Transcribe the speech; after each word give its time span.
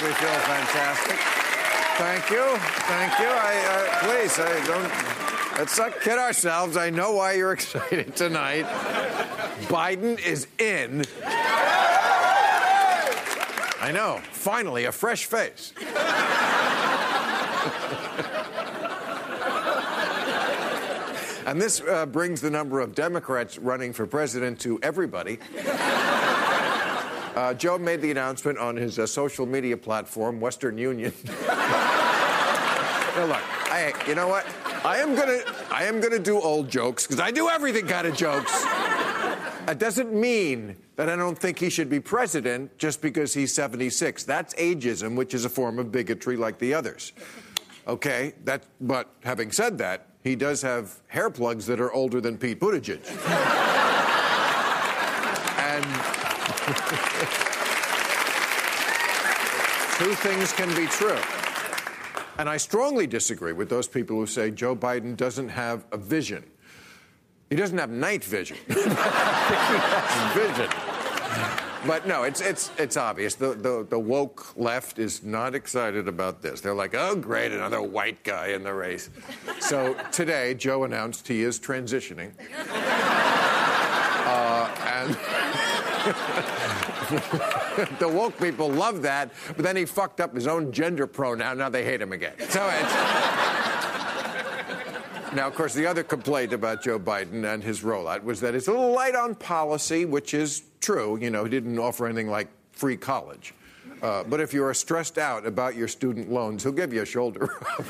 Makes 0.00 0.20
me 0.20 0.26
feel 0.26 0.40
fantastic. 0.40 1.16
Thank 1.96 2.30
you. 2.30 2.44
Thank 2.58 3.18
you. 3.18 3.28
I, 3.28 3.56
uh, 3.66 3.88
please, 4.04 4.38
I 4.38 4.66
don't. 4.66 5.58
Let's 5.58 5.78
not 5.78 6.00
kid 6.02 6.18
ourselves. 6.18 6.76
I 6.76 6.90
know 6.90 7.12
why 7.12 7.32
you're 7.32 7.52
excited 7.54 8.14
tonight. 8.14 8.66
Biden 9.68 10.18
is 10.18 10.48
in. 10.58 11.04
I 13.80 13.90
know. 13.92 14.20
Finally, 14.32 14.84
a 14.84 14.92
fresh 14.92 15.24
face. 15.24 15.72
and 21.46 21.62
this 21.62 21.80
uh, 21.80 22.04
brings 22.04 22.42
the 22.42 22.50
number 22.50 22.80
of 22.80 22.94
Democrats 22.94 23.56
running 23.58 23.94
for 23.94 24.06
president 24.06 24.60
to 24.60 24.78
everybody. 24.82 25.38
Uh, 27.36 27.52
Joe 27.52 27.76
made 27.76 28.00
the 28.00 28.10
announcement 28.10 28.58
on 28.58 28.76
his 28.76 28.98
uh, 28.98 29.06
social 29.06 29.44
media 29.44 29.76
platform, 29.76 30.40
Western 30.40 30.78
Union. 30.78 31.12
now 31.46 33.26
look, 33.26 33.42
I, 33.70 33.92
you 34.08 34.14
know 34.14 34.26
what? 34.26 34.46
I 34.86 34.96
am 34.98 35.14
gonna, 35.14 35.40
I 35.70 35.84
am 35.84 36.00
gonna 36.00 36.18
do 36.18 36.40
old 36.40 36.70
jokes 36.70 37.06
because 37.06 37.20
I 37.20 37.30
do 37.30 37.50
everything 37.50 37.86
kind 37.86 38.06
of 38.06 38.16
jokes. 38.16 38.64
That 39.66 39.78
doesn't 39.78 40.14
mean 40.14 40.76
that 40.94 41.10
I 41.10 41.16
don't 41.16 41.38
think 41.38 41.58
he 41.58 41.68
should 41.68 41.90
be 41.90 42.00
president 42.00 42.78
just 42.78 43.02
because 43.02 43.34
he's 43.34 43.52
76. 43.52 44.24
That's 44.24 44.54
ageism, 44.54 45.14
which 45.14 45.34
is 45.34 45.44
a 45.44 45.50
form 45.50 45.78
of 45.78 45.92
bigotry 45.92 46.38
like 46.38 46.58
the 46.58 46.72
others. 46.72 47.12
Okay, 47.86 48.32
that. 48.44 48.64
But 48.80 49.10
having 49.24 49.52
said 49.52 49.76
that, 49.78 50.06
he 50.24 50.36
does 50.36 50.62
have 50.62 51.02
hair 51.08 51.28
plugs 51.28 51.66
that 51.66 51.80
are 51.80 51.92
older 51.92 52.22
than 52.22 52.38
Pete 52.38 52.60
Buttigieg. 52.60 53.04
and 55.58 56.25
two 59.98 60.14
things 60.16 60.52
can 60.52 60.68
be 60.74 60.88
true. 60.88 61.16
And 62.38 62.48
I 62.48 62.56
strongly 62.56 63.06
disagree 63.06 63.52
with 63.52 63.68
those 63.68 63.86
people 63.86 64.16
who 64.16 64.26
say 64.26 64.50
Joe 64.50 64.74
Biden 64.74 65.16
doesn't 65.16 65.48
have 65.48 65.84
a 65.92 65.96
vision. 65.96 66.42
He 67.50 67.56
doesn't 67.56 67.78
have 67.78 67.90
night 67.90 68.24
vision. 68.24 68.56
vision. 68.66 68.96
But 71.86 72.08
no, 72.08 72.24
it's 72.24 72.40
it's 72.40 72.72
it's 72.78 72.96
obvious. 72.96 73.36
The, 73.36 73.54
the 73.54 73.86
the 73.88 73.98
woke 73.98 74.56
left 74.56 74.98
is 74.98 75.22
not 75.22 75.54
excited 75.54 76.08
about 76.08 76.42
this. 76.42 76.60
They're 76.60 76.74
like, 76.74 76.96
oh 76.96 77.14
great, 77.14 77.52
another 77.52 77.80
white 77.80 78.24
guy 78.24 78.48
in 78.48 78.64
the 78.64 78.74
race. 78.74 79.08
So 79.60 79.94
today, 80.10 80.54
Joe 80.54 80.82
announced 80.82 81.28
he 81.28 81.42
is 81.42 81.60
transitioning. 81.60 82.32
Uh, 84.26 84.68
and 84.84 85.16
the 87.98 88.08
woke 88.08 88.38
people 88.38 88.68
love 88.68 89.02
that, 89.02 89.32
but 89.48 89.58
then 89.58 89.76
he 89.76 89.84
fucked 89.84 90.20
up 90.20 90.34
his 90.34 90.46
own 90.46 90.72
gender 90.72 91.06
pronoun. 91.06 91.58
Now 91.58 91.68
they 91.68 91.84
hate 91.84 92.00
him 92.00 92.12
again. 92.12 92.34
So 92.48 92.68
it's. 92.68 92.92
Now, 95.34 95.46
of 95.48 95.54
course, 95.54 95.74
the 95.74 95.86
other 95.86 96.02
complaint 96.02 96.52
about 96.54 96.82
Joe 96.82 96.98
Biden 96.98 97.52
and 97.52 97.62
his 97.62 97.82
rollout 97.82 98.22
was 98.22 98.40
that 98.40 98.54
it's 98.54 98.68
a 98.68 98.70
little 98.70 98.92
light 98.92 99.14
on 99.14 99.34
policy, 99.34 100.06
which 100.06 100.32
is 100.32 100.62
true. 100.80 101.18
You 101.20 101.28
know, 101.30 101.44
he 101.44 101.50
didn't 101.50 101.78
offer 101.78 102.06
anything 102.06 102.28
like 102.28 102.48
free 102.72 102.96
college. 102.96 103.52
Uh, 104.02 104.24
but 104.24 104.40
if 104.40 104.54
you 104.54 104.64
are 104.64 104.72
stressed 104.74 105.18
out 105.18 105.46
about 105.46 105.76
your 105.76 105.88
student 105.88 106.30
loans, 106.30 106.62
he'll 106.62 106.72
give 106.72 106.92
you 106.92 107.02
a 107.02 107.06
shoulder 107.06 107.40
rub. 107.40 107.50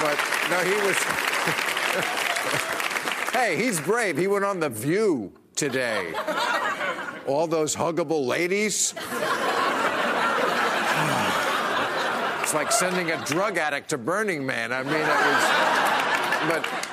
but 0.00 0.18
no, 0.50 0.58
he 0.64 0.74
was. 0.86 2.24
hey, 3.38 3.56
he's 3.56 3.80
brave. 3.80 4.16
He 4.16 4.26
went 4.26 4.44
on 4.44 4.58
The 4.58 4.68
View 4.68 5.32
today. 5.54 6.12
All 7.26 7.46
those 7.46 7.76
huggable 7.76 8.26
ladies. 8.26 8.94
It's 12.42 12.54
like 12.54 12.72
sending 12.72 13.10
a 13.12 13.24
drug 13.26 13.58
addict 13.58 13.90
to 13.90 13.98
Burning 13.98 14.44
Man. 14.44 14.72
I 14.72 14.82
mean, 14.82 14.94
it 14.94 15.06
was. 15.06 15.44
But. 16.48 16.84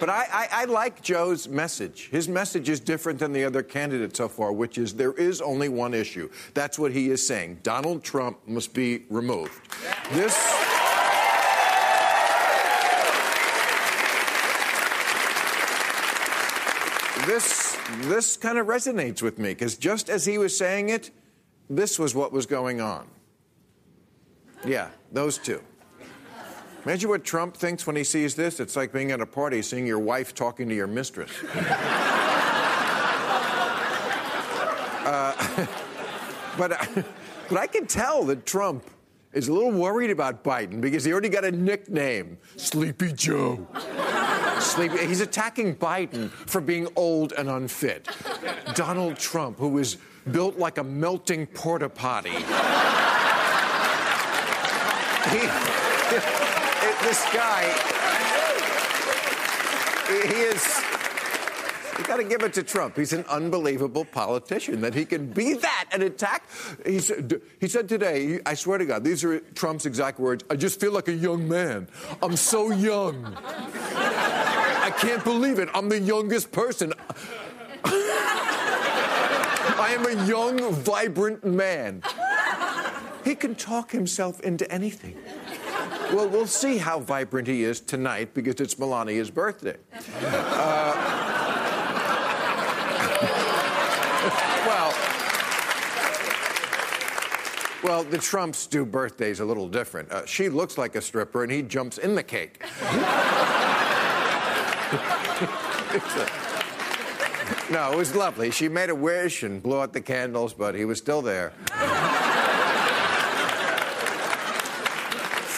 But 0.00 0.08
I, 0.08 0.26
I, 0.32 0.48
I 0.50 0.64
like 0.64 1.02
Joe's 1.02 1.46
message. 1.46 2.08
His 2.10 2.26
message 2.26 2.70
is 2.70 2.80
different 2.80 3.18
than 3.18 3.34
the 3.34 3.44
other 3.44 3.62
candidates 3.62 4.16
so 4.16 4.28
far, 4.28 4.50
which 4.50 4.78
is 4.78 4.94
there 4.94 5.12
is 5.12 5.42
only 5.42 5.68
one 5.68 5.92
issue. 5.92 6.30
That's 6.54 6.78
what 6.78 6.92
he 6.92 7.10
is 7.10 7.26
saying. 7.26 7.60
Donald 7.62 8.02
Trump 8.02 8.38
must 8.46 8.72
be 8.72 9.04
removed. 9.10 9.60
This. 10.12 10.59
This 17.30 17.78
this 18.08 18.36
kind 18.36 18.58
of 18.58 18.66
resonates 18.66 19.22
with 19.22 19.38
me 19.38 19.50
because 19.50 19.76
just 19.76 20.10
as 20.10 20.26
he 20.26 20.36
was 20.36 20.58
saying 20.58 20.88
it, 20.88 21.12
this 21.68 21.96
was 21.96 22.12
what 22.12 22.32
was 22.32 22.44
going 22.44 22.80
on. 22.80 23.06
Yeah, 24.66 24.88
those 25.12 25.38
two. 25.38 25.62
Imagine 26.84 27.08
what 27.08 27.22
Trump 27.22 27.56
thinks 27.56 27.86
when 27.86 27.94
he 27.94 28.02
sees 28.02 28.34
this. 28.34 28.58
It's 28.58 28.74
like 28.74 28.92
being 28.92 29.12
at 29.12 29.20
a 29.20 29.26
party, 29.26 29.62
seeing 29.62 29.86
your 29.86 30.00
wife 30.00 30.34
talking 30.34 30.68
to 30.70 30.74
your 30.74 30.88
mistress. 30.88 31.30
uh, 35.04 35.66
but, 36.58 36.70
but 37.48 37.58
I 37.58 37.68
can 37.68 37.86
tell 37.86 38.24
that 38.24 38.44
Trump 38.44 38.82
is 39.32 39.46
a 39.46 39.52
little 39.52 39.70
worried 39.70 40.10
about 40.10 40.42
Biden 40.42 40.80
because 40.80 41.04
he 41.04 41.12
already 41.12 41.28
got 41.28 41.44
a 41.44 41.52
nickname 41.52 42.38
Sleepy 42.56 43.12
Joe. 43.12 43.68
He's 45.06 45.20
attacking 45.20 45.76
Biden 45.76 46.30
for 46.30 46.60
being 46.60 46.88
old 46.96 47.32
and 47.32 47.48
unfit. 47.48 48.08
Donald 48.74 49.16
Trump, 49.16 49.58
who 49.58 49.78
is 49.78 49.96
built 50.30 50.58
like 50.58 50.78
a 50.78 50.84
melting 50.84 51.46
porta 51.46 51.88
potty. 51.88 52.30
This 57.02 57.24
guy, 57.32 57.62
he 60.08 60.40
is. 60.42 61.09
Got 62.10 62.16
to 62.16 62.24
give 62.24 62.42
it 62.42 62.52
to 62.54 62.64
Trump. 62.64 62.96
He's 62.96 63.12
an 63.12 63.24
unbelievable 63.28 64.04
politician 64.04 64.80
that 64.80 64.96
he 64.96 65.04
can 65.04 65.28
be 65.28 65.54
that 65.54 65.84
and 65.92 66.02
attack. 66.02 66.42
He 66.84 66.98
said, 66.98 67.40
he 67.60 67.68
said 67.68 67.88
today, 67.88 68.40
I 68.44 68.54
swear 68.54 68.78
to 68.78 68.84
God, 68.84 69.04
these 69.04 69.22
are 69.22 69.38
Trump's 69.38 69.86
exact 69.86 70.18
words. 70.18 70.42
I 70.50 70.56
just 70.56 70.80
feel 70.80 70.90
like 70.90 71.06
a 71.06 71.12
young 71.12 71.48
man. 71.48 71.86
I'm 72.20 72.34
so 72.34 72.72
young. 72.72 73.36
I 73.36 74.92
can't 74.98 75.22
believe 75.22 75.60
it. 75.60 75.68
I'm 75.72 75.88
the 75.88 76.00
youngest 76.00 76.50
person. 76.50 76.92
I 77.84 79.94
am 79.96 80.04
a 80.04 80.26
young, 80.26 80.72
vibrant 80.72 81.44
man. 81.44 82.02
He 83.22 83.36
can 83.36 83.54
talk 83.54 83.92
himself 83.92 84.40
into 84.40 84.68
anything. 84.68 85.16
Well, 86.12 86.28
we'll 86.28 86.48
see 86.48 86.78
how 86.78 86.98
vibrant 86.98 87.46
he 87.46 87.62
is 87.62 87.78
tonight 87.78 88.34
because 88.34 88.60
it's 88.60 88.80
Melania's 88.80 89.30
birthday. 89.30 89.76
Uh, 90.20 91.30
well, 94.66 94.92
well, 97.82 98.04
the 98.04 98.18
Trumps 98.18 98.66
do 98.66 98.84
birthdays 98.84 99.40
a 99.40 99.44
little 99.44 99.68
different. 99.68 100.10
Uh, 100.10 100.26
she 100.26 100.48
looks 100.48 100.78
like 100.78 100.96
a 100.96 101.00
stripper, 101.00 101.42
and 101.42 101.52
he 101.52 101.62
jumps 101.62 101.98
in 101.98 102.14
the 102.14 102.22
cake. 102.22 102.62
no, 107.70 107.92
it 107.92 107.96
was 107.96 108.14
lovely. 108.14 108.50
She 108.50 108.68
made 108.68 108.90
a 108.90 108.94
wish 108.94 109.42
and 109.42 109.62
blew 109.62 109.80
out 109.80 109.92
the 109.92 110.00
candles, 110.00 110.52
but 110.52 110.74
he 110.74 110.84
was 110.84 110.98
still 110.98 111.22
there. 111.22 111.52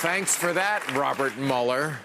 Thanks 0.03 0.35
for 0.35 0.53
that, 0.53 0.83
Robert 0.95 1.39
Mueller. 1.39 1.97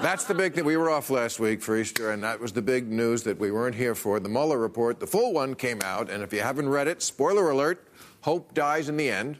That's 0.00 0.24
the 0.24 0.34
big 0.34 0.54
thing. 0.54 0.64
We 0.64 0.78
were 0.78 0.88
off 0.88 1.10
last 1.10 1.38
week 1.38 1.60
for 1.60 1.76
Easter, 1.76 2.12
and 2.12 2.24
that 2.24 2.40
was 2.40 2.52
the 2.52 2.62
big 2.62 2.88
news 2.88 3.22
that 3.24 3.38
we 3.38 3.50
weren't 3.50 3.74
here 3.74 3.94
for. 3.94 4.18
The 4.18 4.30
Mueller 4.30 4.56
report, 4.56 4.98
the 4.98 5.06
full 5.06 5.34
one 5.34 5.54
came 5.54 5.82
out, 5.82 6.08
and 6.08 6.22
if 6.22 6.32
you 6.32 6.40
haven't 6.40 6.70
read 6.70 6.88
it, 6.88 7.02
spoiler 7.02 7.50
alert, 7.50 7.86
hope 8.22 8.54
dies 8.54 8.88
in 8.88 8.96
the 8.96 9.10
end. 9.10 9.38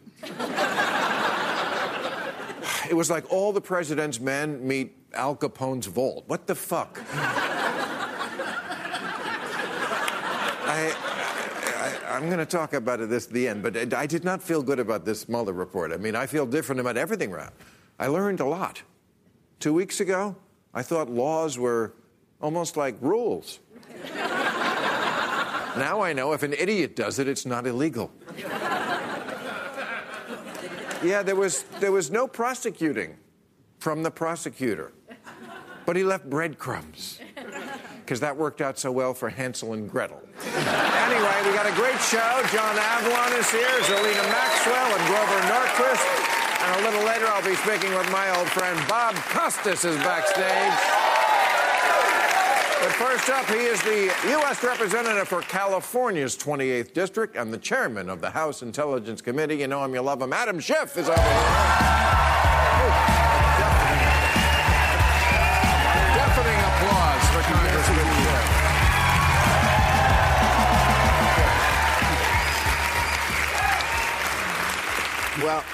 it 2.89 2.95
was 2.95 3.11
like 3.11 3.31
all 3.33 3.53
the 3.53 3.61
president's 3.61 4.21
men 4.21 4.67
meet 4.67 4.97
Al 5.15 5.37
Capone's 5.37 5.87
vault. 5.87 6.25
What 6.27 6.47
the 6.47 6.55
fuck? 6.55 7.01
I, 10.73 10.95
I, 12.09 12.17
am 12.17 12.27
going 12.27 12.39
to 12.39 12.47
talk 12.47 12.75
about 12.75 13.01
this 13.09 13.27
at 13.27 13.33
the 13.33 13.49
end, 13.49 13.63
but 13.63 13.93
I 13.93 14.07
did 14.07 14.25
not 14.25 14.43
feel 14.43 14.63
good 14.63 14.79
about 14.79 15.05
this 15.05 15.29
Mueller 15.29 15.53
report. 15.53 15.93
I 15.93 15.97
mean, 15.97 16.15
I 16.15 16.27
feel 16.27 16.47
different 16.47 16.81
about 16.81 16.97
everything, 16.97 17.33
Rap. 17.33 17.55
I 17.99 18.07
learned 18.07 18.41
a 18.41 18.47
lot. 18.47 18.83
Two 19.59 19.75
weeks 19.75 20.01
ago, 20.01 20.37
I 20.73 20.83
thought 20.83 21.11
laws 21.11 21.59
were 21.59 21.95
almost 22.41 22.77
like 22.77 22.97
rules. 23.01 23.59
now 24.15 26.01
I 26.01 26.13
know 26.13 26.33
if 26.33 26.43
an 26.43 26.53
idiot 26.53 26.97
does 26.97 27.19
it, 27.19 27.29
it's 27.29 27.45
not 27.45 27.67
illegal. 27.67 28.11
Yeah, 31.03 31.23
there 31.23 31.37
was, 31.37 31.63
there 31.81 31.93
was 31.93 32.11
no 32.11 32.27
prosecuting 32.27 33.17
from 33.79 34.03
the 34.03 34.11
prosecutor, 34.11 34.93
but 35.87 35.97
he 35.97 36.05
left 36.05 36.29
breadcrumbs 36.29 37.19
because 38.05 38.21
that 38.21 38.37
worked 38.37 38.61
out 38.61 38.79
so 38.79 38.91
well 38.91 39.15
for 39.15 39.29
Hansel 39.29 39.73
and 39.73 39.89
Gretel. 39.91 40.21
anyway, 40.45 41.37
we 41.47 41.55
got 41.55 41.67
a 41.67 41.75
great 41.75 42.01
show. 42.01 42.43
John 42.53 42.77
Avlon 42.77 43.39
is 43.39 43.51
here, 43.51 43.81
Zerlina 43.87 44.27
Maxwell, 44.31 44.99
and 44.99 45.07
Grover 45.07 45.41
Norquist. 45.47 46.31
And 46.63 46.81
a 46.81 46.91
little 46.91 47.07
later, 47.07 47.27
I'll 47.29 47.45
be 47.45 47.57
speaking 47.57 47.95
with 47.95 48.11
my 48.13 48.37
old 48.37 48.49
friend 48.49 48.79
Bob 48.89 49.15
Costas 49.15 49.85
is 49.85 49.97
backstage. 49.99 51.00
But 52.81 52.93
first 52.93 53.29
up, 53.29 53.45
he 53.45 53.59
is 53.59 53.83
the 53.83 54.11
U.S. 54.31 54.65
Representative 54.65 55.29
for 55.29 55.43
California's 55.43 56.35
28th 56.35 56.95
District 56.95 57.37
and 57.37 57.53
the 57.53 57.59
Chairman 57.59 58.09
of 58.09 58.23
the 58.23 58.31
House 58.31 58.63
Intelligence 58.63 59.21
Committee. 59.21 59.57
You 59.57 59.67
know 59.69 59.85
him, 59.85 59.93
you 59.93 60.01
love 60.01 60.23
him. 60.23 60.33
Adam 60.33 60.59
Schiff 60.59 60.97
is 60.97 61.07
over 61.07 61.21
here. 61.21 61.31
Deafening 66.17 66.59
applause 66.59 67.25
for 67.29 67.43
Congressman 67.53 68.07
Schiff. 68.25 68.71
Well, 75.45 75.65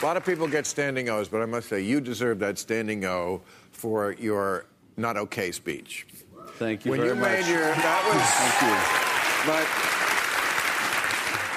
a 0.00 0.04
lot 0.04 0.18
of 0.18 0.24
people 0.26 0.46
get 0.48 0.66
standing 0.66 1.08
O's, 1.08 1.28
but 1.28 1.40
I 1.40 1.46
must 1.46 1.70
say 1.70 1.80
you 1.80 1.98
deserve 2.02 2.38
that 2.40 2.58
standing 2.58 3.06
O 3.06 3.40
for 3.70 4.12
your 4.12 4.66
not 4.98 5.16
okay 5.16 5.50
speech. 5.50 6.06
Thank 6.58 6.84
you 6.84 6.90
when 6.90 7.00
very 7.00 7.10
you 7.14 7.16
much. 7.16 7.30
made 7.40 7.46
your 7.48 7.60
that 7.60 8.02
was 8.06 9.46
but 9.46 9.66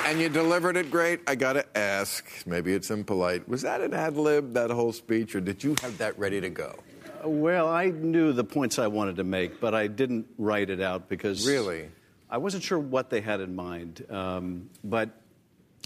and 0.10 0.20
you 0.22 0.30
delivered 0.30 0.78
it 0.78 0.92
great. 0.92 1.22
I 1.28 1.36
gotta 1.36 1.66
ask, 1.78 2.26
maybe 2.46 2.74
it's 2.74 2.92
impolite. 2.92 3.48
Was 3.50 3.64
that 3.64 3.82
an 3.82 3.94
ad 3.94 4.18
lib 4.18 4.54
that 4.54 4.70
whole 4.70 4.94
speech, 4.94 5.36
or 5.36 5.42
did 5.42 5.64
you 5.64 5.76
have 5.82 5.98
that 5.98 6.18
ready 6.20 6.40
to 6.42 6.50
go? 6.50 6.76
Well, 7.24 7.68
I 7.68 7.88
knew 7.88 8.32
the 8.32 8.44
points 8.44 8.78
I 8.78 8.88
wanted 8.88 9.16
to 9.16 9.24
make, 9.24 9.60
but 9.60 9.74
I 9.74 9.88
didn't 9.88 10.28
write 10.38 10.70
it 10.70 10.80
out 10.80 11.10
because 11.10 11.48
Really? 11.48 11.90
I 12.30 12.38
wasn't 12.38 12.64
sure 12.64 12.78
what 12.78 13.10
they 13.10 13.22
had 13.22 13.42
in 13.42 13.56
mind. 13.56 14.06
Um, 14.10 14.70
but 14.84 15.10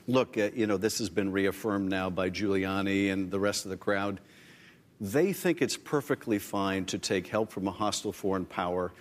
look, 0.07 0.37
uh, 0.37 0.49
you 0.53 0.67
know, 0.67 0.75
this 0.77 0.99
has 0.99 1.09
been 1.09 1.31
reaffirmed 1.31 1.89
now 1.89 2.09
by 2.09 2.29
Giuliani 2.29 3.11
and 3.11 3.31
the 3.31 3.39
rest 3.39 3.65
of 3.65 3.71
the 3.71 3.77
crowd. 3.77 4.19
They 5.01 5.31
think 5.33 5.61
it's 5.61 5.77
perfectly 5.77 6.39
fine 6.39 6.85
to 6.85 6.97
take 6.97 7.27
help 7.27 7.51
from 7.51 7.67
a 7.67 7.71
hostile 7.71 8.11
foreign 8.11 8.45
power, 8.45 8.91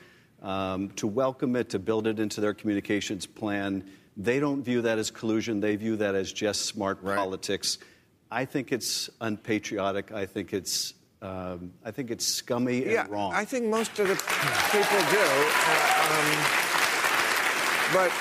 um, 0.42 0.90
to 0.90 1.06
welcome 1.06 1.56
it, 1.56 1.70
to 1.70 1.78
build 1.78 2.06
it 2.06 2.20
into 2.20 2.40
their 2.40 2.54
communications 2.54 3.26
plan. 3.26 3.84
They 4.16 4.38
don't 4.38 4.62
view 4.62 4.82
that 4.82 4.98
as 4.98 5.10
collusion. 5.10 5.60
They 5.60 5.76
view 5.76 5.96
that 5.96 6.14
as 6.14 6.32
just 6.32 6.66
smart 6.66 6.98
Right. 7.02 7.16
politics. 7.16 7.78
I 8.30 8.44
think 8.44 8.72
it's 8.72 9.10
unpatriotic. 9.20 10.12
I 10.12 10.26
think 10.26 10.52
it's, 10.52 10.94
um, 11.22 11.72
I 11.84 11.90
think 11.90 12.10
it's 12.10 12.24
scummy 12.26 12.82
and 12.82 12.92
yeah, 12.92 13.06
wrong. 13.08 13.32
I 13.32 13.44
think 13.44 13.66
most 13.66 13.98
of 13.98 14.06
the 14.06 14.14
people 14.14 15.00
do. 15.10 15.18
Uh, 15.18 16.08
um, 16.12 16.44
but 17.94 18.12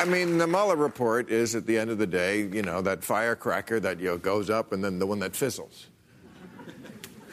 I 0.00 0.04
mean, 0.06 0.38
the 0.38 0.46
Mueller 0.46 0.76
report 0.76 1.30
is 1.30 1.54
at 1.54 1.66
the 1.66 1.76
end 1.76 1.90
of 1.90 1.98
the 1.98 2.06
day, 2.06 2.42
you 2.42 2.62
know, 2.62 2.80
that 2.82 3.02
firecracker 3.02 3.80
that 3.80 3.98
you 3.98 4.06
know, 4.06 4.18
goes 4.18 4.48
up 4.48 4.72
and 4.72 4.82
then 4.82 4.98
the 5.00 5.06
one 5.06 5.18
that 5.18 5.32
fizzles. 5.32 5.88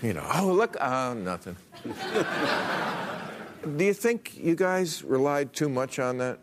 You 0.05 0.13
know, 0.13 0.27
oh 0.35 0.51
look, 0.51 0.77
oh 0.79 1.15
nothing. 1.15 1.55
do 3.75 3.83
you 3.83 3.93
think 3.93 4.37
you 4.37 4.53
guys 4.53 5.03
relied 5.03 5.51
too 5.51 5.67
much 5.67 5.97
on 5.97 6.19
that? 6.19 6.41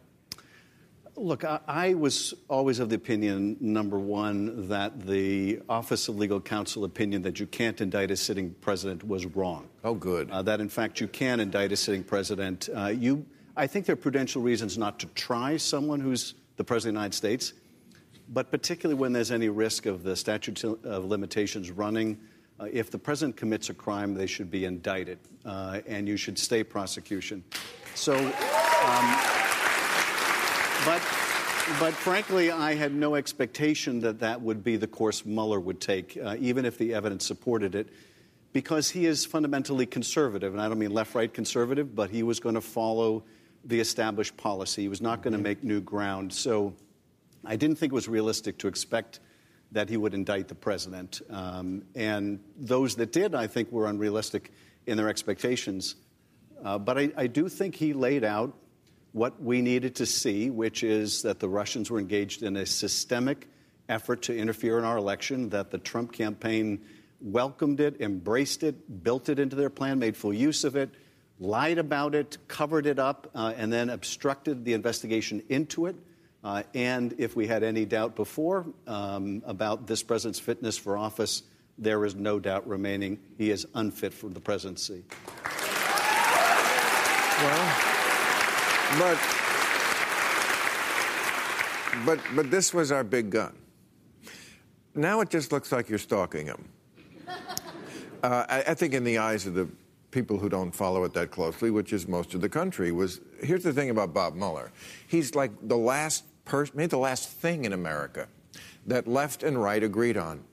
Look, 1.15 1.45
I, 1.45 1.61
I 1.69 1.95
was 1.95 2.35
always 2.49 2.81
of 2.81 2.89
the 2.89 2.97
opinion, 2.97 3.57
number 3.61 4.01
one, 4.01 4.67
that 4.67 5.07
the 5.07 5.61
Office 5.69 6.09
of 6.09 6.17
Legal 6.17 6.41
Counsel 6.41 6.83
opinion 6.83 7.23
that 7.23 7.39
you 7.39 7.47
can't 7.47 7.81
indict 7.81 8.11
a 8.11 8.17
sitting 8.17 8.53
president 8.61 9.07
was 9.07 9.27
wrong. 9.27 9.69
Oh, 9.85 9.95
good. 9.95 10.29
Uh, 10.33 10.43
that, 10.43 10.61
in 10.61 10.69
fact, 10.69 11.01
you 11.01 11.07
can 11.07 11.39
indict 11.39 11.71
a 11.71 11.77
sitting 11.77 12.03
president. 12.03 12.69
Uh, 12.75 12.87
you, 12.89 13.25
I 13.57 13.69
think 13.69 13.87
there 13.87 13.93
are 13.93 13.97
prudential 13.97 14.43
reasons 14.43 14.77
not 14.77 14.99
to 14.99 15.07
try 15.15 15.57
someone 15.57 16.01
who's 16.01 16.35
the 16.57 16.65
president 16.65 16.97
of 16.97 17.01
the 17.01 17.01
United 17.05 17.17
States, 17.17 17.53
but 18.29 18.51
particularly 18.51 18.99
when 18.99 19.13
there's 19.13 19.31
any 19.31 19.51
risk 19.51 19.87
of 19.87 20.03
the 20.03 20.17
statute 20.17 20.65
of 20.65 21.05
limitations 21.05 21.71
running. 21.71 22.19
Uh, 22.63 22.69
if 22.73 22.93
the 22.93 22.99
president 22.99 23.37
commits 23.37 23.71
a 23.71 23.75
crime, 23.75 24.15
they 24.15 24.27
should 24.27 24.49
be 24.49 24.67
indicted, 24.67 25.19
uh, 25.45 25.81
and 25.89 26.07
you 26.07 26.17
should 26.17 26.39
stay 26.39 26.63
prosecution. 26.63 27.43
So. 27.95 28.15
Um, 28.15 29.17
but, 30.85 31.01
but 31.81 31.93
frankly, 31.93 32.51
I 32.53 32.75
had 32.75 32.95
no 32.95 33.17
expectation 33.17 34.01
that 34.01 34.21
that 34.21 34.41
would 34.41 34.63
be 34.63 34.77
the 34.77 34.87
course 34.87 35.25
Mueller 35.25 35.59
would 35.59 35.81
take, 35.81 36.17
uh, 36.23 36.37
even 36.39 36.65
if 36.65 36.79
the 36.79 36.95
evidence 36.95 37.27
supported 37.27 37.75
it, 37.75 37.89
because 38.53 38.91
he 38.91 39.07
is 39.07 39.25
fundamentally 39.25 39.87
conservative. 39.87 40.53
And 40.53 40.61
I 40.61 40.69
don't 40.69 40.79
mean 40.79 40.93
left 40.93 41.15
right 41.15 41.33
conservative, 41.33 41.97
but 41.97 42.11
he 42.11 42.23
was 42.23 42.39
going 42.39 42.55
to 42.55 42.61
follow 42.61 43.25
the 43.65 43.81
established 43.81 44.37
policy. 44.37 44.83
He 44.83 44.89
was 44.89 45.01
not 45.01 45.23
going 45.23 45.33
to 45.33 45.39
make 45.39 45.65
new 45.65 45.81
ground. 45.81 46.33
So 46.33 46.75
I 47.45 47.57
didn't 47.57 47.77
think 47.77 47.93
it 47.93 47.95
was 47.95 48.09
realistic 48.09 48.59
to 48.59 48.69
expect 48.69 49.21
that 49.73 49.89
he 49.89 49.97
would 49.97 50.15
indict 50.15 50.49
the 50.49 50.55
president. 50.55 51.21
Um, 51.31 51.85
and 51.95 52.41
those 52.57 52.97
that 52.97 53.13
did, 53.13 53.35
I 53.35 53.47
think, 53.47 53.73
were 53.73 53.87
unrealistic 53.87 54.53
in 54.87 54.97
their 54.97 55.09
expectations. 55.09 55.97
Uh, 56.63 56.79
but 56.79 56.99
I, 56.99 57.13
I 57.17 57.27
do 57.27 57.49
think 57.49 57.75
he 57.75 57.93
laid 57.93 58.25
out 58.25 58.57
what 59.13 59.43
we 59.43 59.61
needed 59.61 59.97
to 59.97 60.07
see, 60.07 60.51
which 60.51 60.83
is 60.83 61.23
that 61.23 61.41
the 61.41 61.49
Russians 61.49 61.91
were 61.91 61.99
engaged 61.99 62.43
in 62.43 62.57
a 62.57 62.67
systemic 62.67 63.49
effort 63.89 64.23
to 64.23 64.37
interfere 64.37 64.79
in 64.79 64.85
our 64.85 64.97
election, 64.97 65.51
that 65.51 65.71
the 65.71 65.79
Trump 65.79 66.13
campaign 66.13 66.81
welcomed 67.21 67.81
it, 67.81 68.01
embraced 68.01 68.63
it, 68.63 69.03
built 69.03 69.29
it 69.29 69.39
into 69.39 69.55
their 69.57 69.71
plan, 69.71 69.99
made 69.99 70.17
full 70.17 70.33
use 70.33 70.65
of 70.65 70.77
it, 70.77 70.91
lied 71.39 71.79
about 71.79 72.15
it, 72.15 72.39
covered 72.49 72.87
it 72.87 72.99
up, 72.99 73.31
uh, 73.35 73.53
and 73.57 73.73
then 73.73 73.91
obstructed 73.91 74.65
the 74.65 74.73
investigation 74.73 75.43
into 75.49 75.87
it. 75.87 75.97
Uh, 76.45 76.63
and 76.75 77.15
if 77.19 77.37
we 77.37 77.47
had 77.47 77.63
any 77.63 77.85
doubt 77.85 78.17
before 78.17 78.67
um, 78.87 79.43
about 79.47 79.87
this 79.87 80.03
president's 80.03 80.41
fitness 80.41 80.77
for 80.77 80.97
office, 80.97 81.45
there 81.79 82.05
is 82.05 82.15
no 82.15 82.41
doubt 82.41 82.67
remaining. 82.67 83.19
He 83.39 83.51
is 83.51 83.67
unfit 83.75 84.13
for 84.13 84.29
the 84.29 84.41
presidency. 84.41 85.05
Well, 87.43 87.77
but 88.99 89.19
but 92.07 92.21
but 92.37 92.51
this 92.51 92.75
was 92.75 92.93
our 92.93 93.05
big 93.05 93.31
gun. 93.31 93.57
Now 94.95 95.21
it 95.21 95.31
just 95.31 95.53
looks 95.53 95.73
like 95.73 95.89
you're 95.89 95.99
stalking 95.99 96.47
him. 96.47 96.69
Uh, 98.23 98.47
I, 98.49 98.63
I 98.69 98.75
think 98.75 98.95
in 98.95 99.03
the 99.03 99.19
eyes 99.19 99.49
of 99.49 99.55
the 99.55 99.69
people 100.13 100.39
who 100.39 100.49
don't 100.49 100.71
follow 100.71 101.03
it 101.03 101.13
that 101.15 101.33
closely, 101.33 101.73
which 101.73 101.93
is 101.93 102.07
most 102.07 102.35
of 102.35 102.41
the 102.41 102.49
country, 102.49 102.93
was 102.93 103.21
here's 103.43 103.65
the 103.65 103.73
thing 103.73 103.91
about 103.91 104.15
Bob 104.15 104.37
Mueller. 104.37 104.71
He's 105.09 105.35
like 105.35 105.51
the 105.61 105.77
last 105.77 106.23
person, 106.45 106.77
maybe 106.77 106.89
the 106.89 106.99
last 106.99 107.29
thing 107.29 107.65
in 107.65 107.73
America 107.73 108.29
that 108.87 109.07
left 109.07 109.43
and 109.43 109.61
right 109.63 109.83
agreed 109.83 110.17
on. 110.17 110.45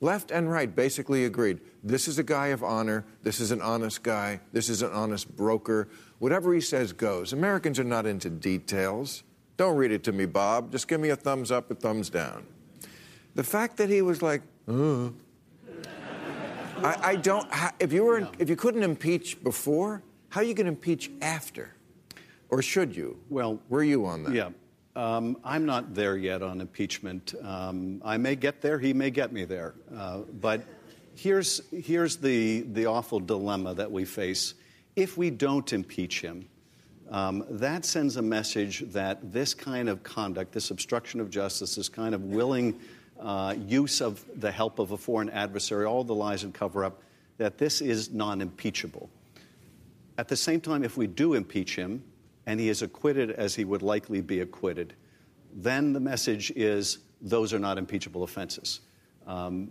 Left 0.00 0.30
and 0.30 0.50
right 0.50 0.74
basically 0.74 1.24
agreed. 1.24 1.60
This 1.82 2.06
is 2.06 2.18
a 2.18 2.22
guy 2.22 2.48
of 2.48 2.62
honor. 2.62 3.04
This 3.22 3.40
is 3.40 3.50
an 3.50 3.60
honest 3.60 4.02
guy. 4.02 4.40
This 4.52 4.68
is 4.68 4.82
an 4.82 4.92
honest 4.92 5.36
broker. 5.36 5.88
Whatever 6.20 6.54
he 6.54 6.60
says 6.60 6.92
goes. 6.92 7.32
Americans 7.32 7.80
are 7.80 7.84
not 7.84 8.06
into 8.06 8.30
details. 8.30 9.24
Don't 9.56 9.76
read 9.76 9.90
it 9.90 10.04
to 10.04 10.12
me, 10.12 10.24
Bob. 10.24 10.70
Just 10.70 10.86
give 10.86 11.00
me 11.00 11.08
a 11.08 11.16
thumbs 11.16 11.50
up, 11.50 11.68
a 11.70 11.74
thumbs 11.74 12.10
down. 12.10 12.46
The 13.34 13.42
fact 13.42 13.76
that 13.78 13.90
he 13.90 14.02
was 14.02 14.22
like, 14.22 14.42
uh, 14.68 15.08
I, 16.84 16.96
I 17.02 17.16
don't. 17.16 17.48
If 17.80 17.92
you 17.92 18.04
were, 18.04 18.28
if 18.38 18.48
you 18.48 18.54
couldn't 18.54 18.84
impeach 18.84 19.42
before, 19.42 20.02
how 20.28 20.42
are 20.42 20.44
you 20.44 20.54
going 20.54 20.66
to 20.66 20.72
impeach 20.72 21.10
after, 21.20 21.74
or 22.50 22.62
should 22.62 22.94
you? 22.94 23.18
Well, 23.28 23.60
were 23.68 23.82
you 23.82 24.06
on 24.06 24.22
that? 24.24 24.32
Yeah. 24.32 24.50
Um, 24.98 25.36
I'm 25.44 25.64
not 25.64 25.94
there 25.94 26.16
yet 26.16 26.42
on 26.42 26.60
impeachment. 26.60 27.32
Um, 27.44 28.02
I 28.04 28.16
may 28.16 28.34
get 28.34 28.60
there. 28.60 28.80
He 28.80 28.92
may 28.92 29.10
get 29.10 29.32
me 29.32 29.44
there. 29.44 29.74
Uh, 29.96 30.22
but 30.40 30.64
here's, 31.14 31.62
here's 31.70 32.16
the, 32.16 32.62
the 32.62 32.86
awful 32.86 33.20
dilemma 33.20 33.74
that 33.74 33.92
we 33.92 34.04
face. 34.04 34.54
If 34.96 35.16
we 35.16 35.30
don't 35.30 35.72
impeach 35.72 36.20
him, 36.20 36.48
um, 37.12 37.44
that 37.48 37.84
sends 37.84 38.16
a 38.16 38.22
message 38.22 38.80
that 38.90 39.32
this 39.32 39.54
kind 39.54 39.88
of 39.88 40.02
conduct, 40.02 40.50
this 40.50 40.72
obstruction 40.72 41.20
of 41.20 41.30
justice, 41.30 41.76
this 41.76 41.88
kind 41.88 42.12
of 42.12 42.24
willing 42.24 42.76
uh, 43.20 43.54
use 43.68 44.00
of 44.00 44.24
the 44.40 44.50
help 44.50 44.80
of 44.80 44.90
a 44.90 44.96
foreign 44.96 45.30
adversary, 45.30 45.86
all 45.86 46.02
the 46.02 46.12
lies 46.12 46.42
and 46.42 46.52
cover 46.52 46.84
up, 46.84 47.00
that 47.36 47.56
this 47.56 47.80
is 47.80 48.10
non 48.10 48.40
impeachable. 48.40 49.08
At 50.18 50.26
the 50.26 50.36
same 50.36 50.60
time, 50.60 50.82
if 50.82 50.96
we 50.96 51.06
do 51.06 51.34
impeach 51.34 51.76
him 51.76 52.02
and 52.48 52.58
he 52.58 52.70
is 52.70 52.80
acquitted 52.80 53.30
as 53.30 53.54
he 53.54 53.66
would 53.66 53.82
likely 53.82 54.22
be 54.22 54.40
acquitted, 54.40 54.94
then 55.52 55.92
the 55.92 56.00
message 56.00 56.50
is 56.56 56.96
those 57.20 57.52
are 57.52 57.58
not 57.58 57.76
impeachable 57.76 58.22
offenses. 58.22 58.80
Um, 59.26 59.70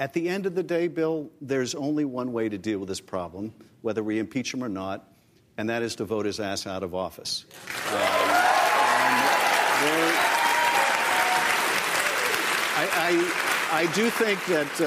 at 0.00 0.12
the 0.12 0.28
end 0.28 0.44
of 0.44 0.56
the 0.56 0.64
day, 0.64 0.88
Bill, 0.88 1.30
there's 1.40 1.76
only 1.76 2.04
one 2.04 2.32
way 2.32 2.48
to 2.48 2.58
deal 2.58 2.80
with 2.80 2.88
this 2.88 3.00
problem, 3.00 3.54
whether 3.82 4.02
we 4.02 4.18
impeach 4.18 4.52
him 4.52 4.64
or 4.64 4.68
not, 4.68 5.08
and 5.56 5.70
that 5.70 5.84
is 5.84 5.94
to 5.96 6.04
vote 6.04 6.26
his 6.26 6.40
ass 6.40 6.66
out 6.66 6.82
of 6.82 6.96
office. 6.96 7.44
Um, 7.68 8.00
I, 12.74 12.88
I, 13.72 13.82
I 13.82 13.92
do 13.94 14.10
think 14.10 14.44
that 14.46 14.80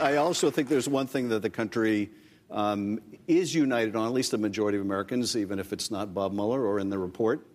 uh, 0.00 0.04
I 0.04 0.16
also 0.16 0.50
think 0.50 0.68
there's 0.68 0.88
one 0.88 1.06
thing 1.06 1.28
that 1.28 1.42
the 1.42 1.50
country 1.50 2.10
um, 2.50 3.00
is 3.26 3.54
united 3.54 3.94
on, 3.96 4.06
at 4.06 4.12
least 4.12 4.30
the 4.30 4.38
majority 4.38 4.78
of 4.78 4.84
Americans, 4.84 5.36
even 5.36 5.58
if 5.58 5.72
it's 5.72 5.90
not 5.90 6.14
Bob 6.14 6.32
Mueller 6.32 6.64
or 6.64 6.78
in 6.78 6.90
the 6.90 6.98
report, 6.98 7.46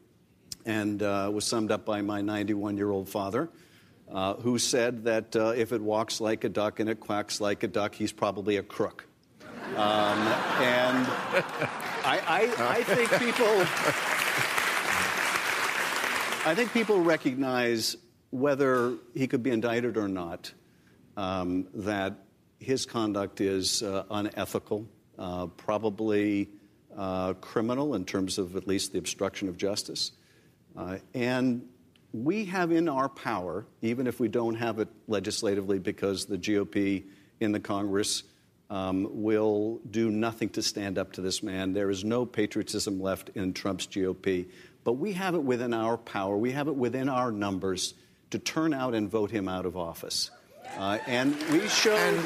and 0.65 1.01
uh, 1.01 1.29
was 1.33 1.45
summed 1.45 1.71
up 1.71 1.85
by 1.85 2.01
my 2.01 2.21
91 2.21 2.77
year 2.77 2.91
old 2.91 3.09
father, 3.09 3.49
uh, 4.11 4.35
who 4.35 4.59
said 4.59 5.03
that 5.05 5.35
uh, 5.35 5.53
if 5.55 5.71
it 5.71 5.81
walks 5.81 6.21
like 6.21 6.43
a 6.43 6.49
duck 6.49 6.79
and 6.79 6.89
it 6.89 6.99
quacks 6.99 7.41
like 7.41 7.63
a 7.63 7.67
duck, 7.67 7.95
he's 7.95 8.11
probably 8.11 8.57
a 8.57 8.63
crook. 8.63 9.07
Um, 9.75 10.19
and 10.59 11.07
I, 12.05 12.21
I, 12.27 12.77
I 12.77 12.83
think 12.83 13.09
people. 13.19 13.65
I 16.45 16.55
think 16.55 16.73
people 16.73 16.99
recognize 16.99 17.95
whether 18.29 18.95
he 19.13 19.27
could 19.27 19.41
be 19.41 19.49
indicted 19.51 19.95
or 19.95 20.09
not, 20.09 20.51
um, 21.15 21.67
that 21.73 22.15
his 22.63 22.85
conduct 22.85 23.41
is 23.41 23.83
uh, 23.83 24.03
unethical, 24.09 24.87
uh, 25.19 25.47
probably 25.47 26.49
uh, 26.97 27.33
criminal 27.33 27.95
in 27.95 28.05
terms 28.05 28.37
of 28.37 28.55
at 28.55 28.67
least 28.67 28.93
the 28.93 28.99
obstruction 28.99 29.49
of 29.49 29.57
justice. 29.57 30.11
Uh, 30.75 30.97
and 31.13 31.67
we 32.13 32.45
have 32.45 32.71
in 32.71 32.87
our 32.87 33.09
power, 33.09 33.65
even 33.81 34.07
if 34.07 34.19
we 34.19 34.27
don't 34.27 34.55
have 34.55 34.79
it 34.79 34.87
legislatively 35.07 35.79
because 35.79 36.25
the 36.25 36.37
GOP 36.37 37.03
in 37.39 37.51
the 37.51 37.59
Congress 37.59 38.23
um, 38.69 39.07
will 39.11 39.79
do 39.89 40.09
nothing 40.09 40.49
to 40.49 40.61
stand 40.61 40.97
up 40.97 41.13
to 41.13 41.21
this 41.21 41.43
man. 41.43 41.73
There 41.73 41.89
is 41.89 42.03
no 42.03 42.25
patriotism 42.25 43.01
left 43.01 43.29
in 43.35 43.53
Trump's 43.53 43.87
GOP. 43.87 44.47
But 44.83 44.93
we 44.93 45.13
have 45.13 45.35
it 45.35 45.43
within 45.43 45.73
our 45.73 45.97
power, 45.97 46.37
we 46.37 46.51
have 46.51 46.67
it 46.67 46.75
within 46.75 47.09
our 47.09 47.31
numbers 47.31 47.93
to 48.31 48.39
turn 48.39 48.73
out 48.73 48.95
and 48.95 49.09
vote 49.09 49.31
him 49.31 49.47
out 49.47 49.65
of 49.65 49.77
office. 49.77 50.31
Uh, 50.77 50.97
and 51.07 51.35
we 51.51 51.67
showed, 51.67 52.17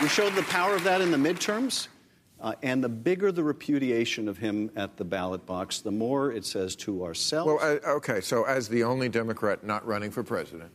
we 0.00 0.08
showed 0.08 0.34
the 0.34 0.44
power 0.48 0.74
of 0.74 0.84
that 0.84 1.00
in 1.00 1.10
the 1.10 1.16
midterms. 1.16 1.88
Uh, 2.40 2.54
and 2.62 2.82
the 2.82 2.88
bigger 2.88 3.30
the 3.30 3.42
repudiation 3.42 4.26
of 4.26 4.38
him 4.38 4.70
at 4.74 4.96
the 4.96 5.04
ballot 5.04 5.44
box, 5.44 5.80
the 5.80 5.90
more 5.90 6.32
it 6.32 6.44
says 6.46 6.74
to 6.74 7.04
ourselves. 7.04 7.46
Well, 7.46 7.58
uh, 7.60 7.96
okay. 7.96 8.22
So, 8.22 8.44
as 8.44 8.66
the 8.66 8.82
only 8.82 9.10
Democrat 9.10 9.62
not 9.62 9.86
running 9.86 10.10
for 10.10 10.22
president, 10.22 10.70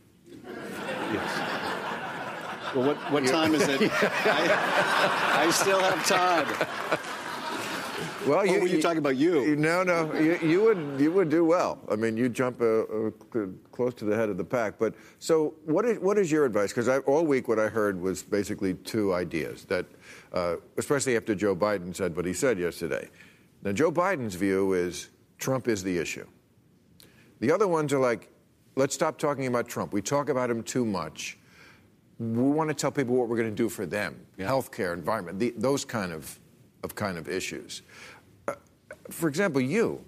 Yes. 1.12 2.74
Well, 2.74 2.88
what, 2.88 2.96
what 3.12 3.26
time 3.26 3.54
is 3.54 3.62
it? 3.68 3.80
I, 3.92 5.46
I 5.46 5.50
still 5.50 5.80
have 5.80 6.04
time. 6.06 6.46
Well, 8.26 8.40
Oh, 8.48 8.60
were 8.60 8.66
you 8.66 8.82
talking 8.82 8.98
about 8.98 9.16
you? 9.16 9.56
No, 9.56 9.82
no. 9.82 10.12
You, 10.14 10.38
you 10.42 10.62
would 10.64 11.00
you 11.00 11.12
would 11.12 11.28
do 11.28 11.44
well. 11.44 11.78
I 11.90 11.96
mean, 11.96 12.16
you 12.16 12.28
jump 12.28 12.60
uh, 12.60 12.82
uh, 12.82 13.10
close 13.72 13.94
to 13.94 14.04
the 14.04 14.16
head 14.16 14.28
of 14.28 14.36
the 14.36 14.44
pack. 14.44 14.78
But 14.78 14.94
so, 15.18 15.54
what 15.64 15.84
is 15.84 15.98
what 15.98 16.18
is 16.18 16.30
your 16.30 16.44
advice? 16.44 16.72
Because 16.72 16.88
all 17.06 17.24
week, 17.24 17.48
what 17.48 17.58
I 17.58 17.68
heard 17.68 18.00
was 18.00 18.22
basically 18.22 18.74
two 18.74 19.14
ideas 19.14 19.64
that, 19.66 19.86
uh, 20.32 20.56
especially 20.76 21.16
after 21.16 21.34
Joe 21.34 21.54
Biden 21.56 21.94
said 21.94 22.16
what 22.16 22.24
he 22.24 22.32
said 22.32 22.58
yesterday. 22.58 23.08
Now, 23.62 23.72
Joe 23.72 23.90
Biden's 23.90 24.34
view 24.34 24.74
is 24.74 25.08
Trump 25.38 25.68
is 25.68 25.82
the 25.82 25.96
issue. 25.98 26.26
The 27.40 27.52
other 27.52 27.68
ones 27.68 27.92
are 27.92 27.98
like, 27.98 28.30
let's 28.76 28.94
stop 28.94 29.18
talking 29.18 29.46
about 29.46 29.68
Trump. 29.68 29.92
We 29.92 30.02
talk 30.02 30.28
about 30.28 30.50
him 30.50 30.62
too 30.62 30.84
much. 30.84 31.38
We 32.18 32.42
want 32.44 32.68
to 32.70 32.74
tell 32.74 32.90
people 32.90 33.14
what 33.14 33.28
we're 33.28 33.36
going 33.36 33.50
to 33.50 33.54
do 33.54 33.68
for 33.68 33.84
them: 33.84 34.16
Yeah. 34.38 34.48
healthcare, 34.48 34.94
environment, 34.94 35.38
the, 35.38 35.52
those 35.58 35.84
kind 35.84 36.12
of, 36.12 36.38
of 36.82 36.94
kind 36.94 37.18
of 37.18 37.28
issues. 37.28 37.82
For 39.10 39.28
example, 39.28 39.60
you. 39.60 40.04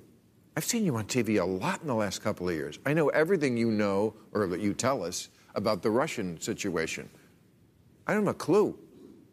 I've 0.57 0.64
seen 0.64 0.85
you 0.85 0.97
on 0.97 1.05
TV 1.05 1.40
a 1.40 1.45
lot 1.45 1.83
in 1.83 1.87
the 1.87 1.95
last 1.95 2.21
couple 2.21 2.49
of 2.49 2.55
years. 2.55 2.81
I 2.85 2.93
know 2.93 3.11
everything 3.11 3.57
you 3.57 3.71
know 3.71 4.14
or 4.33 4.49
that 4.49 4.61
you 4.61 4.75
tell 4.75 5.05
us 5.05 5.28
about 5.55 5.83
the 5.83 5.90
Russian 5.90 6.40
situation. 6.40 7.09
I 8.09 8.14
don't 8.14 8.26
have 8.26 8.35
a 8.35 8.38
clue 8.38 8.76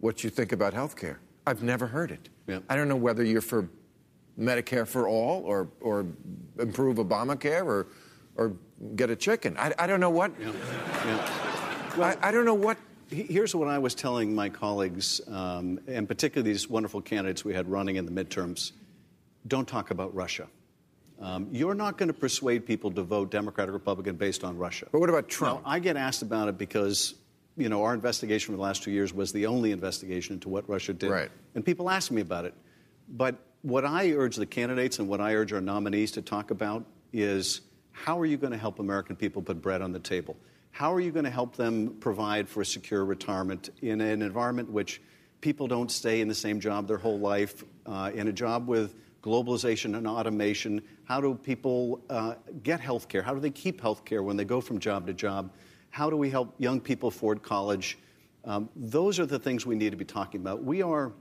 what 0.02 0.24
you 0.24 0.30
think 0.30 0.52
about 0.52 0.74
healthcare. 0.74 1.18
I've 1.48 1.64
never 1.64 1.88
heard 1.88 2.12
it. 2.12 2.30
Yeah. 2.48 2.60
I 2.70 2.76
don't 2.76 2.88
know 2.88 2.96
whether 2.96 3.24
you're 3.24 3.42
for 3.42 3.70
Medicare 4.40 4.88
for 4.88 5.08
all 5.08 5.42
or, 5.46 5.70
or 5.82 6.06
improve 6.60 6.98
Obamacare 6.98 7.66
or, 7.66 7.88
or 8.36 8.54
get 8.96 9.10
a 9.10 9.16
chicken. 9.16 9.56
I, 9.58 9.74
I 9.80 9.88
don't 9.88 10.00
know 10.00 10.12
what. 10.12 10.32
Yeah. 10.40 10.52
Yeah. 11.06 12.16
I, 12.22 12.30
I 12.30 12.32
don't 12.32 12.46
know 12.46 12.54
what. 12.54 12.78
Here's 13.10 13.56
what 13.56 13.68
I 13.68 13.80
was 13.80 13.96
telling 13.96 14.36
my 14.36 14.50
colleagues, 14.50 15.22
um, 15.28 15.80
and 15.88 16.08
particularly 16.08 16.52
these 16.52 16.70
wonderful 16.70 17.02
candidates 17.02 17.46
we 17.46 17.54
had 17.54 17.68
running 17.68 17.96
in 17.96 18.06
the 18.06 18.12
midterms 18.12 18.72
don't 19.48 19.68
talk 19.68 19.92
about 19.92 20.14
Russia. 20.16 20.48
Um, 21.20 21.48
you're 21.52 21.76
not 21.76 21.98
going 21.98 22.08
to 22.08 22.14
persuade 22.14 22.66
people 22.66 22.92
to 22.92 23.04
vote 23.04 23.32
Democrat 23.32 23.70
or 23.70 23.72
Republican 23.72 24.16
based 24.16 24.44
on 24.44 24.58
Russia. 24.58 24.88
But 24.92 25.00
what 25.00 25.10
about 25.10 25.30
Trump? 25.30 25.64
Now, 25.64 25.72
I 25.72 25.80
get 25.80 25.96
asked 25.96 26.22
about 26.22 26.50
it 26.50 26.58
because, 26.58 27.16
you 27.56 27.70
know, 27.70 27.84
our 27.84 27.94
investigation 27.94 28.54
for 28.54 28.58
the 28.58 28.64
last 28.64 28.84
two 28.84 28.92
years 28.92 29.14
was 29.14 29.32
the 29.32 29.46
only 29.46 29.72
investigation 29.72 30.34
into 30.34 30.50
what 30.50 30.68
Russia 30.70 30.94
did. 30.94 31.10
Right. 31.10 31.32
And 31.54 31.66
people 31.66 31.90
ask 31.90 32.12
me 32.12 32.22
about 32.22 32.46
it. 32.46 32.54
But 33.08 33.36
what 33.62 33.86
I 33.86 34.12
urge 34.12 34.36
the 34.36 34.46
candidates 34.46 35.00
and 35.00 35.08
what 35.08 35.22
I 35.22 35.36
urge 35.36 35.54
our 35.54 35.62
nominees 35.62 36.12
to 36.14 36.22
talk 36.22 36.52
about 36.52 36.86
is 37.14 37.62
how 37.92 38.20
are 38.20 38.26
you 38.26 38.38
going 38.38 38.52
to 38.52 38.60
help 38.60 38.80
American 38.80 39.16
people 39.16 39.42
put 39.42 39.62
bread 39.62 39.82
on 39.82 39.94
the 39.94 40.00
table? 40.00 40.36
How 40.72 40.94
are 40.94 41.00
you 41.00 41.12
going 41.12 41.24
to 41.24 41.32
help 41.32 41.56
them 41.56 41.96
provide 42.02 42.50
for 42.50 42.60
a 42.60 42.66
secure 42.66 43.06
retirement 43.06 43.70
in 43.82 44.02
an 44.02 44.22
environment 44.22 44.70
which 44.70 45.02
people 45.40 45.68
don't 45.68 45.90
stay 45.90 46.20
in 46.20 46.28
the 46.28 46.36
same 46.36 46.60
job 46.60 46.88
their 46.88 46.98
whole 46.98 47.20
life, 47.20 47.64
uh, 47.86 48.12
in 48.14 48.28
a 48.28 48.34
job 48.34 48.68
with 48.68 48.96
globalization 49.26 49.98
and 49.98 50.08
automation? 50.08 50.82
How 51.06 51.20
do 51.20 51.34
people 51.34 52.00
uh, 52.10 52.36
get 52.62 52.80
health 52.80 53.08
care? 53.08 53.24
How 53.24 53.34
do 53.34 53.40
they 53.40 53.50
keep 53.50 53.82
health 53.82 54.06
care 54.06 54.22
when 54.22 54.38
they 54.38 54.46
go 54.46 54.62
from 54.62 54.80
job 54.80 55.08
to 55.08 55.14
job? 55.14 55.52
How 55.90 56.10
do 56.10 56.16
we 56.16 56.30
help 56.30 56.54
young 56.60 56.80
people 56.80 57.10
afford 57.10 57.42
college? 57.42 57.98
Um, 58.44 58.70
those 58.76 59.20
are 59.20 59.26
the 59.26 59.40
things 59.40 59.66
we 59.66 59.76
need 59.76 59.90
to 59.90 59.98
be 59.98 60.06
talking 60.06 60.42
about. 60.42 60.64
We 60.64 60.84
are 60.84 61.12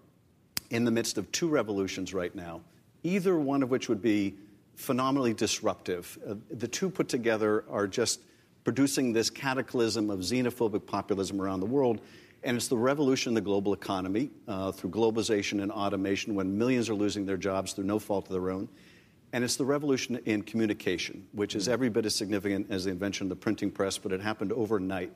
in 0.70 0.84
the 0.84 0.90
midst 0.90 1.16
of 1.16 1.30
two 1.32 1.48
revolutions 1.48 2.12
right 2.12 2.34
now, 2.34 2.60
either 3.02 3.38
one 3.38 3.62
of 3.62 3.70
which 3.70 3.88
would 3.88 4.02
be 4.02 4.34
phenomenally 4.74 5.32
disruptive. 5.32 6.18
Uh, 6.28 6.34
the 6.50 6.68
two 6.68 6.90
put 6.90 7.08
together 7.08 7.64
are 7.70 7.86
just 7.86 8.20
producing 8.64 9.12
this 9.12 9.30
cataclysm 9.30 10.10
of 10.10 10.20
xenophobic 10.20 10.86
populism 10.86 11.40
around 11.40 11.60
the 11.60 11.66
world. 11.66 12.00
And 12.44 12.58
it's 12.58 12.68
the 12.68 12.76
revolution 12.76 13.30
in 13.30 13.34
the 13.34 13.40
global 13.40 13.72
economy 13.72 14.30
uh, 14.46 14.70
through 14.70 14.90
globalization 14.90 15.62
and 15.62 15.72
automation 15.72 16.34
when 16.34 16.58
millions 16.58 16.90
are 16.90 16.94
losing 16.94 17.24
their 17.24 17.38
jobs 17.38 17.72
through 17.72 17.84
no 17.84 17.98
fault 17.98 18.26
of 18.26 18.32
their 18.32 18.50
own. 18.50 18.68
And 19.32 19.42
it's 19.42 19.56
the 19.56 19.64
revolution 19.64 20.20
in 20.26 20.42
communication, 20.42 21.26
which 21.32 21.56
is 21.56 21.68
every 21.68 21.88
bit 21.88 22.04
as 22.04 22.14
significant 22.14 22.66
as 22.70 22.84
the 22.84 22.90
invention 22.90 23.24
of 23.24 23.30
the 23.30 23.36
printing 23.36 23.70
press, 23.70 23.96
but 23.96 24.12
it 24.12 24.20
happened 24.20 24.52
overnight, 24.52 25.10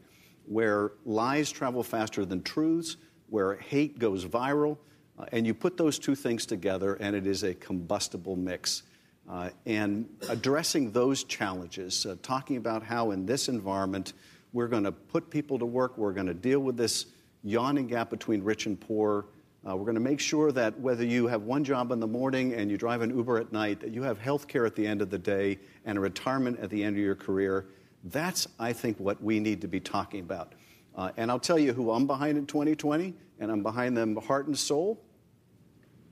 where 0.47 0.93
lies 1.05 1.53
travel 1.53 1.83
faster 1.83 2.25
than 2.25 2.43
truths, 2.43 2.97
where 3.29 3.57
hate 3.57 3.99
goes 3.99 4.25
viral, 4.25 4.79
uh, 5.19 5.27
and 5.31 5.47
you 5.47 5.53
put 5.53 5.77
those 5.77 5.99
two 5.99 6.15
things 6.15 6.47
together, 6.47 6.95
and 6.95 7.15
it 7.15 7.27
is 7.27 7.43
a 7.43 7.53
combustible 7.53 8.37
mix. 8.37 8.85
Uh, 9.29 9.51
and 9.67 10.09
addressing 10.31 10.91
those 10.93 11.25
challenges, 11.25 12.07
uh, 12.07 12.17
talking 12.23 12.57
about 12.57 12.83
how 12.83 13.11
in 13.11 13.27
this 13.27 13.51
environment 13.51 14.15
we're 14.55 14.67
going 14.67 14.85
to 14.85 14.93
put 14.93 15.29
people 15.29 15.59
to 15.59 15.67
work, 15.67 15.99
we're 15.99 16.15
going 16.15 16.27
to 16.27 16.35
deal 16.35 16.61
with 16.61 16.79
this 16.79 17.05
yawning 17.42 17.87
gap 17.87 18.11
between 18.11 18.42
rich 18.42 18.66
and 18.66 18.80
poor. 18.80 19.26
Uh, 19.68 19.76
we're 19.76 19.85
going 19.85 19.95
to 19.95 20.00
make 20.00 20.21
sure 20.21 20.52
that 20.52 20.78
whether 20.80 21.04
you 21.04 21.26
have 21.26 21.42
one 21.42 21.64
job 21.64 21.90
in 21.92 22.00
the 22.00 22.07
morning 22.07 22.54
and 22.54 22.71
you 22.71 22.76
drive 22.76 23.02
an 23.02 23.14
Uber 23.14 23.38
at 23.38 23.52
night, 23.52 23.80
that 23.80 23.92
you 23.92 24.02
have 24.02 24.18
health 24.18 24.47
care 24.49 24.64
at 24.64 24.75
the 24.75 24.87
end 24.87 25.02
of 25.02 25.11
the 25.11 25.18
day 25.18 25.59
and 25.85 25.99
a 25.99 26.00
retirement 26.00 26.59
at 26.61 26.71
the 26.71 26.83
end 26.83 26.97
of 26.97 27.02
your 27.02 27.16
career. 27.16 27.66
That's, 28.04 28.47
I 28.59 28.73
think, 28.73 28.99
what 28.99 29.23
we 29.23 29.40
need 29.40 29.61
to 29.62 29.68
be 29.68 29.80
talking 29.80 30.21
about. 30.21 30.54
Uh, 30.95 31.11
and 31.16 31.30
I'll 31.30 31.38
tell 31.38 31.59
you 31.59 31.73
who 31.73 31.90
I'm 31.90 32.07
behind 32.07 32.38
in 32.38 32.47
2020, 32.47 33.14
and 33.40 33.50
I'm 33.50 33.62
behind 33.62 33.97
them 33.97 34.16
heart 34.16 34.47
and 34.47 34.59
soul 34.59 35.00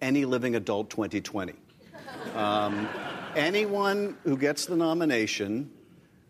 any 0.01 0.25
living 0.25 0.57
adult 0.57 0.91
2020. 0.91 1.55
Um, 2.35 2.89
anyone 3.35 4.17
who 4.25 4.37
gets 4.37 4.67
the 4.67 4.77
nomination, 4.77 5.71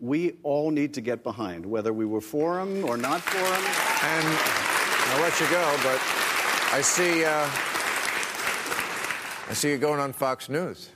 we 0.00 0.36
all 0.42 0.70
need 0.70 0.94
to 0.94 1.00
get 1.00 1.22
behind, 1.22 1.64
whether 1.64 1.92
we 1.92 2.04
were 2.04 2.20
for 2.20 2.60
him 2.60 2.84
or 2.84 2.96
not 2.96 3.20
for 3.20 3.38
him. 3.38 3.64
And 4.02 4.65
I'll 5.12 5.20
let 5.22 5.38
you 5.40 5.46
go, 5.48 5.76
but 5.82 6.00
I 6.72 6.80
see, 6.82 7.24
uh, 7.24 7.48
I 9.48 9.54
see 9.54 9.70
you 9.70 9.78
going 9.78 10.00
on 10.00 10.12
Fox 10.12 10.48
News. 10.48 10.90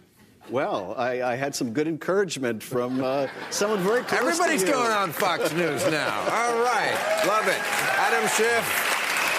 Well, 0.50 0.94
I, 0.98 1.22
I 1.22 1.36
had 1.36 1.54
some 1.54 1.72
good 1.72 1.86
encouragement 1.86 2.60
from 2.62 3.02
uh, 3.04 3.28
someone 3.50 3.78
very 3.80 4.02
close 4.02 4.20
Everybody's 4.20 4.62
to 4.62 4.66
you. 4.68 4.72
going 4.74 4.90
on 4.90 5.12
Fox 5.12 5.52
News 5.52 5.86
now. 5.90 6.10
All 6.26 6.58
right, 6.58 6.96
love 7.26 7.46
it. 7.46 7.60
Adam 8.02 8.26
Schiff, 8.34 8.66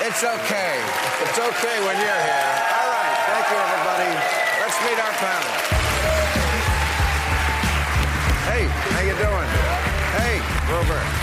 it's 0.07 0.23
okay. 0.23 0.79
It's 1.27 1.37
okay 1.37 1.77
when 1.83 1.95
you're 1.99 2.21
here. 2.23 2.51
All 2.79 2.89
right, 2.95 3.17
thank 3.27 3.45
you, 3.51 3.57
everybody. 3.59 4.09
Let's 4.63 4.77
meet 4.87 4.99
our 5.03 5.15
panel. 5.19 5.53
Hey, 8.47 8.63
how 8.95 9.01
you 9.03 9.15
doing? 9.19 9.49
Hey, 10.15 10.39
Grover. 10.67 11.20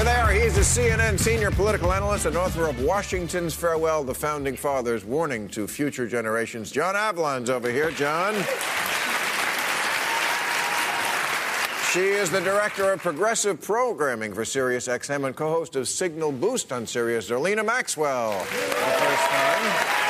All 0.00 0.06
right, 0.06 0.14
here 0.14 0.32
they 0.32 0.40
are. 0.40 0.44
He's 0.44 0.56
a 0.56 0.80
CNN 0.80 1.20
senior 1.20 1.50
political 1.50 1.92
analyst 1.92 2.24
and 2.24 2.34
author 2.34 2.66
of 2.66 2.80
Washington's 2.80 3.52
Farewell, 3.54 4.02
the 4.02 4.14
Founding 4.14 4.56
Fathers, 4.56 5.04
Warning 5.04 5.46
to 5.48 5.68
Future 5.68 6.08
Generations. 6.08 6.70
John 6.70 6.94
Avlon's 6.94 7.50
over 7.50 7.70
here. 7.70 7.90
John. 7.90 8.32
She 11.92 12.00
is 12.00 12.30
the 12.30 12.40
director 12.40 12.92
of 12.92 13.02
progressive 13.02 13.60
programming 13.60 14.32
for 14.32 14.46
Sirius 14.46 14.88
XM 14.88 15.26
and 15.26 15.36
co-host 15.36 15.76
of 15.76 15.86
Signal 15.86 16.32
Boost 16.32 16.72
on 16.72 16.86
Sirius. 16.86 17.28
Zerlina 17.28 17.62
Maxwell. 17.62 18.38
For 18.38 18.56
the 18.56 18.96
first 18.96 19.30
time. 19.30 20.00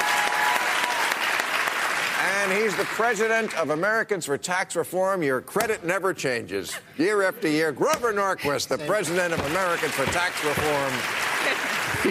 And 2.50 2.58
he's 2.58 2.76
the 2.76 2.82
president 2.82 3.56
of 3.56 3.70
Americans 3.70 4.26
for 4.26 4.36
Tax 4.36 4.74
Reform. 4.74 5.22
Your 5.22 5.40
credit 5.40 5.84
never 5.84 6.12
changes. 6.12 6.76
Year 6.98 7.22
after 7.22 7.46
year, 7.46 7.70
Grover 7.70 8.12
Norquist, 8.12 8.66
the 8.66 8.78
president 8.78 9.32
of 9.32 9.38
Americans 9.52 9.92
for 9.92 10.04
Tax 10.06 10.44
Reform. 10.44 10.92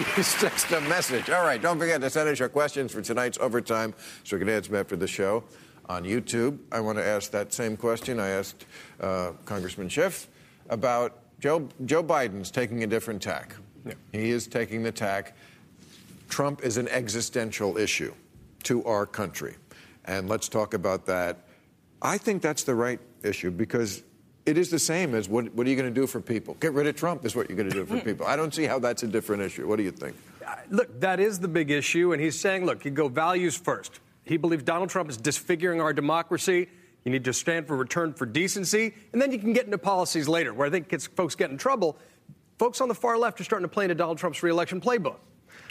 He's 0.16 0.40
just 0.40 0.72
a 0.72 0.80
message. 0.80 1.28
All 1.28 1.44
right, 1.44 1.60
don't 1.60 1.78
forget 1.78 2.00
to 2.00 2.08
send 2.08 2.26
us 2.30 2.38
your 2.38 2.48
questions 2.48 2.90
for 2.90 3.02
tonight's 3.02 3.36
overtime 3.36 3.92
so 4.24 4.36
we 4.36 4.40
can 4.40 4.48
answer 4.48 4.70
them 4.70 4.80
after 4.80 4.96
the 4.96 5.06
show. 5.06 5.44
On 5.90 6.04
YouTube, 6.04 6.58
I 6.72 6.80
want 6.80 6.96
to 6.96 7.04
ask 7.04 7.30
that 7.32 7.52
same 7.52 7.76
question 7.76 8.18
I 8.18 8.30
asked 8.30 8.64
uh, 8.98 9.32
Congressman 9.44 9.90
Schiff 9.90 10.26
about 10.70 11.18
Joe, 11.38 11.68
Joe 11.84 12.02
Biden's 12.02 12.50
taking 12.50 12.82
a 12.82 12.86
different 12.86 13.20
tack. 13.20 13.56
He 14.12 14.30
is 14.30 14.46
taking 14.46 14.84
the 14.84 14.92
tack 14.92 15.36
Trump 16.30 16.64
is 16.64 16.78
an 16.78 16.88
existential 16.88 17.76
issue 17.76 18.14
to 18.62 18.82
our 18.84 19.04
country. 19.04 19.56
And 20.04 20.28
let's 20.28 20.48
talk 20.48 20.74
about 20.74 21.06
that. 21.06 21.46
I 22.02 22.18
think 22.18 22.42
that's 22.42 22.64
the 22.64 22.74
right 22.74 23.00
issue 23.22 23.50
because 23.50 24.02
it 24.46 24.56
is 24.56 24.70
the 24.70 24.78
same 24.78 25.14
as 25.14 25.28
what, 25.28 25.52
what 25.54 25.66
are 25.66 25.70
you 25.70 25.76
going 25.76 25.92
to 25.92 26.00
do 26.00 26.06
for 26.06 26.20
people? 26.20 26.54
Get 26.54 26.72
rid 26.72 26.86
of 26.86 26.96
Trump 26.96 27.24
is 27.24 27.36
what 27.36 27.48
you're 27.48 27.56
going 27.56 27.68
to 27.68 27.74
do 27.74 27.84
for 27.84 28.00
people. 28.00 28.26
I 28.26 28.36
don't 28.36 28.54
see 28.54 28.64
how 28.64 28.78
that's 28.78 29.02
a 29.02 29.06
different 29.06 29.42
issue. 29.42 29.68
What 29.68 29.76
do 29.76 29.82
you 29.82 29.90
think? 29.90 30.16
Look, 30.70 31.00
that 31.00 31.20
is 31.20 31.38
the 31.38 31.48
big 31.48 31.70
issue, 31.70 32.12
and 32.12 32.20
he's 32.20 32.40
saying, 32.40 32.64
look, 32.64 32.84
you 32.84 32.90
go 32.90 33.08
values 33.08 33.56
first. 33.56 34.00
He 34.24 34.36
believes 34.36 34.62
Donald 34.62 34.90
Trump 34.90 35.10
is 35.10 35.16
disfiguring 35.16 35.80
our 35.80 35.92
democracy. 35.92 36.68
You 37.04 37.12
need 37.12 37.24
to 37.24 37.32
stand 37.32 37.66
for 37.66 37.76
return 37.76 38.12
for 38.14 38.26
decency, 38.26 38.94
and 39.12 39.20
then 39.20 39.30
you 39.30 39.38
can 39.38 39.52
get 39.52 39.66
into 39.66 39.78
policies 39.78 40.28
later, 40.28 40.52
where 40.52 40.66
I 40.66 40.70
think 40.70 40.90
folks 41.14 41.34
get 41.34 41.50
in 41.50 41.58
trouble. 41.58 41.96
Folks 42.58 42.80
on 42.80 42.88
the 42.88 42.94
far 42.94 43.16
left 43.16 43.40
are 43.40 43.44
starting 43.44 43.64
to 43.64 43.72
play 43.72 43.84
into 43.84 43.94
Donald 43.94 44.18
Trump's 44.18 44.42
reelection 44.42 44.80
playbook. 44.80 45.16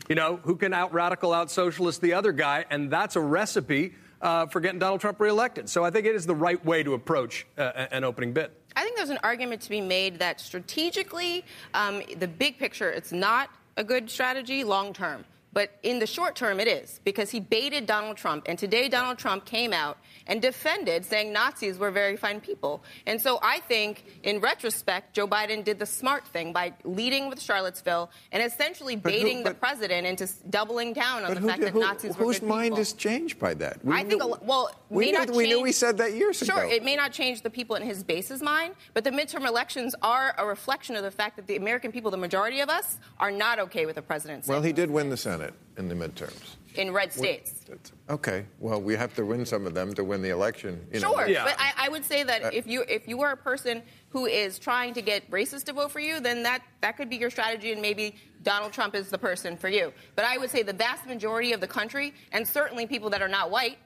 You 0.07 0.15
know, 0.15 0.39
who 0.43 0.55
can 0.55 0.73
out 0.73 0.93
radical, 0.93 1.33
out 1.33 1.51
socialist 1.51 2.01
the 2.01 2.13
other 2.13 2.31
guy, 2.31 2.65
and 2.69 2.89
that's 2.89 3.15
a 3.15 3.21
recipe 3.21 3.93
uh, 4.21 4.45
for 4.47 4.59
getting 4.59 4.79
Donald 4.79 5.01
Trump 5.01 5.19
reelected. 5.19 5.69
So 5.69 5.83
I 5.83 5.91
think 5.91 6.05
it 6.05 6.15
is 6.15 6.25
the 6.25 6.35
right 6.35 6.63
way 6.65 6.83
to 6.83 6.93
approach 6.93 7.45
uh, 7.57 7.87
an 7.91 8.03
opening 8.03 8.33
bid. 8.33 8.51
I 8.75 8.83
think 8.83 8.97
there's 8.97 9.09
an 9.09 9.19
argument 9.23 9.61
to 9.63 9.69
be 9.69 9.81
made 9.81 10.19
that 10.19 10.39
strategically, 10.39 11.43
um, 11.73 12.01
the 12.17 12.27
big 12.27 12.57
picture, 12.57 12.89
it's 12.89 13.11
not 13.11 13.49
a 13.77 13.83
good 13.83 14.09
strategy 14.09 14.63
long 14.63 14.93
term. 14.93 15.25
But 15.51 15.71
in 15.81 15.97
the 15.97 16.05
short 16.05 16.35
term, 16.35 16.59
it 16.59 16.67
is 16.67 16.99
because 17.03 17.31
he 17.31 17.39
baited 17.39 17.87
Donald 17.87 18.17
Trump. 18.17 18.43
And 18.47 18.57
today, 18.59 18.87
Donald 18.87 19.17
Trump 19.17 19.45
came 19.45 19.73
out 19.73 19.97
and 20.27 20.41
defended, 20.43 21.03
saying 21.05 21.33
Nazis 21.33 21.79
were 21.79 21.89
very 21.89 22.15
fine 22.17 22.39
people. 22.39 22.83
And 23.07 23.19
so 23.19 23.39
I 23.41 23.59
think, 23.61 24.05
in 24.21 24.41
retrospect, 24.41 25.15
Joe 25.15 25.27
Biden 25.27 25.63
did 25.63 25.79
the 25.79 25.87
smart 25.87 26.27
thing 26.27 26.53
by 26.53 26.73
leading 26.83 27.29
with 27.29 27.41
Charlottesville 27.41 28.11
and 28.31 28.43
essentially 28.43 28.93
who- 28.93 29.01
baiting 29.01 29.43
the 29.43 29.55
president 29.55 30.05
into 30.05 30.27
doubling 30.51 30.93
down 30.93 31.23
on 31.25 31.33
the 31.33 31.39
who, 31.39 31.47
fact 31.47 31.61
that 31.61 31.71
who- 31.73 31.79
Nazis 31.79 32.15
were 32.15 32.25
whose 32.25 32.43
mind 32.43 32.65
people. 32.73 32.79
is 32.81 32.93
changed 32.93 33.39
by 33.39 33.55
that? 33.55 33.83
We 33.83 33.95
I 33.95 34.03
think, 34.03 34.21
a, 34.21 34.27
knew- 34.27 34.37
well, 34.43 34.69
we 34.89 35.11
knew, 35.11 35.25
we 35.33 35.47
knew 35.47 35.61
we 35.61 35.71
said 35.71 35.97
that 35.97 36.13
years 36.13 36.37
Sure, 36.37 36.63
ago. 36.63 36.69
it 36.71 36.83
may 36.83 36.95
not 36.95 37.11
change 37.11 37.41
the 37.41 37.49
people 37.49 37.75
in 37.75 37.81
his 37.81 38.03
base's 38.03 38.43
mind, 38.43 38.75
but 38.93 39.03
the 39.03 39.09
midterm 39.11 39.47
elections 39.47 39.95
are 40.03 40.35
a 40.37 40.45
reflection 40.45 40.95
of 40.95 41.01
the 41.01 41.11
fact 41.11 41.37
that 41.37 41.47
the 41.47 41.55
American 41.55 41.91
people, 41.91 42.11
the 42.11 42.17
majority 42.17 42.59
of 42.59 42.69
us, 42.69 42.99
are 43.19 43.31
not 43.31 43.57
okay 43.57 43.87
with 43.87 43.95
the 43.95 44.01
president. 44.03 44.45
well, 44.45 44.61
he 44.61 44.71
did 44.73 44.91
win 44.91 45.09
the 45.09 45.17
Senate 45.17 45.38
in 45.77 45.87
the 45.87 45.95
midterms. 45.95 46.55
in 46.75 46.91
red 46.91 47.11
states. 47.11 47.65
Okay, 48.09 48.45
well, 48.59 48.79
we 48.81 48.95
have 48.95 49.13
to 49.15 49.25
win 49.25 49.45
some 49.45 49.65
of 49.65 49.73
them 49.73 49.93
to 49.93 50.03
win 50.03 50.21
the 50.21 50.29
election. 50.29 50.79
You 50.93 50.99
know. 50.99 51.13
Sure, 51.13 51.27
Yeah. 51.27 51.43
but 51.43 51.55
I, 51.57 51.85
I 51.85 51.89
would 51.89 52.05
say 52.05 52.23
that 52.23 52.43
Uh, 52.43 52.49
if 52.53 52.67
you 52.67 52.83
if 52.87 53.07
you 53.07 53.21
are 53.21 53.31
a 53.31 53.37
person 53.37 53.81
who 54.09 54.25
is 54.25 54.59
trying 54.59 54.93
to 54.93 55.01
get 55.01 55.29
racists 55.31 55.63
to 55.65 55.73
vote 55.73 55.91
for 55.91 55.99
you, 55.99 56.19
then 56.19 56.43
that 56.43 56.61
that 56.81 56.95
could 56.97 57.09
be 57.09 57.15
your 57.17 57.29
strategy, 57.31 57.71
and 57.71 57.81
maybe 57.81 58.15
Donald 58.43 58.71
Trump 58.71 58.93
is 58.95 59.09
the 59.09 59.17
person 59.17 59.57
for 59.57 59.69
you. 59.69 59.91
But 60.15 60.25
I 60.25 60.37
would 60.37 60.49
say 60.49 60.63
the 60.63 60.73
vast 60.73 61.05
majority 61.07 61.53
of 61.53 61.59
the 61.61 61.67
country, 61.67 62.13
and 62.31 62.47
certainly 62.47 62.85
people 62.87 63.09
that 63.09 63.21
are 63.21 63.27
not 63.27 63.49
white, 63.51 63.77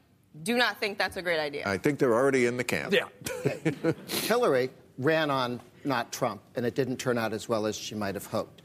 do 0.44 0.58
not 0.58 0.80
think 0.80 0.98
that's 0.98 1.18
a 1.18 1.22
great 1.22 1.40
idea. 1.40 1.64
I 1.66 1.78
think 1.78 2.00
they're 2.00 2.14
already 2.16 2.46
in 2.48 2.58
the 2.58 2.64
camp. 2.64 2.94
Yeah. 2.94 3.08
Hillary 4.08 4.70
ran 4.98 5.30
on 5.30 5.62
not 5.86 6.12
Trump, 6.12 6.42
and 6.56 6.66
it 6.66 6.76
didn't 6.76 6.98
turn 6.98 7.18
out 7.18 7.34
as 7.34 7.50
well 7.50 7.66
as 7.66 7.76
she 7.76 7.96
might 7.96 8.16
have 8.16 8.26
hoped. 8.26 8.62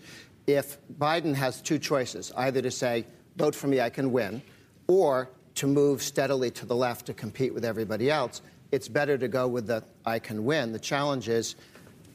If 0.49 0.79
Biden 0.99 1.35
has 1.35 1.61
two 1.61 1.79
choices, 1.79 2.33
either 2.35 2.63
to 2.63 2.71
say, 2.71 3.05
vote 3.37 3.55
for 3.55 3.67
me, 3.67 3.83
I 3.83 3.91
can 3.91 4.13
win, 4.13 4.41
or 4.87 5.29
to 5.57 5.67
move 5.67 6.03
steadily 6.03 6.51
to 6.53 6.65
the 6.65 6.75
left 6.75 7.05
to 7.07 7.13
compete 7.15 7.53
with 7.53 7.67
everybody 7.67 8.11
else, 8.11 8.41
it's 8.73 8.89
better 8.89 9.19
to 9.19 9.29
go 9.29 9.47
with 9.47 9.67
the 9.67 9.85
I 10.07 10.19
can 10.21 10.47
win. 10.47 10.73
The 10.73 10.79
challenge 10.79 11.29
is 11.29 11.55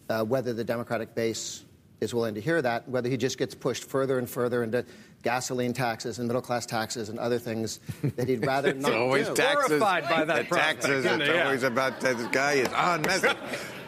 uh, 0.10 0.24
whether 0.26 0.52
the 0.52 0.64
Democratic 0.64 1.14
base 1.14 1.64
is 2.02 2.12
willing 2.16 2.34
to 2.34 2.42
hear 2.42 2.60
that, 2.62 2.90
whether 2.90 3.08
he 3.08 3.18
just 3.18 3.38
gets 3.38 3.54
pushed 3.54 3.84
further 3.84 4.18
and 4.18 4.28
further 4.28 4.64
into 4.64 4.84
gasoline 5.22 5.72
taxes 5.74 6.18
and 6.18 6.28
middle 6.28 6.42
class 6.42 6.66
taxes 6.66 7.10
and 7.10 7.20
other 7.20 7.38
things 7.38 7.80
that 8.16 8.28
he'd 8.28 8.44
rather 8.46 8.70
It's 8.70 8.82
not 8.82 8.94
always 8.94 9.28
do. 9.30 9.36
taxes. 9.36 9.68
Horrified 9.80 10.10
by 10.10 10.26
that 10.26 10.38
The 10.40 10.44
prospect, 10.46 10.82
taxes. 10.82 11.06
It's? 11.06 11.28
Yeah. 11.28 11.44
always 11.46 11.62
about 11.64 12.02
this 12.02 12.22
guy 12.30 12.54
is 12.54 12.68
on 12.74 13.04
message. 13.04 13.38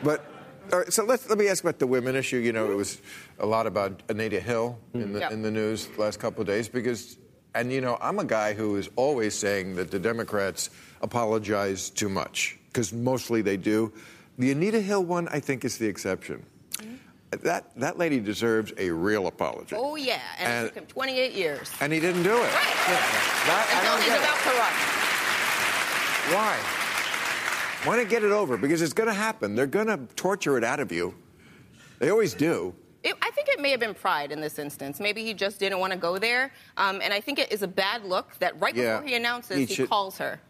but 0.03 0.23
all 0.23 0.34
right, 0.71 0.93
so 0.93 1.03
let's 1.03 1.29
let 1.29 1.37
me 1.37 1.47
ask 1.47 1.63
about 1.63 1.79
the 1.79 1.87
women 1.87 2.15
issue. 2.15 2.37
You 2.37 2.53
know, 2.53 2.71
it 2.71 2.75
was 2.75 3.01
a 3.39 3.45
lot 3.45 3.67
about 3.67 4.03
Anita 4.09 4.39
Hill 4.39 4.77
mm-hmm. 4.93 5.01
in 5.01 5.13
the 5.13 5.31
in 5.31 5.41
the 5.41 5.51
news 5.51 5.87
the 5.87 6.01
last 6.01 6.19
couple 6.19 6.41
of 6.41 6.47
days 6.47 6.67
because, 6.67 7.17
and 7.53 7.71
you 7.71 7.81
know, 7.81 7.97
I'm 8.01 8.19
a 8.19 8.25
guy 8.25 8.53
who 8.53 8.75
is 8.75 8.89
always 8.95 9.35
saying 9.35 9.75
that 9.75 9.91
the 9.91 9.99
Democrats 9.99 10.69
apologize 11.01 11.89
too 11.89 12.09
much 12.09 12.57
because 12.67 12.93
mostly 12.93 13.41
they 13.41 13.57
do. 13.57 13.91
The 14.37 14.51
Anita 14.51 14.81
Hill 14.81 15.03
one, 15.03 15.27
I 15.29 15.39
think, 15.39 15.63
is 15.63 15.77
the 15.77 15.87
exception. 15.87 16.45
Mm-hmm. 16.77 16.95
That 17.43 17.77
that 17.79 17.97
lady 17.97 18.19
deserves 18.19 18.73
a 18.77 18.89
real 18.89 19.27
apology. 19.27 19.75
oh 19.77 19.95
yeah, 19.95 20.21
and, 20.37 20.65
it 20.65 20.73
took 20.73 20.83
him 20.83 20.85
28 20.87 21.33
years. 21.33 21.71
And 21.81 21.91
he 21.91 21.99
didn't 21.99 22.23
do 22.23 22.35
it. 22.35 22.39
Right. 22.39 22.51
That, 23.47 23.65
I 23.71 23.85
don't 23.85 23.99
he's 23.99 24.09
get 24.09 24.21
it. 24.21 24.23
about 24.23 24.45
run. 24.59 24.95
Why? 26.33 26.84
Why 27.85 27.97
not 27.97 28.09
get 28.09 28.23
it 28.23 28.31
over? 28.31 28.57
Because 28.57 28.81
it's 28.81 28.93
going 28.93 29.07
to 29.07 29.13
happen. 29.13 29.55
They're 29.55 29.67
going 29.67 29.87
to 29.87 29.97
torture 30.15 30.57
it 30.57 30.63
out 30.63 30.79
of 30.79 30.91
you. 30.91 31.13
They 31.99 32.09
always 32.09 32.33
do. 32.33 32.73
It, 33.03 33.15
I 33.21 33.29
think 33.31 33.47
it 33.49 33.59
may 33.61 33.69
have 33.69 33.79
been 33.79 33.93
pride 33.93 34.31
in 34.31 34.41
this 34.41 34.57
instance. 34.57 34.99
Maybe 34.99 35.23
he 35.23 35.33
just 35.35 35.59
didn't 35.59 35.77
want 35.79 35.93
to 35.93 35.99
go 35.99 36.17
there. 36.17 36.51
Um, 36.77 36.99
and 37.03 37.13
I 37.13 37.19
think 37.21 37.37
it 37.37 37.51
is 37.51 37.61
a 37.61 37.67
bad 37.67 38.03
look 38.03 38.37
that 38.39 38.59
right 38.59 38.73
Yeah. 38.75 38.95
before 38.97 39.07
he 39.09 39.15
announces, 39.15 39.57
He 39.57 39.65
he, 39.65 39.73
should- 39.75 39.89
calls 39.89 40.17
her. 40.17 40.41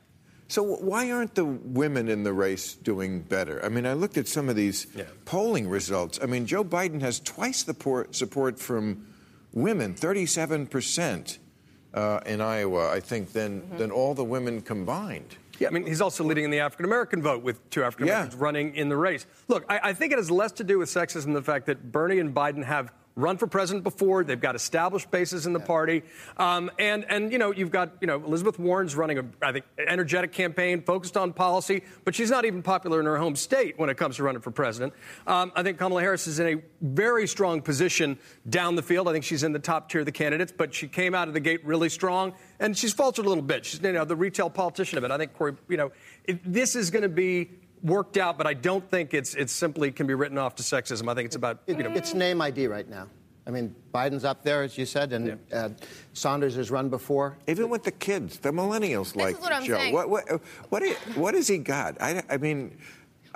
So 0.48 0.62
why 0.62 1.10
aren't 1.12 1.34
the 1.34 1.43
women 1.43 2.08
in 2.08 2.21
the 2.24 2.32
race 2.32 2.76
doing 2.76 3.21
better? 3.21 3.60
I 3.65 3.69
mean, 3.69 3.88
I 3.88 3.93
looked 3.93 4.15
at 4.15 4.28
some 4.28 4.48
of 4.48 4.56
these 4.56 4.86
polling 5.26 5.67
results. 5.67 6.19
I 6.21 6.28
mean, 6.28 6.45
Joe 6.45 6.63
Biden 6.63 7.02
has 7.02 7.19
twice 7.19 7.63
the 7.63 7.74
por- 7.74 8.08
support 8.12 8.60
from 8.60 9.08
women, 9.54 9.95
37 9.95 10.67
percent 10.67 11.39
uh, 11.95 12.19
in 12.28 12.41
Iowa, 12.41 12.91
I 12.91 13.00
think, 13.00 13.34
than 13.34 13.76
than 13.78 13.89
all 13.89 14.13
the 14.13 14.24
women 14.24 14.62
combined. 14.62 15.36
Yeah, 15.60 15.70
I 15.70 15.72
mean, 15.72 15.86
he's 15.86 16.02
also 16.02 16.24
leading 16.24 16.44
in 16.44 16.52
the 16.52 16.60
African 16.60 16.86
American 16.86 17.22
vote 17.22 17.41
with 17.44 17.68
two 17.70 17.84
African 17.84 18.08
Americans 18.10 18.34
Yeah. 18.36 18.44
running 18.44 18.76
in 18.76 18.89
the 18.89 18.98
race. 18.98 19.26
Look, 19.48 19.65
I, 19.70 19.80
I 19.89 19.94
think 19.94 20.12
it 20.12 20.18
has 20.18 20.30
less 20.30 20.52
to 20.54 20.63
do 20.63 20.80
with 20.80 20.89
sexism 20.89 21.24
than 21.26 21.34
the 21.34 21.41
fact 21.41 21.65
that 21.68 21.91
Bernie 21.91 22.20
and 22.20 22.34
Biden 22.34 22.63
have 22.65 22.91
run 23.15 23.38
for 23.38 23.47
president 23.47 23.84
before. 23.84 24.23
They've 24.23 24.39
got 24.39 24.56
established 24.56 25.10
bases 25.10 25.45
in 25.45 25.54
the 25.54 25.60
party, 25.60 26.04
um, 26.38 26.69
and 26.78 27.06
and 27.10 27.32
you 27.32 27.38
know 27.38 27.51
you've 27.51 27.71
got 27.71 27.93
you 28.01 28.08
know 28.08 28.23
Elizabeth 28.23 28.60
Warren's 28.60 28.95
running 28.95 29.19
a 29.19 29.25
I 29.41 29.51
think 29.51 29.65
energetic 29.78 30.32
campaign 30.32 30.82
focused 30.82 31.17
on 31.17 31.34
policy, 31.34 31.84
but 32.04 32.15
she's 32.15 32.30
not 32.30 32.45
even 32.45 32.62
popular 32.62 32.99
in 32.99 33.06
her 33.06 33.17
home 33.17 33.36
state 33.36 33.80
when 33.80 33.89
it 33.89 33.97
comes 33.97 34.17
to 34.17 34.23
running 34.23 34.41
for 34.41 34.51
president. 34.51 34.93
Um, 35.28 35.51
I 35.56 35.63
think 35.63 35.78
Kamala 35.78 36.01
Harris 36.01 36.28
is 36.28 36.39
in 36.39 36.60
a 36.60 36.62
very 36.82 37.28
strong 37.28 37.62
position 37.62 38.17
down 38.49 38.75
the 38.75 38.84
field. 38.84 39.08
I 39.08 39.13
think 39.13 39.23
she's 39.23 39.43
in 39.43 39.54
the 39.54 39.60
top 39.60 39.89
tier 39.89 40.01
of 40.01 40.06
the 40.06 40.12
candidates, 40.12 40.54
but 40.56 40.73
she 40.73 40.88
came 40.88 41.15
out 41.15 41.28
of 41.28 41.34
the 41.34 41.39
gate 41.39 41.65
really 41.65 41.89
strong, 41.89 42.34
and 42.60 42.78
she's 42.78 42.93
faltered 42.93 43.25
a 43.25 43.30
little 43.30 43.43
bit. 43.43 43.65
She's 43.65 43.82
you 43.82 43.93
know 43.93 44.06
the 44.06 44.15
retail 44.15 44.49
politician 44.49 44.97
of 44.97 45.04
it. 45.04 45.12
I 45.12 45.17
think 45.17 45.34
Cory, 45.34 45.54
you 45.69 45.78
know, 45.78 45.91
it, 46.25 46.39
this 46.43 46.75
is 46.75 46.91
going 46.91 47.04
to 47.04 47.10
be 47.10 47.49
worked 47.86 48.17
out, 48.17 48.38
but 48.38 48.48
I 48.48 48.54
don't 48.54 48.89
think 48.89 49.13
it's 49.13 49.36
it's 49.36 49.54
simply 49.54 49.91
can 49.91 50.08
be 50.08 50.13
written 50.13 50.38
off 50.38 50.56
to 50.56 50.63
sexism. 50.63 51.10
I 51.10 51.13
think 51.13 51.28
it's 51.28 51.36
about 51.36 51.60
you 51.67 51.76
know. 51.78 51.91
It's 51.91 52.13
name 52.13 52.41
ID 52.41 52.67
right 52.67 52.89
now. 52.89 53.08
I 53.48 53.52
mean, 53.52 53.76
Biden's 53.93 54.26
up 54.26 54.41
there, 54.43 54.63
as 54.63 54.76
you 54.76 54.88
said, 54.88 55.13
and 55.13 55.39
uh, 55.54 55.69
Sanders 56.13 56.56
has 56.56 56.71
run 56.71 56.89
before. 56.89 57.38
Even 57.48 57.69
with 57.69 57.84
the 57.84 57.91
kids, 57.91 58.39
the 58.39 58.50
millennials 58.52 59.15
like 59.15 59.36
is 59.36 59.41
what 59.41 59.54
I'm 59.54 59.63
Joe. 59.63 59.78
saying. 59.78 59.93
What 59.93 60.10
what 60.10 60.41
what, 60.69 60.82
i- 60.84 60.95
what 61.13 61.36
has 61.36 61.48
he 61.48 61.60
got? 61.60 62.02
I, 62.02 62.24
I 62.28 62.38
mean, 62.38 62.76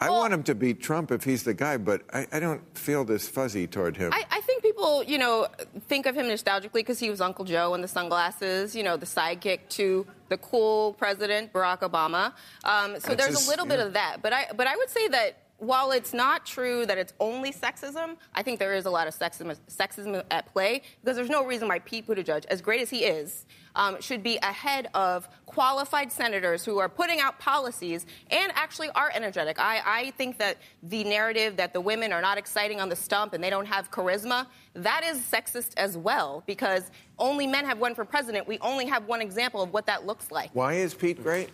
I 0.01 0.09
Well- 0.09 0.19
want 0.19 0.33
him 0.33 0.43
to 0.43 0.55
beat 0.55 0.81
Trump 0.81 1.11
if 1.11 1.23
he's 1.25 1.43
the 1.43 1.53
guy, 1.53 1.75
but 1.77 2.03
I, 2.13 2.25
I 2.31 2.39
don't 2.39 2.61
feel 2.77 3.03
this 3.03 3.27
fuzzy 3.27 3.67
toward 3.67 3.97
him. 3.97 4.11
I, 4.13 4.23
I 4.31 4.41
think 4.41 4.63
people, 4.63 5.03
you 5.03 5.17
know, 5.17 5.47
think 5.89 6.05
of 6.05 6.15
him 6.15 6.27
nostalgically 6.27 6.71
because 6.75 6.99
he 6.99 7.09
was 7.09 7.19
Uncle 7.19 7.43
Joe 7.43 7.73
in 7.73 7.81
the 7.81 7.87
sunglasses, 7.87 8.73
you 8.75 8.83
know, 8.83 8.95
the 8.95 9.05
sidekick 9.05 9.59
to 9.71 10.07
the 10.29 10.37
cool 10.37 10.93
president 10.93 11.51
Barack 11.51 11.79
Obama. 11.81 12.33
Um, 12.63 12.97
so 12.99 13.09
That's 13.09 13.15
there's 13.15 13.37
his- 13.39 13.47
a 13.47 13.49
little 13.49 13.65
bit 13.65 13.79
of 13.81 13.93
that, 13.93 14.21
but 14.21 14.31
I, 14.31 14.47
but 14.55 14.67
I 14.67 14.77
would 14.77 14.89
say 14.89 15.09
that 15.09 15.37
while 15.57 15.91
it's 15.91 16.13
not 16.13 16.45
true 16.45 16.85
that 16.85 16.97
it's 16.97 17.11
only 17.19 17.51
sexism, 17.51 18.15
I 18.33 18.41
think 18.43 18.59
there 18.59 18.73
is 18.75 18.85
a 18.85 18.89
lot 18.89 19.09
of 19.09 19.13
sexism, 19.13 19.57
sexism 19.69 20.23
at 20.31 20.45
play 20.53 20.81
because 21.03 21.17
there's 21.17 21.29
no 21.29 21.45
reason 21.45 21.67
why 21.67 21.79
Pete 21.79 22.07
Buttigieg, 22.07 22.45
as 22.45 22.61
great 22.61 22.79
as 22.79 22.89
he 22.89 22.99
is, 23.03 23.45
um, 23.75 24.01
should 24.01 24.23
be 24.23 24.37
ahead 24.37 24.89
of 24.93 25.27
qualified 25.45 26.11
senators 26.11 26.63
who 26.63 26.77
are 26.77 26.89
putting 26.89 27.19
out 27.19 27.39
policies 27.39 28.05
and 28.29 28.51
actually 28.55 28.89
are 28.91 29.11
energetic. 29.13 29.59
I, 29.59 29.81
I 29.85 30.11
think 30.11 30.37
that 30.37 30.57
the 30.83 31.03
narrative 31.03 31.57
that 31.57 31.73
the 31.73 31.81
women 31.81 32.13
are 32.13 32.21
not 32.21 32.37
exciting 32.37 32.79
on 32.79 32.89
the 32.89 32.95
stump 32.95 33.33
and 33.33 33.43
they 33.43 33.49
don't 33.49 33.65
have 33.65 33.89
charisma, 33.91 34.47
that 34.73 35.03
is 35.03 35.19
sexist 35.19 35.73
as 35.77 35.97
well 35.97 36.43
because 36.45 36.91
only 37.19 37.45
men 37.47 37.65
have 37.65 37.79
won 37.79 37.93
for 37.95 38.05
president. 38.05 38.47
We 38.47 38.57
only 38.59 38.85
have 38.85 39.05
one 39.05 39.21
example 39.21 39.61
of 39.61 39.73
what 39.73 39.85
that 39.85 40.05
looks 40.05 40.31
like. 40.31 40.49
Why 40.53 40.73
is 40.73 40.93
Pete 40.93 41.21
great? 41.21 41.49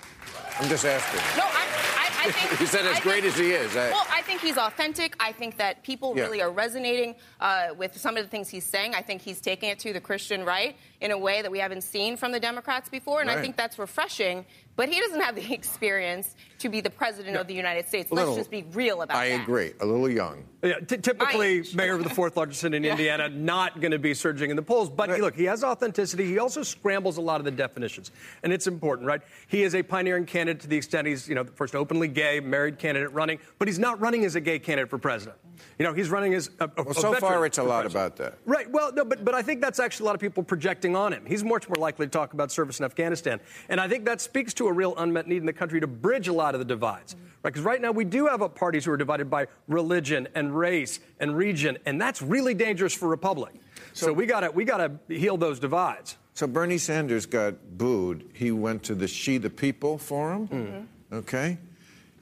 I'm 0.59 0.69
just 0.69 0.85
asking. 0.85 1.19
No, 1.37 1.43
I, 1.45 1.65
I, 1.97 2.27
I 2.27 2.31
think 2.31 2.59
He 2.59 2.65
said 2.65 2.85
as 2.85 2.97
I 2.97 2.99
great 3.01 3.23
think- 3.23 3.33
as 3.33 3.39
he 3.39 3.51
is. 3.51 3.75
I- 3.75 3.89
well, 3.91 4.05
I 4.11 4.21
think 4.21 4.41
he's 4.41 4.57
authentic. 4.57 5.15
I 5.19 5.31
think 5.31 5.57
that 5.57 5.83
people 5.83 6.13
Yeah. 6.15 6.23
really 6.23 6.41
are 6.41 6.51
resonating 6.51 7.15
uh, 7.39 7.69
with 7.77 7.97
some 7.97 8.15
of 8.17 8.23
the 8.23 8.29
things 8.29 8.49
he's 8.49 8.65
saying. 8.65 8.95
I 8.95 9.01
think 9.01 9.21
he's 9.21 9.41
taking 9.41 9.69
it 9.69 9.79
to 9.79 9.93
the 9.93 10.01
Christian 10.01 10.45
right 10.45 10.75
in 11.01 11.11
a 11.11 11.17
way 11.17 11.41
that 11.41 11.51
we 11.51 11.59
haven't 11.59 11.81
seen 11.81 12.15
from 12.17 12.31
the 12.31 12.39
Democrats 12.39 12.89
before, 12.89 13.21
and 13.21 13.29
I 13.29 13.41
think 13.41 13.57
that's 13.57 13.77
refreshing. 13.77 14.45
But 14.75 14.89
he 14.89 14.99
doesn't 14.99 15.21
have 15.21 15.35
the 15.35 15.53
experience 15.53 16.35
to 16.59 16.69
be 16.69 16.81
the 16.81 16.89
president 16.89 17.35
of 17.37 17.47
the 17.47 17.53
United 17.53 17.87
States. 17.87 18.11
Let's 18.11 18.21
Little- 18.21 18.35
just 18.37 18.51
be 18.51 18.63
real 18.73 19.01
about 19.01 19.17
I 19.17 19.29
that. 19.29 19.39
I 19.39 19.43
agree. 19.43 19.73
A 19.81 19.85
little 19.85 20.09
young. 20.09 20.45
Yeah, 20.63 20.79
t- 20.79 20.97
typically, 20.97 21.63
mayor 21.75 21.93
of 21.95 22.03
the 22.03 22.09
fourth 22.09 22.37
largest 22.37 22.61
city 22.61 22.77
in 22.77 22.85
Indiana, 22.85 23.29
not 23.29 23.81
going 23.81 23.91
to 23.91 23.99
be 23.99 24.13
surging 24.13 24.49
in 24.49 24.55
the 24.55 24.61
polls. 24.63 24.89
But 24.89 25.09
Right. 25.09 25.21
look, 25.21 25.35
he 25.35 25.43
has 25.45 25.63
authenticity. 25.63 26.25
He 26.25 26.39
also 26.39 26.63
scrambles 26.63 27.17
a 27.17 27.21
lot 27.21 27.39
of 27.39 27.45
the 27.45 27.51
definitions, 27.51 28.11
and 28.41 28.51
it's 28.51 28.65
important, 28.67 29.07
right? 29.07 29.21
He 29.47 29.63
is 29.63 29.75
a 29.75 29.83
pioneering 29.83 30.25
candidate 30.25 30.61
to 30.61 30.67
the 30.67 30.77
extent 30.77 31.07
he's, 31.07 31.27
you 31.29 31.35
know, 31.35 31.43
the 31.43 31.51
first 31.51 31.75
openly 31.75 32.07
gay 32.07 32.39
married 32.39 32.79
candidate 32.79 33.11
running, 33.13 33.37
but 33.59 33.67
he's 33.67 33.77
not 33.79 33.99
running 34.01 34.25
as 34.25 34.35
a 34.35 34.41
gay 34.41 34.57
candidate 34.57 34.89
for 34.89 34.97
president. 34.97 35.37
You 35.77 35.85
know, 35.85 35.93
he's 35.93 36.09
running 36.09 36.33
as 36.33 36.49
a, 36.59 36.65
a 36.77 36.83
Well, 36.83 36.93
so 36.93 37.11
veteran 37.13 37.19
far 37.21 37.45
it's 37.45 37.57
a 37.59 37.63
lot 37.63 37.81
president. 37.83 37.91
about 37.91 38.15
that. 38.17 38.37
Right. 38.45 38.69
Well, 38.71 38.91
no, 38.93 39.05
but, 39.05 39.23
but 39.23 39.35
I 39.35 39.41
think 39.41 39.61
that's 39.61 39.79
actually 39.79 40.05
a 40.05 40.07
lot 40.07 40.15
of 40.15 40.21
people 40.21 40.41
projecting 40.43 40.95
on 40.95 41.13
him. 41.13 41.25
He's 41.25 41.43
much 41.43 41.69
more 41.69 41.75
likely 41.75 42.05
to 42.07 42.09
talk 42.09 42.33
about 42.33 42.51
service 42.51 42.79
in 42.79 42.85
Afghanistan. 42.85 43.39
And 43.69 43.79
I 43.79 43.87
think 43.87 44.05
that 44.05 44.19
speaks 44.19 44.53
to 44.55 44.64
a 44.67 44.73
real 44.73 44.95
unmet 44.97 45.27
need 45.27 45.37
in 45.37 45.45
the 45.45 45.53
country 45.53 45.79
to 45.79 45.87
bridge 45.87 46.27
a 46.27 46.33
lot 46.33 46.55
of 46.55 46.59
the 46.59 46.65
divides. 46.65 47.15
Right? 47.43 47.53
Because 47.53 47.63
right 47.63 47.81
now 47.81 47.91
we 47.91 48.05
do 48.05 48.27
have 48.27 48.41
a 48.41 48.49
parties 48.49 48.85
who 48.85 48.91
are 48.91 48.97
divided 48.97 49.29
by 49.29 49.47
religion 49.67 50.27
and 50.35 50.57
race 50.57 50.99
and 51.19 51.37
region, 51.37 51.77
and 51.85 52.01
that's 52.01 52.21
really 52.21 52.53
dangerous 52.53 52.93
for 52.93 53.07
Republic. 53.07 53.53
So, 53.93 54.11
we 54.11 54.25
got 54.25 54.41
to 54.41 54.51
we 54.51 54.65
got 54.65 54.77
to 54.77 55.15
heal 55.15 55.37
those 55.37 55.59
divides. 55.59 56.17
So 56.35 56.47
Bernie 56.47 56.77
Sanders 56.77 57.25
got 57.25 57.77
booed. 57.77 58.29
He 58.33 58.51
went 58.51 58.83
to 58.83 58.95
the 58.95 59.07
She 59.07 59.37
the 59.37 59.49
People 59.49 59.97
forum. 59.97 60.49
Mm-hmm. 60.49 61.15
Okay. 61.15 61.57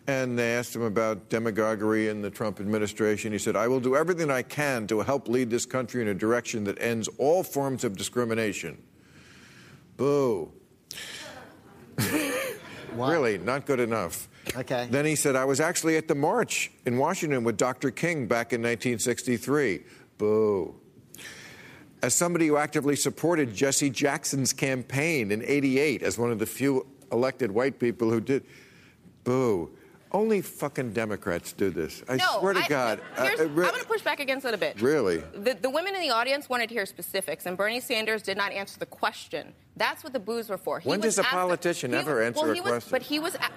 And 0.05 0.37
they 0.37 0.53
asked 0.53 0.75
him 0.75 0.83
about 0.83 1.29
demagoguery 1.29 2.09
in 2.09 2.21
the 2.21 2.29
Trump 2.29 2.59
administration. 2.59 3.31
He 3.31 3.39
said, 3.39 3.55
I 3.55 3.67
will 3.67 3.79
do 3.79 3.95
everything 3.95 4.29
I 4.29 4.43
can 4.43 4.85
to 4.87 4.99
help 4.99 5.27
lead 5.27 5.49
this 5.49 5.65
country 5.65 6.01
in 6.03 6.09
a 6.09 6.13
direction 6.13 6.63
that 6.65 6.79
ends 6.79 7.07
all 7.17 7.41
forms 7.41 7.83
of 7.83 7.97
discrimination. 7.97 8.77
Boo. 9.97 10.51
Really, 12.95 13.39
not 13.39 13.65
good 13.65 13.79
enough. 13.79 14.29
Okay. 14.55 14.87
Then 14.91 15.03
he 15.03 15.15
said, 15.15 15.35
I 15.35 15.45
was 15.45 15.59
actually 15.59 15.97
at 15.97 16.07
the 16.07 16.13
march 16.13 16.71
in 16.85 16.97
Washington 16.99 17.43
with 17.43 17.57
Dr. 17.57 17.89
King 17.89 18.27
back 18.27 18.53
in 18.53 18.61
1963. 18.61 19.83
Boo. 20.19 20.75
As 22.03 22.13
somebody 22.13 22.47
who 22.47 22.57
actively 22.57 22.95
supported 22.95 23.53
Jesse 23.55 23.89
Jackson's 23.89 24.53
campaign 24.53 25.31
in 25.31 25.41
88 25.43 26.03
as 26.03 26.19
one 26.19 26.31
of 26.31 26.37
the 26.37 26.45
few 26.45 26.85
elected 27.11 27.51
white 27.51 27.79
people 27.79 28.11
who 28.11 28.21
did, 28.21 28.43
boo. 29.23 29.71
Only 30.11 30.41
fucking 30.41 30.93
Democrats 30.93 31.53
do 31.53 31.71
this. 31.71 32.03
I 32.07 32.17
No, 32.17 32.37
swear 32.41 32.53
to 32.53 32.59
I- 32.59 32.67
God. 32.67 33.01
Here's, 33.17 33.39
I- 33.39 33.43
I 33.43 33.47
I'm 33.47 33.55
going 33.55 33.73
to 33.79 33.85
push 33.87 34.03
back 34.03 34.19
against 34.19 34.45
it 34.45 34.53
a 34.53 34.57
bit. 34.57 34.79
Really? 34.79 35.17
The, 35.33 35.57
the 35.59 35.69
women 35.71 35.95
in 35.95 36.01
the 36.01 36.11
audience 36.11 36.47
wanted 36.47 36.69
to 36.69 36.75
hear 36.75 36.85
specifics, 36.85 37.47
and 37.47 37.57
Bernie 37.57 37.79
Sanders 37.79 38.21
did 38.21 38.37
not 38.37 38.51
answer 38.51 38.77
the 38.77 38.85
question. 38.85 39.53
That's 39.75 40.03
what 40.03 40.13
the 40.13 40.19
boos 40.19 40.49
were 40.49 40.57
for. 40.57 40.79
He 40.79 40.89
When 40.89 40.99
does 40.99 41.17
a 41.17 41.23
politician 41.23 41.91
he- 41.91 41.97
ever 41.97 42.21
answer 42.21 42.41
well, 42.41 42.51
a 42.51 42.53
he 42.53 42.61
was, 42.61 42.69
question? 42.71 42.91
But 42.91 43.01
he 43.01 43.19
was 43.19 43.35
at, 43.35 43.51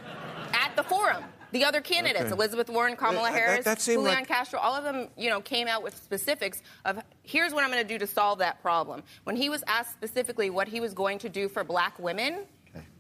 at 0.55 0.75
the 0.77 0.83
forum. 0.83 1.25
The 1.53 1.65
other 1.65 1.81
candidates, 1.81 2.25
Okay. 2.27 2.33
Elizabeth 2.33 2.69
Warren, 2.69 2.97
Kamala 2.97 3.31
that- 3.31 3.33
Harris, 3.39 3.65
that 3.65 3.81
seemed 3.81 3.99
Julian 4.03 4.19
like- 4.21 4.29
Castro, 4.29 4.59
all 4.59 4.75
of 4.75 4.83
them, 4.85 5.09
you 5.17 5.31
know, 5.31 5.41
came 5.41 5.69
out 5.69 5.83
with 5.83 5.97
specifics 5.97 6.63
of 6.85 6.99
here's 7.23 7.53
what 7.55 7.65
I'm 7.65 7.71
going 7.71 7.83
to 7.83 7.89
do 7.89 7.99
to 7.99 8.07
solve 8.07 8.39
that 8.41 8.61
problem. 8.63 9.03
When 9.25 9.37
he 9.37 9.49
was 9.49 9.63
asked 9.67 9.93
specifically 9.93 10.51
what 10.51 10.69
he 10.69 10.81
was 10.81 10.93
going 10.95 11.19
to 11.21 11.29
do 11.29 11.49
for 11.49 11.63
black 11.65 11.99
women, 11.99 12.47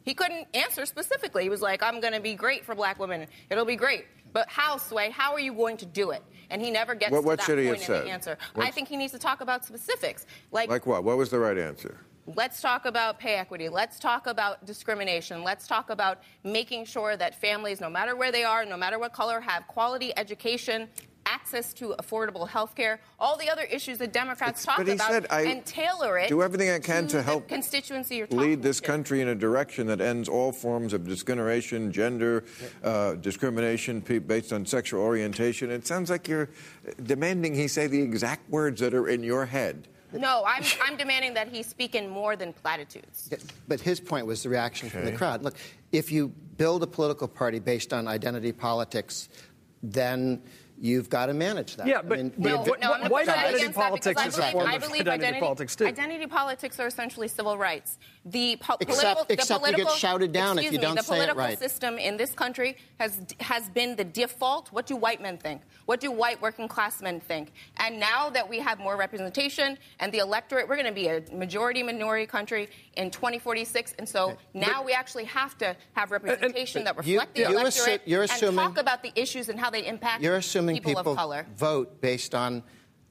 he 0.03 0.15
couldn't 0.15 0.47
answer 0.55 0.87
specifically. 0.87 1.43
He 1.43 1.49
was 1.49 1.61
like, 1.61 1.83
I'm 1.83 2.01
going 2.01 2.13
to 2.15 2.21
be 2.21 2.35
great 2.35 2.65
for 2.65 2.75
black 2.75 2.99
women. 3.01 3.27
It'll 3.51 3.65
be 3.65 3.77
great. 3.77 4.07
But 4.33 4.49
how, 4.49 4.77
Sway? 4.77 5.11
How 5.11 5.33
are 5.33 5.41
you 5.41 5.53
going 5.53 5.77
to 5.79 5.87
do 5.87 6.11
it? 6.13 6.23
And 6.51 6.63
he 6.63 6.71
never 6.71 6.95
gets 6.95 7.11
What- 7.11 7.23
to 7.23 7.27
what 7.27 7.39
that 7.41 7.45
should 7.47 7.59
he 7.59 7.67
point 7.67 7.81
have 7.83 7.91
in 7.91 7.97
said? 7.97 8.07
the 8.07 8.11
answer. 8.11 8.39
I 8.57 8.71
think 8.71 8.89
he 8.89 8.97
needs 8.97 9.13
to 9.13 9.19
talk 9.19 9.41
about 9.41 9.65
specifics. 9.65 10.25
Like, 10.53 10.69
like 10.71 10.87
what? 10.87 11.03
What 11.05 11.17
was 11.17 11.31
the 11.31 11.39
right 11.41 11.59
answer? 11.59 11.99
Let's 12.35 12.61
talk 12.61 12.87
about 12.87 13.19
pay 13.19 13.35
equity. 13.35 13.69
Let's 13.69 13.99
talk 13.99 14.27
about 14.27 14.65
discrimination. 14.67 15.45
Let's 15.45 15.67
talk 15.67 15.91
about 15.91 16.23
making 16.45 16.87
sure 16.87 17.17
that 17.17 17.41
families, 17.41 17.81
no 17.81 17.89
matter 17.91 18.17
where 18.17 18.33
they 18.33 18.45
are, 18.45 18.65
no 18.65 18.77
matter 18.77 18.99
what 18.99 19.13
color, 19.13 19.41
have 19.41 19.67
quality 19.69 20.13
education, 20.17 20.89
access 21.29 21.73
to 21.75 21.95
affordable 21.99 22.49
health 22.49 22.77
care, 22.77 23.01
all 23.19 23.37
the 23.37 23.51
other 23.51 23.63
issues 23.63 23.99
that 23.99 24.13
Democrats 24.13 24.63
It's- 24.63 24.77
talk 24.77 24.87
about, 24.87 25.11
said, 25.11 25.27
and 25.31 25.65
tailor 25.67 26.19
it 26.19 26.29
do 26.29 26.41
everything 26.41 26.71
I 26.71 26.79
can 26.79 27.09
to 27.09 27.17
the 27.17 27.23
help 27.25 27.49
constituency 27.49 28.17
you're 28.17 28.29
talking 28.29 28.51
lead 28.51 28.63
this 28.63 28.81
to. 28.81 28.87
country 28.87 29.21
in 29.21 29.29
a 29.29 29.35
direction 29.35 29.89
that 29.89 30.01
ends 30.01 30.29
all 30.29 30.53
forms 30.53 30.93
of 30.93 31.05
discrimination, 31.07 31.91
gender 31.91 32.45
uh, 32.85 33.15
discrimination 33.15 34.01
based 34.01 34.53
on 34.53 34.65
sexual 34.67 35.03
orientation. 35.03 35.71
It 35.71 35.85
sounds 35.85 36.11
like 36.11 36.29
you're 36.29 36.49
demanding 37.03 37.55
he 37.55 37.67
say 37.67 37.89
the 37.89 38.01
exact 38.01 38.49
words 38.49 38.81
that 38.81 38.95
are 38.95 39.09
in 39.09 39.25
your 39.25 39.47
head. 39.47 39.89
No, 40.21 40.45
I'm, 40.47 40.63
I'm 40.83 40.97
demanding 40.97 41.35
that 41.35 41.49
he 41.49 41.63
speak 41.63 41.95
in 41.95 42.09
more 42.09 42.37
than 42.37 42.53
platitudes. 42.53 43.31
But 43.69 43.81
his 43.81 44.01
point 44.01 44.27
was 44.27 44.43
the 44.43 44.49
reaction 44.49 44.89
from 44.91 45.05
the 45.05 45.13
crowd. 45.13 45.43
Look, 45.43 45.57
if 45.93 46.11
you 46.13 46.29
build 46.57 46.83
a 46.83 46.87
political 46.87 47.29
party 47.29 47.59
based 47.59 47.93
on 47.93 48.09
identity 48.09 48.53
politics, 48.53 49.29
then 49.83 50.43
you've 50.79 51.09
got 51.09 51.27
to 51.27 51.35
manage 51.35 51.77
that. 51.77 51.87
Yeah, 51.87 51.99
I 51.99 52.03
but- 52.03 52.19
mean, 52.19 52.33
but 52.37 52.49
No, 52.49 52.65
the- 52.65 52.77
no, 52.81 52.93
I'm 52.93 53.11
White 53.11 53.27
to 53.27 53.33
push 53.33 53.35
back 53.35 53.39
identity 53.39 53.63
against 53.63 53.77
that 53.79 53.93
because 53.95 54.15
politics 54.15 54.21
I 54.21 54.27
is 54.27 54.35
a 54.35 54.39
believe, 54.41 54.53
form 54.53 54.67
I 54.69 54.75
of 54.75 54.83
identity 54.83 55.11
identity, 55.11 55.41
politics, 55.41 55.77
too. 55.77 55.87
identity 55.87 56.27
politics 56.27 56.81
are 56.81 56.87
essentially 56.87 57.29
civil 57.29 57.57
rights. 57.59 57.99
The 58.29 58.57
po- 58.57 58.77
Except- 58.81 59.01
political, 59.01 59.25
the 59.25 59.33
except 59.35 59.67
you 59.69 59.77
get 59.77 59.91
shouted 59.93 60.33
down 60.33 60.59
if 60.59 60.65
you 60.65 60.71
me, 60.73 60.79
don't 60.79 60.97
the 60.97 61.03
say 61.03 61.21
it 61.23 61.29
political 61.31 61.57
system 61.59 61.97
in 61.97 62.17
this 62.17 62.33
country 62.33 62.77
has 62.99 63.21
has 63.39 63.69
been 63.71 63.95
the 63.95 64.03
default. 64.03 64.73
What 64.73 64.85
do 64.87 64.97
white 64.97 65.23
men 65.23 65.39
think? 65.39 65.63
What 65.85 66.01
do 66.01 66.11
white 66.11 66.43
working 66.43 66.67
class 66.67 67.01
men 67.01 67.21
think? 67.21 67.53
And 67.77 68.01
now 68.01 68.29
that 68.31 68.49
we 68.49 68.59
have 68.59 68.81
more 68.81 68.97
representation 68.97 69.79
and 70.01 70.11
the 70.11 70.19
electorate, 70.19 70.69
we're 70.69 70.75
going 70.75 70.89
to 70.89 70.93
be 70.93 71.07
a 71.07 71.23
majority 71.33 71.85
minority 71.85 72.27
country 72.27 72.69
in 72.97 73.13
2046, 73.13 73.95
and 73.99 74.09
so 74.09 74.37
now 74.55 74.83
we 74.83 74.93
actually 74.93 75.25
have 75.27 75.57
to 75.59 75.77
have 75.93 76.11
uh, 76.11 76.17
uh, 76.17 76.19
representation 76.19 76.83
that 76.83 76.97
You- 77.07 77.21
reflect 77.21 77.35
the 77.37 77.41
you 77.43 77.47
assu- 77.47 77.61
electorate 77.61 78.03
you're 78.07 78.23
and 78.23 78.57
talk 78.57 78.79
about 78.79 79.05
the 79.05 79.13
issues 79.15 79.49
and 79.49 79.61
how 79.61 79.71
they 79.71 79.87
impact 79.87 80.21
You're 80.25 80.35
assuming 80.37 80.75
people, 80.77 80.95
people, 80.97 81.13
of 81.13 81.19
color. 81.19 81.47
vote 81.55 82.01
based 82.01 82.35
on 82.35 82.65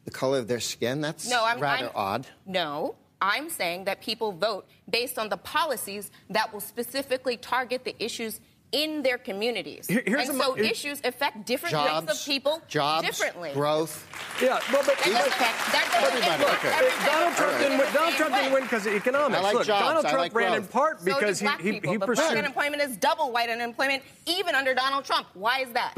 the 0.03 0.11
color 0.11 0.39
of 0.39 0.49
their 0.49 0.59
skin. 0.59 0.99
That's 0.99 1.29
No, 1.29 1.45
I'm 1.45 1.59
rather 1.61 1.85
I'm- 1.85 1.95
odd. 1.95 2.27
No, 2.45 2.95
I'm 3.25 3.49
saying 3.49 3.85
that 3.85 4.01
people 4.01 4.31
vote 4.31 4.67
based 4.89 5.17
on 5.17 5.29
the 5.29 5.37
policies 5.37 6.11
that 6.29 6.53
will 6.53 6.59
specifically 6.59 7.37
target 7.37 7.83
the 7.83 7.95
issues 8.03 8.39
in 8.71 9.01
their 9.03 9.17
communities. 9.17 9.87
Here- 9.87 10.03
here's 10.05 10.27
and 10.29 10.39
a 10.39 10.43
so 10.43 10.53
here- 10.53 10.65
issues 10.65 10.99
affect 11.03 11.45
different 11.45 11.71
Jobs, 11.73 12.05
groups 12.05 12.19
of 12.21 12.25
people 12.25 12.61
jobs, 12.67 13.07
differently. 13.07 13.51
growth. 13.53 14.05
Yeah, 14.41 14.59
well, 14.71 14.83
but 14.85 14.95
And 14.97 15.05
These 15.05 15.13
doesn't- 15.13 15.31
affect 15.33 15.57
that 15.71 16.03
everybody. 16.03 16.43
impact 16.43 16.65
Okay. 16.65 16.75
everything. 16.77 17.05
Donald 17.05 17.35
Trump 17.35 17.53
in 17.53 17.59
didn't 17.61 17.77
win. 17.79 17.93
Donald 17.93 18.13
Trump 18.15 18.35
didn't 18.35 18.53
win 18.53 18.63
because 18.63 18.85
of 18.85 18.93
economics. 18.93 19.39
I 19.39 19.43
like 19.43 19.53
Look, 19.55 19.65
jobs. 19.67 19.85
Donald 19.85 20.05
I 20.05 20.09
Trump 20.09 20.21
like 20.23 20.33
ran 20.35 20.53
in 20.55 20.67
part 20.67 21.03
because 21.05 21.39
do 21.39 21.45
black 21.45 21.61
he, 21.61 21.65
he, 21.67 21.71
people, 21.79 21.91
he 21.93 21.97
but 21.97 22.13
black 22.15 22.37
unemployment 22.37 22.81
is 22.83 22.97
double 22.97 23.31
white 23.31 23.49
unemployment, 23.49 24.03
even 24.27 24.53
under 24.55 24.73
Donald 24.75 25.05
Trump. 25.05 25.27
Why 25.33 25.59
is 25.61 25.71
that? 25.71 25.93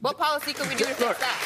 What 0.00 0.16
policy 0.18 0.52
could 0.52 0.68
we 0.68 0.74
do 0.76 0.84
to 0.84 0.94
fix 0.94 1.18
that? 1.18 1.36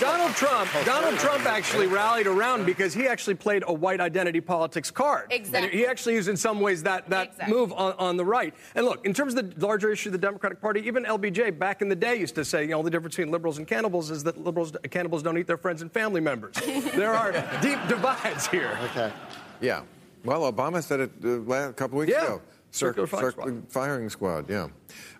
Donald 0.00 0.34
Trump, 0.34 0.68
Donald 0.84 1.18
Trump 1.18 1.46
actually 1.46 1.86
rallied 1.86 2.26
around 2.26 2.66
because 2.66 2.92
he 2.92 3.06
actually 3.06 3.34
played 3.34 3.62
a 3.66 3.72
white 3.72 4.00
identity 4.00 4.40
politics 4.40 4.90
card. 4.90 5.26
Exactly. 5.30 5.68
And 5.70 5.70
he 5.78 5.86
actually 5.86 6.14
used 6.14 6.28
in 6.28 6.36
some 6.36 6.60
ways 6.60 6.82
that, 6.82 7.08
that 7.10 7.28
Exactly. 7.28 7.54
move 7.54 7.72
on, 7.72 7.92
on 7.98 8.16
the 8.16 8.24
right. 8.24 8.54
And 8.74 8.84
look, 8.84 9.04
in 9.06 9.14
terms 9.14 9.34
of 9.34 9.54
the 9.58 9.66
larger 9.66 9.90
issue 9.92 10.08
of 10.08 10.12
the 10.12 10.18
Democratic 10.18 10.60
Party, 10.60 10.80
even 10.80 11.04
LBJ 11.04 11.58
back 11.58 11.80
in 11.82 11.88
the 11.88 11.96
day 11.96 12.16
used 12.16 12.34
to 12.34 12.44
say, 12.44 12.62
you 12.62 12.70
know, 12.70 12.82
the 12.82 12.90
difference 12.90 13.16
between 13.16 13.30
liberals 13.32 13.58
and 13.58 13.66
cannibals 13.66 14.10
is 14.10 14.24
that 14.24 14.38
liberals, 14.42 14.72
cannibals 14.90 15.22
don't 15.22 15.38
eat 15.38 15.46
their 15.46 15.56
friends 15.58 15.82
and 15.82 15.92
family 15.92 16.20
members. 16.20 16.54
there 16.94 17.14
are 17.14 17.32
deep 17.62 17.78
divides 17.88 18.46
here. 18.48 18.76
Okay. 18.90 19.12
Yeah. 19.60 19.82
Well, 20.24 20.50
Obama 20.52 20.82
said 20.82 21.00
it 21.00 21.10
uh, 21.24 21.52
a 21.52 21.72
couple 21.72 21.98
weeks 21.98 22.12
Yeah. 22.12 22.24
ago. 22.24 22.42
Circular 22.70 23.06
firing 23.06 23.30
circular 23.32 23.62
firing 23.68 24.10
squad. 24.10 24.50
Yeah. 24.50 24.68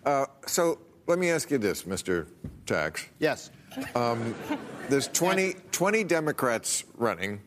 Uh, 0.05 0.25
so 0.45 0.79
let 1.07 1.17
me 1.17 1.31
ask 1.31 1.49
you 1.49 1.57
this, 1.57 1.83
Mr. 1.83 2.27
Tax. 2.67 3.07
Yes. 3.17 3.49
Um, 3.95 4.35
there's 4.89 5.07
20, 5.13 5.55
20 5.71 6.03
Democrats 6.03 6.83
running. 6.97 7.41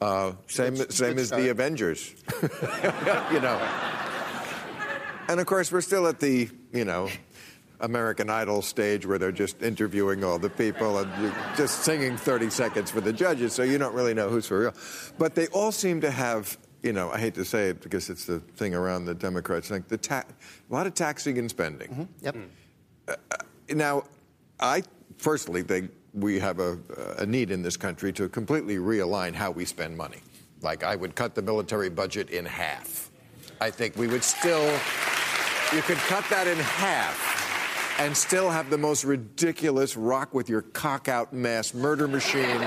Uh, 0.00 0.32
same 0.46 0.74
Good- 0.74 0.92
same 0.92 1.10
good 1.14 1.20
as 1.20 1.26
start. 1.28 1.42
the 1.42 1.48
Avengers. 1.50 2.14
you 3.32 3.40
know. 3.40 3.60
And 5.28 5.40
of 5.40 5.46
course, 5.46 5.70
we're 5.70 5.80
still 5.80 6.06
at 6.08 6.20
the, 6.20 6.48
you 6.72 6.84
know, 6.84 7.08
American 7.80 8.28
Idol 8.30 8.62
stage 8.62 9.06
where 9.06 9.18
they're 9.18 9.32
just 9.32 9.62
interviewing 9.62 10.24
all 10.24 10.38
the 10.38 10.50
people 10.50 10.98
and 10.98 11.34
just 11.56 11.84
singing 11.84 12.16
30 12.16 12.50
seconds 12.50 12.90
for 12.90 13.00
the 13.00 13.12
judges, 13.12 13.52
so 13.52 13.62
you 13.62 13.78
don't 13.78 13.94
really 13.94 14.14
know 14.14 14.28
who's 14.28 14.46
for 14.46 14.60
real. 14.60 14.74
But 15.18 15.34
they 15.34 15.46
all 15.48 15.72
seem 15.72 16.00
to 16.02 16.10
have, 16.10 16.58
you 16.82 16.92
know, 16.92 17.10
I 17.10 17.18
hate 17.18 17.34
to 17.34 17.44
say 17.44 17.68
it 17.70 17.80
because 17.82 18.10
it's 18.10 18.24
the 18.26 18.40
thing 18.40 18.74
around 18.74 19.06
the 19.06 19.14
Democrats, 19.14 19.70
like 19.70 19.88
the 19.88 19.98
ta- 19.98 20.24
a 20.70 20.72
lot 20.72 20.86
of 20.86 20.94
taxing 20.94 21.38
and 21.38 21.48
spending. 21.50 22.08
Yep. 22.20 22.36
Uh, 23.08 23.14
uh, 23.30 23.36
now, 23.74 24.04
I 24.60 24.82
personally 25.22 25.62
think 25.62 25.90
we 26.12 26.38
have 26.38 26.58
a, 26.58 26.78
a 27.18 27.26
need 27.26 27.50
in 27.50 27.62
this 27.62 27.76
country 27.76 28.12
to 28.12 28.28
completely 28.28 28.76
realign 28.76 29.34
how 29.34 29.50
we 29.50 29.64
spend 29.64 29.96
money. 29.96 30.18
Like, 30.60 30.84
I 30.84 30.96
would 30.96 31.14
cut 31.14 31.34
the 31.34 31.42
military 31.42 31.88
budget 31.88 32.30
in 32.30 32.44
half. 32.44 33.10
I 33.60 33.70
think 33.70 33.96
we 33.96 34.08
would 34.08 34.24
still, 34.24 34.64
you 35.72 35.82
could 35.82 35.98
cut 35.98 36.24
that 36.30 36.46
in 36.46 36.58
half 36.58 37.98
and 37.98 38.16
still 38.16 38.50
have 38.50 38.70
the 38.70 38.78
most 38.78 39.04
ridiculous 39.04 39.96
rock 39.96 40.34
with 40.34 40.48
your 40.48 40.62
cock 40.62 41.08
out 41.08 41.32
mass 41.32 41.74
murder 41.74 42.08
machine 42.08 42.62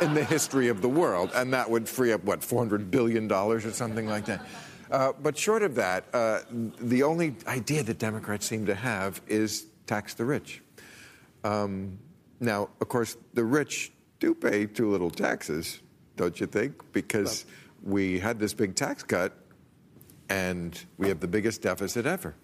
in 0.00 0.14
the 0.14 0.24
history 0.24 0.68
of 0.68 0.82
the 0.82 0.88
world. 0.88 1.30
And 1.34 1.52
that 1.52 1.70
would 1.70 1.88
free 1.88 2.12
up, 2.12 2.24
what, 2.24 2.40
$400 2.40 2.90
billion 2.90 3.30
or 3.30 3.60
something 3.60 4.08
like 4.08 4.26
that. 4.26 4.46
Uh, 4.90 5.12
but 5.22 5.36
short 5.36 5.62
of 5.62 5.74
that, 5.76 6.04
uh, 6.12 6.40
the 6.50 7.02
only 7.02 7.36
idea 7.46 7.82
that 7.82 7.98
Democrats 7.98 8.46
seem 8.46 8.66
to 8.66 8.74
have 8.74 9.20
is 9.26 9.66
tax 9.86 10.14
the 10.14 10.24
rich. 10.24 10.63
Um, 11.44 11.98
now, 12.40 12.70
of 12.80 12.88
course, 12.88 13.16
the 13.34 13.44
rich 13.44 13.92
do 14.18 14.34
pay 14.34 14.66
too 14.66 14.90
little 14.90 15.10
taxes, 15.10 15.80
don't 16.16 16.38
you 16.40 16.46
think? 16.46 16.92
Because 16.92 17.44
we 17.82 18.18
had 18.18 18.38
this 18.38 18.54
big 18.54 18.74
tax 18.74 19.02
cut, 19.02 19.36
and 20.28 20.82
we 20.96 21.08
have 21.08 21.20
the 21.20 21.28
biggest 21.28 21.62
deficit 21.62 22.06
ever. 22.06 22.34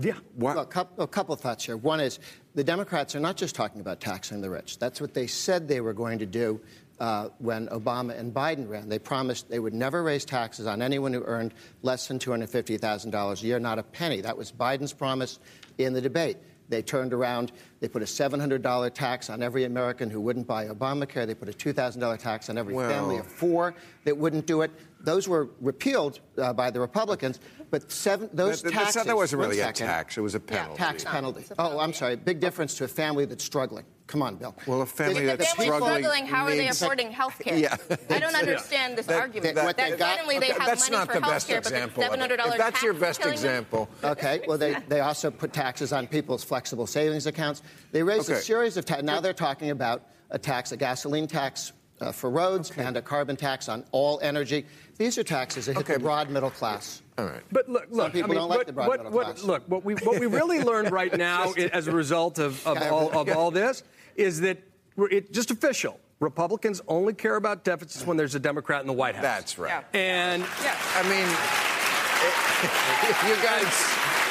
Yeah. 0.00 0.14
Well, 0.36 0.58
a 0.58 0.66
couple, 0.66 1.04
a 1.04 1.06
couple 1.06 1.34
of 1.34 1.40
thoughts 1.40 1.64
here. 1.64 1.76
One 1.76 2.00
is 2.00 2.18
the 2.54 2.64
Democrats 2.64 3.14
are 3.14 3.20
not 3.20 3.36
just 3.36 3.54
talking 3.54 3.80
about 3.80 4.00
taxing 4.00 4.40
the 4.40 4.50
rich. 4.50 4.78
That's 4.78 5.00
what 5.00 5.14
they 5.14 5.26
said 5.26 5.68
they 5.68 5.80
were 5.80 5.92
going 5.92 6.18
to 6.18 6.26
do 6.26 6.60
uh, 6.98 7.28
when 7.38 7.68
Obama 7.68 8.18
and 8.18 8.34
Biden 8.34 8.68
ran. 8.68 8.88
They 8.88 8.98
promised 8.98 9.48
they 9.48 9.60
would 9.60 9.74
never 9.74 10.02
raise 10.02 10.24
taxes 10.24 10.66
on 10.66 10.82
anyone 10.82 11.12
who 11.12 11.22
earned 11.22 11.54
less 11.82 12.08
than 12.08 12.18
$250,000 12.18 13.42
a 13.42 13.46
year, 13.46 13.60
not 13.60 13.78
a 13.78 13.82
penny. 13.82 14.20
That 14.20 14.36
was 14.36 14.50
Biden's 14.50 14.92
promise 14.92 15.38
in 15.78 15.92
the 15.92 16.00
debate. 16.00 16.38
They 16.68 16.82
turned 16.82 17.12
around, 17.12 17.52
they 17.80 17.88
put 17.88 18.02
a 18.02 18.06
$700 18.06 18.94
tax 18.94 19.28
on 19.28 19.42
every 19.42 19.64
American 19.64 20.08
who 20.08 20.20
wouldn't 20.20 20.46
buy 20.46 20.66
Obamacare. 20.66 21.26
They 21.26 21.34
put 21.34 21.48
a 21.48 21.52
$2,000 21.52 22.18
tax 22.18 22.48
on 22.48 22.56
every 22.56 22.74
Well- 22.74 22.88
family 22.88 23.18
of 23.18 23.26
four 23.26 23.74
that 24.04 24.16
wouldn't 24.16 24.46
do 24.46 24.62
it. 24.62 24.70
Those 25.00 25.28
were 25.28 25.50
repealed 25.60 26.20
uh, 26.38 26.52
by 26.54 26.70
the 26.70 26.80
Republicans, 26.80 27.38
but 27.70 27.92
seven, 27.92 28.30
those 28.32 28.62
That- 28.62 28.72
that- 28.72 28.78
taxes. 28.84 29.04
that 29.04 29.16
wasn't 29.16 29.42
really 29.42 29.60
a 29.60 29.64
second. 29.64 29.86
tax, 29.86 30.16
it 30.16 30.22
was 30.22 30.34
a 30.34 30.40
penalty. 30.40 30.78
Tax 30.78 31.04
penalty. 31.04 31.44
Oh, 31.58 31.78
I'm 31.78 31.92
sorry. 31.92 32.16
Big 32.16 32.40
difference 32.40 32.74
to 32.78 32.84
a 32.84 32.88
family 32.88 33.26
that's 33.26 33.44
struggling. 33.44 33.84
Come 34.06 34.20
on, 34.22 34.36
Bill. 34.36 34.54
Well, 34.66 34.82
a 34.82 34.86
family 34.86 35.22
This- 35.24 35.32
If 35.32 35.38
that's 35.38 35.50
struggling 35.52 35.94
struggling, 36.02 36.26
how 36.26 36.44
are 36.44 36.50
they 36.50 36.68
affording 36.68 37.10
health 37.10 37.38
care? 37.40 37.56
Yeah. 37.56 37.76
I 38.10 38.18
don't 38.18 38.34
understand 38.44 38.98
this 38.98 39.06
That- 39.06 39.18
argument. 39.20 39.54
that- 39.54 39.54
That, 39.54 39.64
what 39.64 39.76
they 39.78 39.90
got- 39.96 40.16
suddenly 40.16 40.38
they 40.38 40.48
have 40.48 40.66
that's 40.66 40.90
money 40.90 40.96
not 40.98 41.06
for 41.06 41.14
the 41.14 41.20
health 41.20 41.34
best 41.34 41.48
care, 41.48 41.60
but 41.62 41.72
example. 41.72 42.02
of 42.04 42.10
$700 42.10 42.46
If 42.52 42.58
that's 42.58 42.82
your 42.82 42.92
best 42.94 43.20
killing 43.20 43.36
them? 43.36 43.44
example, 43.44 43.88
Okay, 44.04 44.42
well, 44.46 44.58
they, 44.58 44.76
they 44.88 45.00
also 45.00 45.30
put 45.30 45.52
taxes 45.54 45.92
on 45.94 46.06
people's 46.06 46.44
flexible 46.44 46.86
savings 46.86 47.26
accounts. 47.26 47.62
They 47.92 48.02
raised 48.02 48.28
a 48.28 48.36
series 48.36 48.76
of 48.76 48.84
taxes. 48.84 49.04
Now 49.06 49.20
they're 49.20 49.32
talking 49.32 49.70
about 49.70 50.02
a 50.30 50.38
tax, 50.38 50.72
a 50.72 50.76
gasoline 50.76 51.26
tax 51.26 51.72
uh, 52.00 52.12
for 52.12 52.28
roads, 52.28 52.72
and 52.76 52.96
a 52.98 53.02
carbon 53.02 53.36
tax 53.36 53.68
on 53.70 53.84
all 53.92 54.18
energy. 54.22 54.66
These 54.96 55.18
are 55.18 55.24
taxes 55.24 55.66
that 55.66 55.72
hit 55.74 55.80
Okay, 55.82 55.94
the 55.94 56.00
broad 56.00 56.30
middle 56.30 56.50
class. 56.50 57.02
all 57.18 57.24
right. 57.24 57.42
But 57.50 57.68
look, 57.68 57.86
look. 57.90 58.12
people 58.12 58.30
I 58.30 58.34
mean, 58.34 58.38
don't 58.38 58.48
like 58.48 58.66
the 58.66 58.72
broad 58.72 58.88
what, 58.88 58.98
middle 59.02 59.12
what- 59.12 59.24
class. 59.26 59.42
Look, 59.44 59.68
what 59.68 59.84
we 59.84 59.94
what 59.94 60.20
we 60.20 60.26
really 60.26 60.60
learned 60.60 60.92
right 60.92 61.16
now 61.18 61.52
i- 61.56 61.70
as 61.72 61.88
a 61.88 61.92
result 61.92 62.38
of, 62.38 62.64
of, 62.66 62.78
Yeah, 62.78 62.90
all, 62.90 63.10
really. 63.10 63.30
of 63.32 63.36
all 63.36 63.50
this 63.50 63.82
is 64.16 64.40
that 64.42 64.58
we're, 64.96 65.08
it, 65.10 65.32
just 65.32 65.50
official. 65.50 65.98
Republicans 66.20 66.80
only 66.86 67.12
care 67.12 67.34
about 67.36 67.64
deficits 67.64 68.06
when 68.06 68.16
there's 68.16 68.36
a 68.36 68.40
Democrat 68.40 68.80
in 68.82 68.86
the 68.86 68.92
White 68.92 69.16
House. 69.16 69.24
That's 69.24 69.58
right. 69.58 69.84
And 69.92 70.42
Yeah. 70.62 70.76
I 70.94 71.02
mean, 71.02 71.26
you 73.28 73.34
guys, 73.42 73.74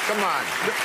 come 0.08 0.24
on. 0.24 0.42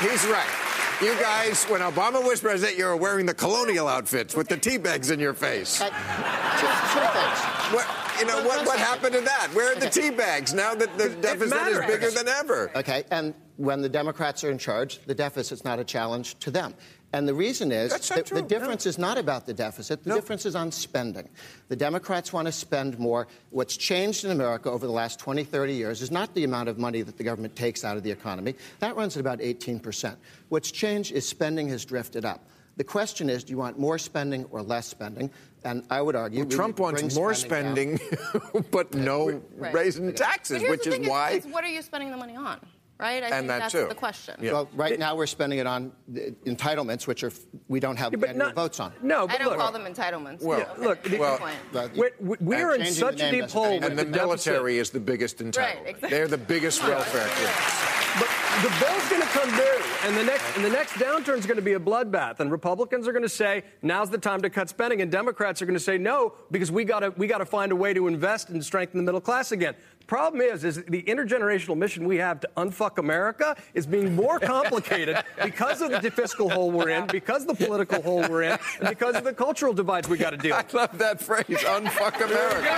He's 0.10 0.28
right. 0.28 0.69
You 1.02 1.18
guys, 1.18 1.64
when 1.66 1.80
Obama 1.80 2.22
was 2.22 2.42
president, 2.42 2.78
you 2.78 2.84
were 2.84 2.98
wearing 2.98 3.26
the 3.26 3.34
colonial 3.34 3.88
outfits 3.88 4.36
with 4.36 4.50
the 4.50 4.58
tea 4.58 4.78
bags 4.78 5.12
in 5.12 5.20
your 5.20 5.34
face. 5.34 5.80
Uh, 5.80 5.86
two, 5.86 6.66
two. 6.68 7.76
What, 7.78 7.88
you 8.20 8.26
know, 8.26 8.46
what, 8.46 8.66
what 8.66 8.78
happened 8.78 9.14
to 9.14 9.22
that? 9.22 9.48
Where 9.54 9.72
are 9.72 9.80
the 9.80 9.90
tea 9.90 10.10
bags 10.10 10.54
now 10.54 10.76
that 10.76 10.98
the 10.98 11.08
deficit 11.08 11.58
is 11.68 11.80
bigger 11.86 12.12
than 12.12 12.28
ever? 12.28 12.70
Okay, 12.76 13.06
and 13.12 13.34
when 13.56 13.82
the 13.82 13.88
Democrats 13.88 14.44
are 14.44 14.52
in 14.52 14.58
charge, 14.58 15.00
the 15.06 15.16
deficit's 15.16 15.64
not 15.64 15.80
a 15.80 15.86
challenge 15.86 16.38
to 16.40 16.52
them. 16.52 16.74
And 17.12 17.28
the 17.28 17.34
reason 17.34 17.72
is 17.72 17.92
That's 17.92 18.10
that 18.10 18.28
the 18.28 18.42
difference 18.42 18.86
is 18.86 19.00
not 19.00 19.18
about 19.18 19.48
the 19.48 19.54
deficit. 19.54 20.04
The 20.04 20.10
No. 20.10 20.16
difference 20.16 20.46
is 20.46 20.56
on 20.56 20.72
spending. 20.72 21.28
The 21.68 21.76
Democrats 21.76 22.32
want 22.32 22.46
to 22.48 22.52
spend 22.52 23.00
more. 23.00 23.28
What's 23.50 23.76
changed 23.78 24.26
in 24.26 24.32
America 24.32 24.70
over 24.70 24.86
the 24.86 24.92
last 24.94 25.18
20, 25.20 25.44
30 25.44 25.74
years 25.74 26.02
is 26.04 26.12
not 26.12 26.34
the 26.36 26.44
amount 26.44 26.70
of 26.70 26.78
money 26.78 27.02
that 27.02 27.18
the 27.18 27.24
government 27.24 27.56
takes 27.56 27.84
out 27.84 27.98
of 27.98 28.04
the 28.04 28.12
economy. 28.12 28.54
That 28.80 28.96
runs 28.96 29.18
at 29.18 29.22
about 29.22 29.40
18%. 29.40 30.16
What's 30.50 30.70
changed 30.70 31.12
is 31.12 31.28
spending 31.28 31.68
has 31.70 31.84
drifted 31.84 32.26
up. 32.26 32.46
The 32.78 32.84
question 32.84 33.30
is, 33.30 33.44
do 33.44 33.52
you 33.52 33.58
want 33.58 33.78
more 33.80 33.98
spending 33.98 34.46
or 34.52 34.62
less 34.62 34.88
spending? 34.88 35.32
And 35.66 35.84
I 35.90 36.02
would 36.02 36.16
argue 36.16 36.46
we 36.46 36.56
Trump 36.56 36.80
wants 36.80 37.02
bring 37.02 37.14
more 37.16 37.34
spending 37.34 37.98
spending, 37.98 38.64
but 38.72 38.94
no 38.94 39.42
Right. 39.58 39.74
raising 39.74 40.14
taxes, 40.14 40.58
But 40.58 40.62
here's 40.62 40.78
which 40.78 40.88
is 40.88 40.94
thing, 40.94 41.10
why. 41.10 41.32
It's, 41.32 41.46
what 41.48 41.64
are 41.66 41.70
you 41.70 41.82
spending 41.82 42.12
the 42.12 42.18
money 42.18 42.38
on? 42.38 42.60
Right? 43.00 43.24
I 43.24 43.28
And 43.28 43.34
think 43.34 43.48
that 43.48 43.60
that's 43.60 43.72
too. 43.72 43.86
the 43.88 43.96
question. 43.96 44.36
Yeah. 44.42 44.52
Well, 44.52 44.70
right 44.74 45.00
now 45.00 45.16
we're 45.16 45.26
spending 45.26 45.60
it 45.60 45.66
on 45.68 45.94
the 46.10 46.32
entitlements, 46.46 47.08
which 47.08 47.24
are 47.24 47.32
we 47.70 47.80
don't 47.80 47.96
have 47.96 48.12
Yeah, 48.12 48.28
annual 48.28 48.48
not- 48.48 48.56
votes 48.56 48.82
on. 48.82 48.92
No, 49.02 49.24
I 49.24 49.28
but 49.28 49.40
don't 49.40 49.48
look, 49.52 49.58
call 49.58 49.72
them 49.72 49.86
entitlements. 49.86 50.42
Well, 50.44 50.60
Okay, 50.60 50.82
look, 50.82 51.04
good 51.04 51.20
well- 51.20 51.38
point. 51.38 51.56
Well, 51.72 51.90
we're, 51.96 52.12
we- 52.20 52.38
we 52.42 52.56
are 52.58 52.76
in 52.76 52.86
such 52.92 53.22
a 53.22 53.32
deep 53.32 53.50
hole 53.50 53.68
change 53.70 53.86
and 53.86 53.98
the 53.98 54.04
deficit. 54.04 54.22
military 54.22 54.78
is 54.80 54.90
the 54.90 55.00
biggest 55.00 55.38
entitlement. 55.38 55.86
exactly. 55.86 56.10
They're 56.10 56.28
the 56.28 56.38
biggest 56.38 56.84
welfare 56.84 57.26
class. 57.28 57.96
But 58.20 58.28
the 58.64 58.86
bill's 58.86 59.08
going 59.10 59.22
to 59.22 59.28
come 59.30 59.50
due, 59.52 59.84
and 60.04 60.18
the 60.18 60.24
next 60.26 60.56
and 60.58 60.66
the 60.66 60.70
next 60.70 60.92
downturn 60.94 61.38
is 61.38 61.46
going 61.46 61.56
to 61.58 61.62
be 61.62 61.74
a 61.74 61.80
bloodbath. 61.80 62.42
And 62.42 62.52
Republicans 62.52 63.08
are 63.08 63.14
going 63.14 63.24
to 63.24 63.30
say 63.30 63.64
now's 63.82 64.10
the 64.10 64.18
time 64.18 64.42
to 64.42 64.50
cut 64.50 64.68
spending, 64.68 65.02
and 65.02 65.10
Democrats 65.12 65.62
are 65.62 65.66
going 65.66 65.78
to 65.78 65.80
say 65.80 65.98
no 65.98 66.34
because 66.52 66.70
we 66.70 66.84
got 66.84 67.00
to 67.00 67.12
we 67.16 67.28
got 67.28 67.38
to 67.38 67.46
find 67.46 67.72
a 67.72 67.76
way 67.78 67.94
to 67.94 68.08
invest 68.08 68.50
and 68.50 68.66
strengthen 68.66 68.98
the 68.98 69.04
middle 69.04 69.22
class 69.22 69.54
again. 69.54 69.76
The 70.10 70.16
problem 70.16 70.42
is, 70.42 70.64
is 70.64 70.84
the 70.86 71.04
intergenerational 71.04 71.78
mission 71.78 72.08
we 72.08 72.18
have 72.18 72.40
to 72.40 72.50
unfuck 72.58 72.98
America 72.98 73.56
is 73.76 73.86
being 73.86 74.16
more 74.16 74.40
complicated 74.56 75.22
because 75.44 75.84
of 75.84 75.92
the 76.02 76.10
fiscal 76.10 76.50
hole 76.50 76.72
we're 76.72 76.90
in, 76.90 77.06
because 77.06 77.44
of 77.44 77.56
the 77.56 77.64
political 77.64 78.02
hole 78.02 78.28
we're 78.28 78.42
in, 78.42 78.58
and 78.80 78.90
because 78.90 79.16
of 79.18 79.24
the 79.24 79.34
cultural 79.34 79.72
divides 79.72 80.10
we 80.10 80.18
got 80.18 80.32
to 80.32 80.38
deal 80.38 80.58
with. 80.58 80.74
I 80.74 80.78
love 80.80 80.98
that 80.98 81.22
phrase, 81.22 81.46
unfuck 81.46 82.16
America. 82.16 82.74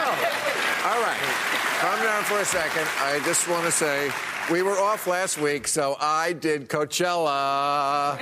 All 0.84 1.02
right, 1.02 1.18
calm 1.80 2.04
down 2.04 2.24
for 2.26 2.40
a 2.40 2.44
second. 2.44 2.86
I 3.00 3.22
just 3.24 3.48
want 3.48 3.64
to 3.64 3.72
say 3.72 4.12
we 4.52 4.62
were 4.62 4.78
off 4.78 5.08
last 5.08 5.38
week, 5.40 5.70
so 5.70 5.96
I 6.02 6.34
did 6.34 6.68
Coachella. 6.68 8.18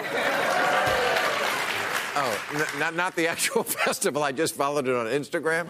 Oh, 2.16 2.46
n- 2.54 2.80
not, 2.80 2.94
not 2.96 3.16
the 3.16 3.28
actual 3.28 3.64
festival. 3.86 4.22
I 4.22 4.34
just 4.34 4.54
followed 4.54 4.88
it 4.88 4.96
on 4.96 5.08
Instagram. 5.08 5.68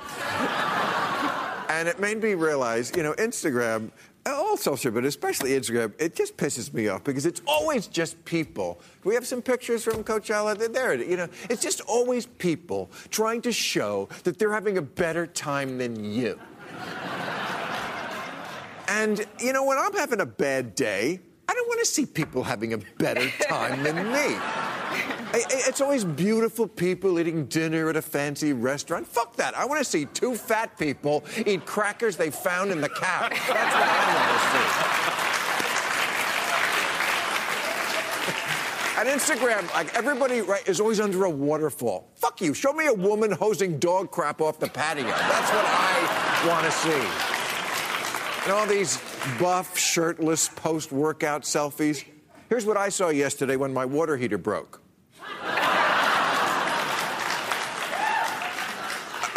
And 1.79 1.87
it 1.87 1.97
made 1.97 2.21
me 2.21 2.33
realize, 2.33 2.91
you 2.93 3.03
know, 3.03 3.13
Instagram, 3.13 3.89
uh, 4.25 4.33
all 4.35 4.57
social, 4.57 4.91
but 4.91 5.05
especially 5.05 5.51
Instagram, 5.51 5.93
it 5.97 6.13
just 6.13 6.35
pisses 6.35 6.73
me 6.73 6.89
off 6.89 7.05
because 7.05 7.25
it's 7.25 7.41
always 7.47 7.87
just 7.87 8.23
people. 8.25 8.81
We 9.05 9.13
have 9.13 9.25
some 9.25 9.41
pictures 9.41 9.85
from 9.85 10.03
Coachella. 10.03 10.57
There, 10.73 10.95
you 10.95 11.15
know. 11.15 11.29
It's 11.49 11.63
just 11.63 11.79
always 11.81 12.25
people 12.25 12.91
trying 13.11 13.41
to 13.43 13.53
show 13.53 14.09
that 14.25 14.37
they're 14.37 14.51
having 14.51 14.77
a 14.77 14.81
better 14.81 15.25
time 15.25 15.77
than 15.77 16.03
you. 16.03 16.37
and 18.89 19.25
you 19.39 19.53
know, 19.53 19.63
when 19.63 19.77
I'm 19.77 19.93
having 19.93 20.19
a 20.19 20.25
bad 20.25 20.75
day, 20.75 21.21
I 21.47 21.53
don't 21.53 21.67
want 21.69 21.79
to 21.79 21.85
see 21.85 22.05
people 22.05 22.43
having 22.43 22.73
a 22.73 22.79
better 22.97 23.29
time 23.47 23.83
than 23.83 24.11
me. 24.11 25.15
It's 25.31 25.81
always 25.81 26.03
beautiful 26.03 26.67
people 26.67 27.19
eating 27.19 27.45
dinner 27.45 27.89
at 27.89 27.95
a 27.95 28.01
fancy 28.01 28.53
restaurant. 28.53 29.07
Fuck 29.07 29.35
that. 29.35 29.55
I 29.55 29.65
want 29.65 29.79
to 29.79 29.85
see 29.85 30.05
two 30.05 30.35
fat 30.35 30.77
people 30.77 31.23
eat 31.45 31.65
crackers 31.65 32.17
they 32.17 32.31
found 32.31 32.71
in 32.71 32.81
the 32.81 32.89
couch. 32.89 33.31
That's 33.31 33.47
what 33.47 33.57
I 33.57 34.15
want 34.15 34.41
to 34.41 34.49
see. 34.57 35.09
On 38.99 39.05
Instagram, 39.05 39.73
like 39.73 39.95
everybody 39.95 40.41
right, 40.41 40.67
is 40.67 40.81
always 40.81 40.99
under 40.99 41.23
a 41.23 41.29
waterfall. 41.29 42.11
Fuck 42.15 42.41
you. 42.41 42.53
Show 42.53 42.73
me 42.73 42.87
a 42.87 42.93
woman 42.93 43.31
hosing 43.31 43.77
dog 43.79 44.11
crap 44.11 44.41
off 44.41 44.59
the 44.59 44.67
patio. 44.67 45.05
That's 45.05 45.51
what 45.51 45.65
I 45.65 46.47
want 46.47 46.65
to 46.65 46.71
see. 46.71 47.07
And 48.43 48.51
all 48.51 48.65
these 48.65 48.99
buff, 49.39 49.77
shirtless 49.77 50.49
post 50.49 50.91
workout 50.91 51.43
selfies. 51.43 52.03
Here's 52.49 52.65
what 52.65 52.75
I 52.77 52.89
saw 52.89 53.09
yesterday 53.09 53.55
when 53.55 53.71
my 53.73 53.85
water 53.85 54.17
heater 54.17 54.37
broke. 54.37 54.81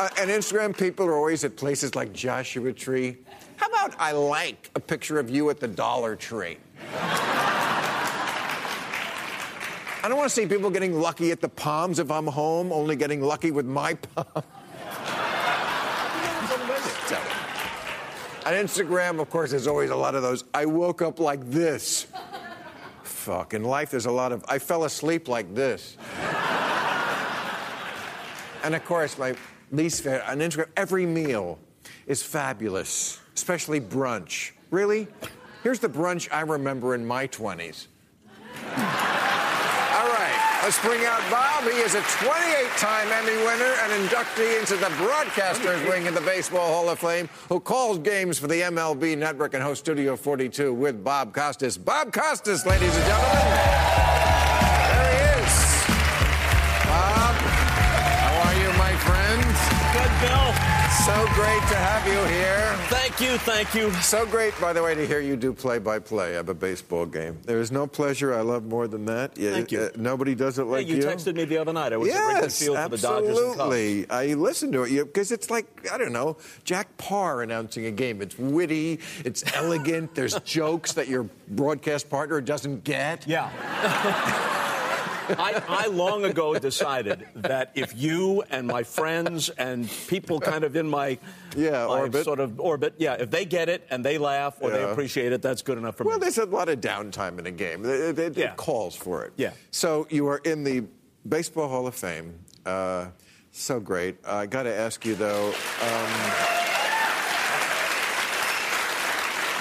Uh, 0.02 0.08
and 0.18 0.28
Instagram 0.28 0.76
people 0.76 1.06
are 1.06 1.14
always 1.14 1.44
at 1.44 1.54
places 1.54 1.94
like 1.94 2.12
Joshua 2.12 2.72
Tree. 2.72 3.18
How 3.56 3.68
about 3.68 3.94
I 4.00 4.10
like 4.10 4.68
a 4.74 4.80
picture 4.80 5.20
of 5.20 5.30
you 5.30 5.48
at 5.48 5.60
the 5.60 5.68
Dollar 5.68 6.16
Tree? 6.16 6.56
I 10.02 10.08
don't 10.08 10.16
want 10.16 10.28
to 10.28 10.34
see 10.34 10.44
people 10.44 10.70
getting 10.70 10.98
lucky 10.98 11.30
at 11.30 11.40
the 11.40 11.48
Palms 11.48 12.00
if 12.00 12.10
I'm 12.10 12.26
home, 12.26 12.72
only 12.72 12.96
getting 12.96 13.22
lucky 13.22 13.52
with 13.52 13.64
my 13.64 13.94
palm. 14.16 14.26
So, 17.06 17.16
On 18.44 18.54
Instagram, 18.54 19.20
of 19.20 19.30
course, 19.30 19.52
there's 19.52 19.68
always 19.68 19.90
a 19.90 19.96
lot 19.96 20.16
of 20.16 20.22
those. 20.22 20.42
I 20.52 20.66
woke 20.66 21.00
up 21.00 21.20
like 21.20 21.48
this. 21.48 22.08
Fuck. 23.04 23.54
In 23.54 23.62
life, 23.62 23.92
there's 23.92 24.06
a 24.06 24.10
lot 24.10 24.32
of. 24.32 24.44
I 24.48 24.58
fell 24.58 24.82
asleep 24.82 25.28
like 25.28 25.54
this. 25.54 25.96
And 28.64 28.74
of 28.74 28.84
course, 28.84 29.16
my 29.16 29.36
least 29.72 30.02
favorite 30.02 30.28
on 30.28 30.38
Instagram, 30.38 30.68
every 30.76 31.06
meal 31.06 31.58
is 32.06 32.22
fabulous, 32.22 33.20
especially 33.34 33.80
brunch. 33.80 34.52
Really? 34.70 35.08
Here's 35.62 35.78
the 35.78 35.88
brunch 35.88 36.28
I 36.32 36.40
remember 36.40 36.94
in 36.94 37.06
my 37.06 37.28
20s. 37.28 37.86
All 38.64 40.08
right, 40.08 40.60
let's 40.62 40.80
bring 40.80 41.04
out 41.04 41.20
Bob. 41.30 41.64
He 41.64 41.78
is 41.78 41.94
a 41.94 42.00
28-time 42.00 43.08
Emmy 43.12 43.36
winner 43.44 43.74
and 43.82 44.08
inductee 44.08 44.58
into 44.58 44.76
the 44.76 44.90
Broadcasters 44.96 45.88
Wing 45.88 46.08
of 46.08 46.14
the 46.14 46.20
Baseball 46.22 46.66
Hall 46.66 46.88
of 46.88 46.98
Fame, 46.98 47.28
who 47.48 47.60
calls 47.60 47.98
games 47.98 48.38
for 48.38 48.48
the 48.48 48.62
MLB 48.62 49.16
Network 49.16 49.54
and 49.54 49.62
hosts 49.62 49.84
Studio 49.84 50.16
42 50.16 50.72
with 50.74 51.04
Bob 51.04 51.32
Costas. 51.32 51.78
Bob 51.78 52.12
Costas, 52.12 52.66
ladies 52.66 52.94
and 52.96 53.04
gentlemen. 53.04 54.21
So 61.04 61.26
great 61.34 61.60
to 61.62 61.74
have 61.76 62.06
you 62.06 62.22
here. 62.32 62.76
Thank 62.86 63.20
you, 63.20 63.36
thank 63.38 63.74
you. 63.74 63.90
So 63.94 64.24
great, 64.24 64.58
by 64.60 64.72
the 64.72 64.80
way, 64.84 64.94
to 64.94 65.04
hear 65.04 65.18
you 65.18 65.34
do 65.34 65.52
play-by-play 65.52 66.36
of 66.36 66.48
a 66.48 66.54
baseball 66.54 67.06
game. 67.06 67.40
There 67.44 67.58
is 67.58 67.72
no 67.72 67.88
pleasure 67.88 68.32
I 68.32 68.42
love 68.42 68.64
more 68.66 68.86
than 68.86 69.06
that. 69.06 69.36
Yeah, 69.36 69.50
Thank 69.50 69.72
you. 69.72 69.80
uh, 69.80 69.88
nobody 69.96 70.36
does 70.36 70.60
it 70.60 70.64
like 70.64 70.86
Hey, 70.86 70.94
you 70.94 71.02
texted 71.02 71.34
me 71.34 71.44
the 71.44 71.58
other 71.58 71.72
night. 71.72 71.92
I 71.92 71.96
was 71.96 72.08
at 72.08 72.24
Wrigley 72.24 72.48
Field 72.50 72.78
for 72.78 72.88
the 72.90 72.98
Dodgers 72.98 73.30
absolutely. 73.36 74.08
I 74.10 74.34
listened 74.34 74.74
to 74.74 74.84
it 74.84 75.04
because 75.06 75.32
it's 75.32 75.50
like 75.50 75.66
I 75.92 75.98
don't 75.98 76.12
know 76.12 76.36
Jack 76.62 76.96
Paar 76.98 77.42
announcing 77.42 77.86
a 77.86 77.90
game. 77.90 78.22
It's 78.22 78.38
witty, 78.38 79.00
it's 79.24 79.42
elegant. 79.56 80.14
There's 80.14 80.38
jokes 80.40 80.92
that 80.92 81.08
your 81.08 81.24
broadcast 81.48 82.10
partner 82.10 82.40
doesn't 82.40 82.84
get. 82.84 83.26
Yeah. 83.26 83.50
I, 85.28 85.62
I 85.68 85.86
long 85.88 86.24
ago 86.24 86.58
decided 86.58 87.26
that 87.36 87.72
if 87.74 87.94
you 87.96 88.42
and 88.50 88.66
my 88.66 88.82
friends 88.82 89.48
and 89.50 89.88
people 90.08 90.40
kind 90.40 90.64
of 90.64 90.76
in 90.76 90.88
my, 90.88 91.18
Yeah, 91.56 91.86
my 91.86 92.00
orbit. 92.00 92.24
sort 92.24 92.40
of 92.40 92.58
orbit, 92.60 92.94
yeah, 92.98 93.14
if 93.14 93.30
they 93.30 93.44
get 93.44 93.68
it 93.68 93.86
and 93.90 94.04
they 94.04 94.18
laugh 94.18 94.56
or 94.60 94.70
they 94.70 94.82
appreciate 94.82 95.32
it, 95.32 95.42
that's 95.42 95.62
good 95.62 95.78
enough 95.78 95.96
for 95.96 96.04
Well, 96.04 96.16
me. 96.18 96.20
Well, 96.20 96.20
there's 96.32 96.38
a 96.38 96.46
lot 96.46 96.68
of 96.68 96.80
downtime 96.80 97.38
in 97.38 97.46
a 97.46 97.50
game. 97.50 97.84
It, 97.84 98.18
it- 98.18 98.38
it 98.38 98.56
calls 98.56 98.94
for 98.96 99.24
it. 99.24 99.32
Yeah. 99.36 99.52
So 99.70 100.06
you 100.10 100.26
are 100.28 100.38
in 100.38 100.64
the 100.64 100.84
Baseball 101.28 101.68
Hall 101.68 101.86
of 101.86 101.94
Fame. 101.94 102.34
Uh, 102.66 103.06
so 103.52 103.78
great. 103.80 104.16
I 104.26 104.46
got 104.46 104.62
to 104.64 104.74
ask 104.74 105.04
you 105.04 105.14
though. 105.14 105.48
Um, 105.48 106.10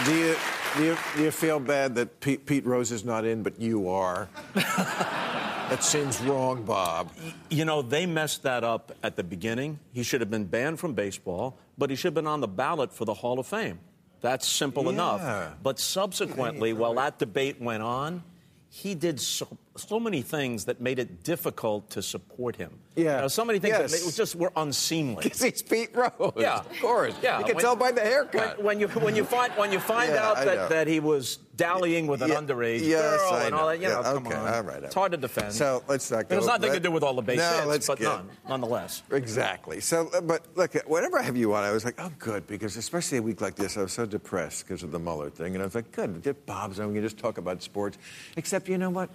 do 0.06 0.16
you 0.16 0.36
do 0.78 0.84
you 0.86 0.98
do 1.16 1.24
you 1.24 1.32
feel 1.32 1.60
bad 1.60 1.96
that 1.96 2.20
Pete, 2.22 2.46
Pete 2.46 2.66
Rose 2.66 2.92
is 2.92 3.04
not 3.06 3.26
in, 3.26 3.44
but 3.44 3.60
you 3.60 3.90
are? 3.90 4.30
that 5.72 5.84
seems 5.86 6.20
wrong, 6.22 6.64
Bob. 6.64 7.10
You 7.50 7.64
know, 7.64 7.82
they 7.82 8.06
messed 8.06 8.44
that 8.44 8.66
up 8.66 8.92
at 9.04 9.16
the 9.16 9.24
beginning. 9.24 9.80
He 9.94 10.04
should 10.04 10.20
have 10.20 10.30
been 10.30 10.44
banned 10.44 10.82
from 10.82 10.94
baseball, 10.94 11.58
but 11.78 11.90
he 11.90 11.96
should 11.96 12.08
have 12.08 12.14
been 12.14 12.28
on 12.28 12.42
the 12.42 12.48
ballot 12.50 12.92
for 12.92 13.06
the 13.06 13.14
Hall 13.14 13.40
of 13.40 13.48
Fame. 13.48 13.80
That's 14.20 14.46
simple 14.46 14.84
Yeah. 14.84 14.90
enough. 14.90 15.54
But 15.64 15.80
subsequently, 15.80 16.74
while 16.74 16.94
that 16.96 17.20
debate 17.20 17.62
went 17.62 17.84
on, 17.84 18.22
he 18.70 18.96
did 18.96 19.22
so, 19.22 19.48
so 19.78 20.00
many 20.00 20.22
things 20.22 20.66
that 20.66 20.82
made 20.82 21.00
it 21.00 21.24
difficult 21.24 21.90
to 21.92 22.02
support 22.02 22.56
him. 22.58 22.72
Yeah. 22.96 23.16
You 23.16 23.22
know, 23.22 23.28
so 23.30 23.46
many 23.46 23.58
things 23.58 23.72
Yes. 23.78 23.92
that 23.92 24.02
it 24.02 24.06
was 24.06 24.18
just 24.18 24.36
were 24.36 24.52
unseemly. 24.58 25.24
Because 25.24 25.42
he's 25.42 25.62
Pete 25.62 25.96
Rose. 25.96 26.34
Yeah, 26.36 26.60
of 26.60 26.80
course. 26.82 27.16
Yeah, 27.24 27.40
you 27.40 27.46
can 27.46 27.56
when- 27.56 27.64
tell 27.64 27.76
by 27.78 27.92
the 27.92 28.02
haircut. 28.02 28.58
When, 28.58 28.66
when 28.66 28.80
you 28.82 28.88
when 28.90 29.16
you 29.16 29.24
find 29.24 29.54
when 29.54 29.72
you 29.72 29.80
find 29.80 30.12
Yeah, 30.14 30.28
out 30.28 30.38
I 30.38 30.44
know. 30.46 30.56
that, 30.56 30.70
that 30.70 30.88
he 30.88 31.00
was 31.00 31.38
dallying 31.56 32.08
with 32.08 32.22
an 32.22 32.30
Yeah, 32.32 32.36
underage 32.42 32.82
yes, 32.82 33.02
girl 33.22 33.34
I 33.34 33.44
and 33.46 33.56
all 33.56 33.68
that, 33.68 33.80
you 33.80 33.88
know, 33.88 34.02
Yeah, 34.02 34.14
come 34.14 34.28
on. 34.28 34.34
all 34.34 34.62
right, 34.64 34.78
all 34.80 34.84
It's 34.84 34.96
hard 34.96 35.12
to 35.14 35.18
defend. 35.18 35.54
So 35.54 35.84
let's 35.88 36.12
not 36.12 36.28
go. 36.28 36.36
It 36.36 36.40
has 36.40 36.48
nothing 36.48 36.74
to 36.74 36.80
do 36.80 36.92
with 36.92 37.04
all 37.04 37.14
the 37.14 37.22
base 37.22 37.38
no, 37.40 37.50
hits, 37.50 37.68
let's 37.68 37.88
but 37.88 38.00
get- 38.00 38.06
none, 38.10 38.30
nonetheless. 38.50 39.04
Exactly. 39.12 39.80
So, 39.80 40.10
but 40.24 40.46
look, 40.56 40.74
whenever 40.86 41.18
I 41.18 41.22
have 41.22 41.38
you 41.38 41.54
on, 41.54 41.64
I 41.64 41.72
was 41.72 41.86
like, 41.86 41.96
oh, 42.00 42.12
good, 42.20 42.46
because 42.48 42.76
especially 42.76 43.20
a 43.20 43.22
week 43.22 43.40
like 43.42 43.56
this, 43.56 43.78
I 43.78 43.84
was 43.84 43.94
so 43.94 44.06
depressed 44.06 44.68
because 44.68 44.84
of 44.84 44.92
the 44.92 45.00
Mueller 45.00 45.30
thing, 45.30 45.54
and 45.54 45.62
I 45.62 45.66
was 45.66 45.76
like, 45.76 45.92
good, 45.94 46.22
get 46.24 46.46
Bob's 46.46 46.80
on. 46.80 46.90
We 46.90 46.96
can 46.96 47.04
just 47.04 47.18
talk 47.18 47.38
about 47.38 47.62
sports. 47.64 47.98
Except, 48.36 48.68
you 48.68 48.78
know 48.78 48.90
what? 48.90 49.10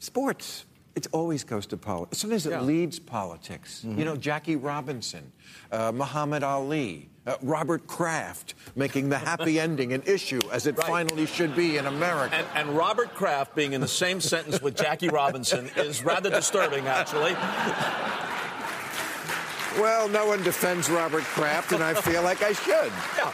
Sports. 0.00 0.64
It 0.96 1.06
always 1.12 1.44
goes 1.44 1.66
to 1.66 1.76
politics. 1.76 2.18
Sometimes 2.18 2.46
it 2.46 2.50
Yeah. 2.50 2.56
Mm-hmm. 2.56 2.66
leads 2.66 2.98
politics. 2.98 3.84
You 3.84 4.04
know, 4.04 4.16
Jackie 4.16 4.56
Robinson, 4.56 5.30
uh, 5.70 5.92
Muhammad 5.94 6.42
Ali, 6.42 7.08
uh, 7.26 7.36
Robert 7.42 7.86
Kraft 7.86 8.54
making 8.74 9.08
the 9.08 9.16
happy 9.18 9.60
ending 9.66 9.92
an 9.92 10.02
issue 10.04 10.40
as 10.50 10.66
it 10.66 10.76
Right. 10.76 10.86
finally 10.88 11.26
should 11.26 11.54
be 11.54 11.76
in 11.76 11.86
America. 11.86 12.34
And, 12.34 12.46
and 12.56 12.76
Robert 12.76 13.14
Kraft 13.14 13.54
being 13.54 13.72
in 13.72 13.80
the 13.80 13.86
same 13.88 14.20
sentence 14.20 14.60
with 14.60 14.74
Jackie 14.74 15.08
Robinson 15.08 15.70
is 15.76 16.02
rather 16.02 16.28
disturbing, 16.28 16.88
actually. 16.88 17.34
well, 19.80 20.08
no 20.08 20.26
one 20.26 20.42
defends 20.42 20.90
Robert 20.90 21.22
Kraft, 21.22 21.70
and 21.72 21.84
I 21.84 21.94
feel 21.94 22.22
like 22.22 22.42
I 22.42 22.52
should. 22.52 22.92
Yeah. 23.16 23.32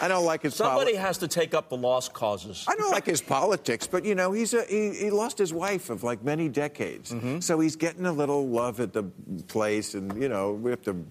I 0.00 0.08
don't 0.08 0.24
like 0.24 0.42
his 0.42 0.54
Somebody 0.54 0.92
poli- 0.92 0.96
has 0.96 1.18
to 1.18 1.28
take 1.28 1.54
up 1.54 1.68
the 1.70 1.76
lost 1.76 2.12
causes. 2.12 2.64
I 2.68 2.76
don't 2.76 2.90
like 2.90 3.06
his 3.06 3.22
politics, 3.22 3.86
but 3.86 4.04
you 4.04 4.14
know, 4.14 4.32
he's 4.32 4.52
a, 4.54 4.64
he, 4.64 4.90
he 4.92 5.10
lost 5.10 5.38
his 5.38 5.52
wife 5.52 5.88
of 5.90 6.02
like 6.02 6.22
many 6.22 6.48
decades. 6.48 7.12
Mm-hmm. 7.12 7.40
So 7.40 7.60
he's 7.60 7.76
getting 7.76 8.04
a 8.06 8.12
little 8.12 8.46
love 8.46 8.80
at 8.80 8.92
the 8.92 9.04
place, 9.48 9.94
and 9.94 10.20
you 10.20 10.28
know, 10.28 10.52
we 10.52 10.70
have 10.70 10.82
to. 10.82 11.04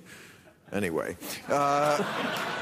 Anyway. 0.72 1.18
Uh, 1.50 1.98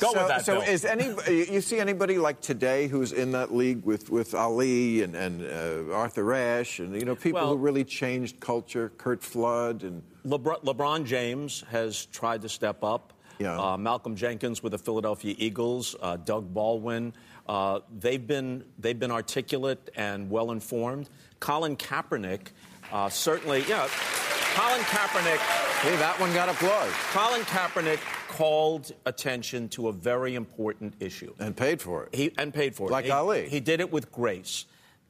Go 0.00 0.12
so, 0.12 0.18
with 0.18 0.28
that, 0.28 0.44
So 0.44 0.60
Bill. 0.60 0.68
is 0.68 0.84
any 0.84 1.14
you 1.28 1.60
see 1.60 1.78
anybody 1.78 2.18
like 2.18 2.40
today 2.40 2.88
who's 2.88 3.12
in 3.12 3.30
that 3.32 3.54
league 3.54 3.84
with, 3.84 4.10
with 4.10 4.34
Ali 4.34 5.02
and, 5.02 5.14
and 5.14 5.40
uh, 5.42 5.94
Arthur 5.94 6.34
Ashe 6.34 6.80
and 6.80 6.92
you 6.94 7.04
know 7.04 7.14
people 7.14 7.40
Well- 7.40 7.50
who 7.50 7.56
really 7.56 7.84
changed 7.84 8.40
culture, 8.40 8.90
Curt 8.98 9.22
Flood 9.22 9.84
and 9.84 10.02
LeBron, 10.26 10.64
LeBron 10.64 11.04
James 11.04 11.62
has 11.70 12.06
tried 12.06 12.42
to 12.42 12.48
step 12.48 12.82
up. 12.82 13.12
Yeah. 13.38 13.58
Uh, 13.58 13.76
Malcolm 13.76 14.14
Jenkins 14.16 14.62
with 14.62 14.72
the 14.72 14.78
Philadelphia 14.78 15.34
Eagles, 15.38 15.96
uh, 16.00 16.16
Doug 16.16 16.52
Baldwin. 16.54 17.12
Uh, 17.48 17.80
they've 17.98 18.26
been 18.26 18.64
they've 18.78 18.98
been 18.98 19.10
articulate 19.10 19.90
and 19.96 20.30
well 20.30 20.50
informed. 20.52 21.10
Colin 21.40 21.76
Kaepernick, 21.76 22.48
uh, 22.92 23.08
certainly, 23.08 23.64
yeah. 23.68 23.88
Colin 24.54 24.80
Kaepernick. 24.82 25.38
hey, 25.82 25.96
that 25.96 26.18
one 26.20 26.32
got 26.32 26.48
applause 26.48 26.92
Colin 27.12 27.40
Kaepernick 27.42 27.98
called 28.28 28.92
attention 29.04 29.68
to 29.70 29.88
a 29.88 29.92
very 29.92 30.36
important 30.36 30.94
issue. 31.00 31.34
and 31.40 31.56
paid 31.56 31.80
for 31.82 32.04
it. 32.04 32.14
He 32.14 32.32
and 32.38 32.54
paid 32.54 32.74
for 32.74 32.88
it. 32.88 32.92
Like 32.92 33.06
He- 33.06 33.10
Ali. 33.10 33.48
He 33.48 33.60
did 33.60 33.80
it 33.80 33.92
with 33.92 34.10
grace. 34.12 34.64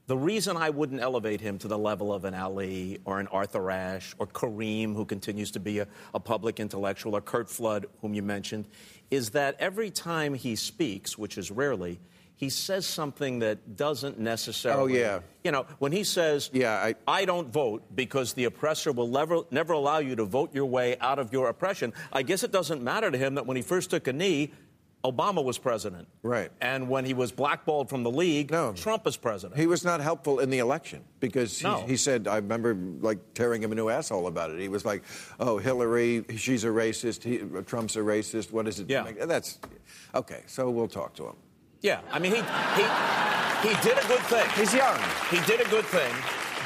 The 0.07 0.16
reason 0.16 0.59
I 0.59 0.68
wouldn't 0.68 1.00
elevate 1.00 1.40
him 1.40 1.57
to 1.59 1.68
the 1.68 1.78
level 1.78 2.12
of 2.12 2.26
an 2.26 2.34
Ali 2.34 2.98
or 3.07 3.20
an 3.20 3.26
Arthur 3.28 3.70
Ashe 3.70 4.14
or 4.18 4.26
Kareem, 4.26 4.94
who 4.94 5.07
continues 5.07 5.50
to 5.52 5.61
be 5.61 5.78
a, 5.78 5.86
a 6.12 6.20
public 6.20 6.61
intellectual, 6.61 7.16
or 7.16 7.22
Curt 7.22 7.48
Flood, 7.48 7.86
whom 8.02 8.12
you 8.12 8.22
mentioned, 8.22 8.66
is 9.11 9.30
that 9.30 9.57
every 9.59 9.90
time 9.90 10.34
he 10.34 10.57
speaks, 10.57 11.16
which 11.16 11.38
is 11.38 11.50
rarely, 11.50 12.00
he 12.36 12.50
says 12.50 12.84
something 12.84 13.38
that 13.38 13.76
doesn't 13.76 14.18
necessarily. 14.18 14.94
Oh, 14.94 15.00
yeah. 15.00 15.20
You 15.42 15.52
know, 15.52 15.64
when 15.78 15.92
he 15.92 16.05
says, 16.05 16.50
Yeah, 16.52 16.92
I- 17.07 17.24
don't 17.24 17.48
vote 17.48 17.84
because 17.94 18.34
the 18.34 18.44
oppressor 18.44 18.92
will 18.92 19.07
never, 19.07 19.42
never 19.50 19.72
allow 19.72 19.98
you 19.98 20.16
to 20.16 20.24
vote 20.24 20.55
your 20.55 20.66
way 20.66 20.98
out 20.98 21.18
of 21.18 21.32
your 21.32 21.48
oppression, 21.48 21.94
I 22.12 22.22
guess 22.22 22.42
it 22.42 22.52
doesn't 22.52 22.82
matter 22.82 23.11
to 23.11 23.16
him 23.16 23.36
that 23.36 23.46
when 23.46 23.57
he 23.57 23.62
first 23.62 23.88
took 23.88 24.07
a 24.07 24.12
knee, 24.12 24.52
Obama 25.05 25.44
was 25.44 25.59
president. 25.59 26.09
Right. 26.22 26.50
And 26.62 26.88
when 26.88 27.05
he 27.05 27.12
was 27.12 27.30
blackballed 27.30 27.90
from 27.90 28.02
the 28.02 28.11
league, 28.11 28.50
No. 28.50 28.72
Trump 28.72 29.07
is 29.07 29.16
president. 29.18 29.61
He 29.61 29.66
was 29.66 29.84
not 29.84 30.00
helpful 30.00 30.38
in 30.40 30.48
the 30.48 30.59
election 30.61 31.05
because 31.20 31.59
he, 31.59 31.64
No. 31.66 31.82
he 31.86 31.96
said, 31.96 32.26
I 32.26 32.36
remember 32.36 32.74
like 33.00 33.18
tearing 33.34 33.62
him 33.62 33.70
a 33.72 33.74
new 33.74 33.90
asshole 33.90 34.26
about 34.26 34.50
it. 34.50 34.59
He 34.59 34.68
was 34.68 34.84
like, 34.86 35.02
oh, 35.38 35.59
Hillary, 35.59 36.24
she's 36.36 36.64
a 36.64 36.68
racist. 36.68 37.22
He, 37.22 37.38
Trump's 37.64 37.96
a 37.96 38.00
racist. 38.00 38.50
What 38.50 38.66
is 38.66 38.80
it? 38.80 38.88
Yeah. 38.88 39.11
That's 39.26 39.59
okay. 40.14 40.42
So 40.46 40.70
we'll 40.70 40.88
talk 40.88 41.14
to 41.16 41.26
him. 41.26 41.36
Yeah, 41.82 42.00
I 42.11 42.18
mean, 42.18 42.32
he, 42.32 42.38
he, 42.40 43.68
he 43.68 43.82
did 43.82 44.02
a 44.02 44.09
good 44.09 44.20
thing. 44.32 44.48
He's 44.57 44.72
young. 44.72 44.98
He 45.30 45.38
did 45.46 45.61
a 45.61 45.68
good 45.68 45.84
thing, 45.84 46.14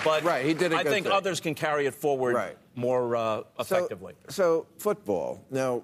but 0.04 0.22
Right, 0.22 0.46
he 0.46 0.54
did 0.54 0.72
a 0.72 0.76
I 0.76 0.84
think 0.84 1.06
thing. 1.06 1.12
others 1.12 1.40
can 1.40 1.56
carry 1.56 1.86
it 1.86 1.94
forward 1.94 2.36
Right. 2.36 2.56
more 2.76 3.16
uh, 3.16 3.38
So- 3.40 3.44
effectively. 3.58 4.14
So, 4.28 4.68
football. 4.78 5.44
Now, 5.50 5.82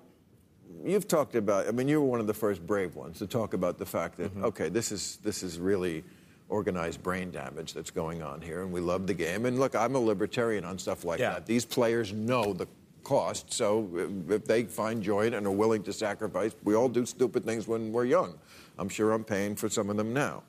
you've 0.85 1.07
talked 1.09 1.35
about. 1.35 1.69
I 1.69 1.71
mean, 1.71 1.89
you 1.89 2.01
were 2.01 2.07
one 2.07 2.21
of 2.21 2.27
the 2.27 2.35
first 2.35 2.67
brave 2.67 2.97
ones 2.97 3.19
to 3.19 3.27
talk 3.27 3.55
about 3.55 3.79
the 3.79 3.87
fact 3.87 4.17
that 4.19 4.31
Mm-hmm. 4.33 4.45
okay, 4.47 4.69
this 4.69 4.91
is 4.93 5.19
this 5.23 5.43
is 5.43 5.59
really 5.59 6.05
organized 6.49 7.03
brain 7.03 7.31
damage 7.31 7.73
that's 7.73 7.91
going 7.91 8.23
on 8.23 8.41
here, 8.41 8.63
and 8.63 8.73
we 8.73 8.81
love 8.81 9.07
the 9.07 9.15
game. 9.15 9.47
And 9.47 9.59
look, 9.59 9.75
I'm 9.75 9.95
a 9.95 9.99
libertarian 9.99 10.65
on 10.65 10.79
stuff 10.79 11.05
like 11.05 11.19
Yeah. 11.21 11.35
that. 11.35 11.47
These 11.47 11.65
players 11.65 12.13
know 12.13 12.53
the 12.53 12.67
cost, 13.03 13.53
so 13.53 13.89
if 14.29 14.45
they 14.47 14.65
find 14.65 15.03
joy 15.03 15.27
and 15.27 15.47
are 15.47 15.51
willing 15.51 15.83
to 15.85 15.93
sacrifice, 15.93 16.55
we 16.65 16.75
all 16.75 16.89
do 16.89 17.05
stupid 17.07 17.45
things 17.45 17.67
when 17.69 17.93
we're 17.93 18.05
young. 18.07 18.39
I'm 18.79 18.89
sure 18.89 19.13
I'm 19.13 19.25
paying 19.25 19.57
for 19.57 19.69
some 19.69 19.91
of 19.91 19.97
them 19.97 20.13
now. 20.13 20.43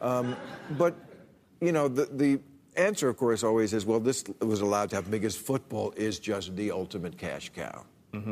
Um, 0.00 0.36
but 0.78 0.94
you 1.60 1.72
know, 1.72 1.88
the 1.88 2.06
the 2.06 2.40
answer, 2.76 3.08
of 3.08 3.16
course, 3.16 3.42
always 3.42 3.72
is, 3.74 3.84
well, 3.84 4.00
this 4.00 4.24
was 4.40 4.60
allowed 4.60 4.90
to 4.90 4.96
happen 4.96 5.10
because 5.10 5.34
football 5.36 5.92
is 5.96 6.18
just 6.20 6.54
the 6.56 6.70
ultimate 6.70 7.18
cash 7.18 7.50
cow, 7.54 7.84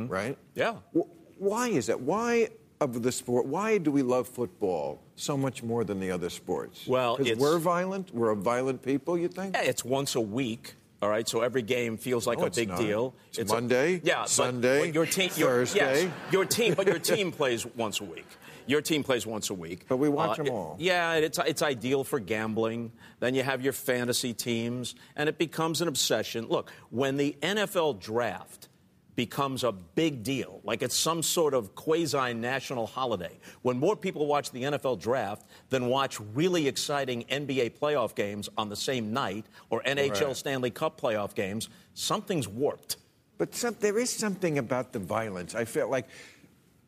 right? 0.08 0.36
Yeah. 0.54 0.74
Wh- 0.96 1.08
Why 1.38 1.68
is 1.68 1.86
that? 1.86 2.00
Why 2.00 2.48
of 2.80 3.02
the 3.02 3.12
sport? 3.12 3.46
Why 3.46 3.78
do 3.78 3.90
we 3.90 4.02
love 4.02 4.28
football 4.28 5.00
so 5.16 5.36
much 5.36 5.62
more 5.62 5.84
than 5.84 6.00
the 6.00 6.10
other 6.10 6.30
sports? 6.30 6.86
Well, 6.86 7.16
because 7.16 7.32
it's- 7.32 7.40
we're 7.42 7.58
violent. 7.58 8.14
We're 8.14 8.30
a 8.30 8.36
violent 8.36 8.82
people. 8.82 9.16
You 9.18 9.28
think? 9.28 9.54
Yeah, 9.54 9.62
it's 9.62 9.84
once 9.84 10.14
a 10.14 10.20
week. 10.20 10.74
All 11.02 11.10
right, 11.10 11.28
so 11.28 11.42
every 11.42 11.60
game 11.62 11.98
feels 11.98 12.26
like 12.26 12.38
No, 12.38 12.46
a 12.46 12.50
big 12.50 12.68
not. 12.68 12.78
deal. 12.80 13.14
It's 13.28 13.50
a- 13.50 13.54
Monday, 13.54 14.00
yeah, 14.02 14.24
Sunday, 14.24 14.86
but 14.86 14.94
your 14.94 15.04
team, 15.04 15.30
your, 15.36 15.48
Thursday. 15.50 16.04
yes, 16.04 16.12
your 16.32 16.46
team, 16.46 16.72
but 16.74 16.86
your 16.86 16.98
team 17.14 17.30
plays 17.32 17.66
once 17.76 18.00
a 18.00 18.04
week. 18.04 18.24
Your 18.66 18.80
team 18.80 19.04
plays 19.04 19.26
once 19.26 19.50
a 19.50 19.54
week. 19.54 19.84
But 19.88 19.98
we 19.98 20.08
watch 20.08 20.30
Uh, 20.40 20.44
them 20.44 20.46
it- 20.46 20.52
all. 20.52 20.76
Yeah, 20.80 21.12
it's 21.14 21.38
it's 21.46 21.60
ideal 21.62 22.02
for 22.02 22.18
gambling. 22.18 22.92
Then 23.20 23.34
you 23.34 23.42
have 23.42 23.62
your 23.62 23.74
fantasy 23.74 24.32
teams, 24.32 24.94
and 25.14 25.28
it 25.28 25.36
becomes 25.38 25.82
an 25.82 25.86
obsession. 25.88 26.46
Look, 26.48 26.72
when 26.90 27.18
the 27.18 27.36
NFL 27.42 27.92
draft 28.00 28.68
becomes 29.16 29.64
a 29.64 29.72
big 29.72 30.22
deal, 30.22 30.60
like 30.62 30.82
it's 30.82 30.96
some 30.96 31.22
sort 31.22 31.54
of 31.54 31.74
quasi 31.74 32.34
national 32.34 32.86
holiday. 32.86 33.38
When 33.62 33.78
more 33.78 33.96
people 33.96 34.26
watch 34.26 34.50
the 34.52 34.62
NFL 34.62 35.00
draft 35.00 35.46
than 35.70 35.86
watch 35.86 36.20
really 36.34 36.68
exciting 36.68 37.24
NBA 37.24 37.78
playoff 37.78 38.14
games 38.14 38.48
on 38.56 38.68
the 38.68 38.76
same 38.76 39.12
night 39.12 39.46
or 39.70 39.82
NHL 39.82 40.26
Right. 40.26 40.36
Stanley 40.36 40.70
Cup 40.70 41.00
playoff 41.00 41.34
games, 41.34 41.68
something's 41.94 42.46
warped. 42.46 42.98
But 43.38 43.54
some, 43.54 43.76
there 43.80 43.98
is 43.98 44.10
something 44.10 44.58
about 44.58 44.92
the 44.92 44.98
violence. 44.98 45.54
I 45.54 45.64
feel 45.64 45.90
like 45.90 46.06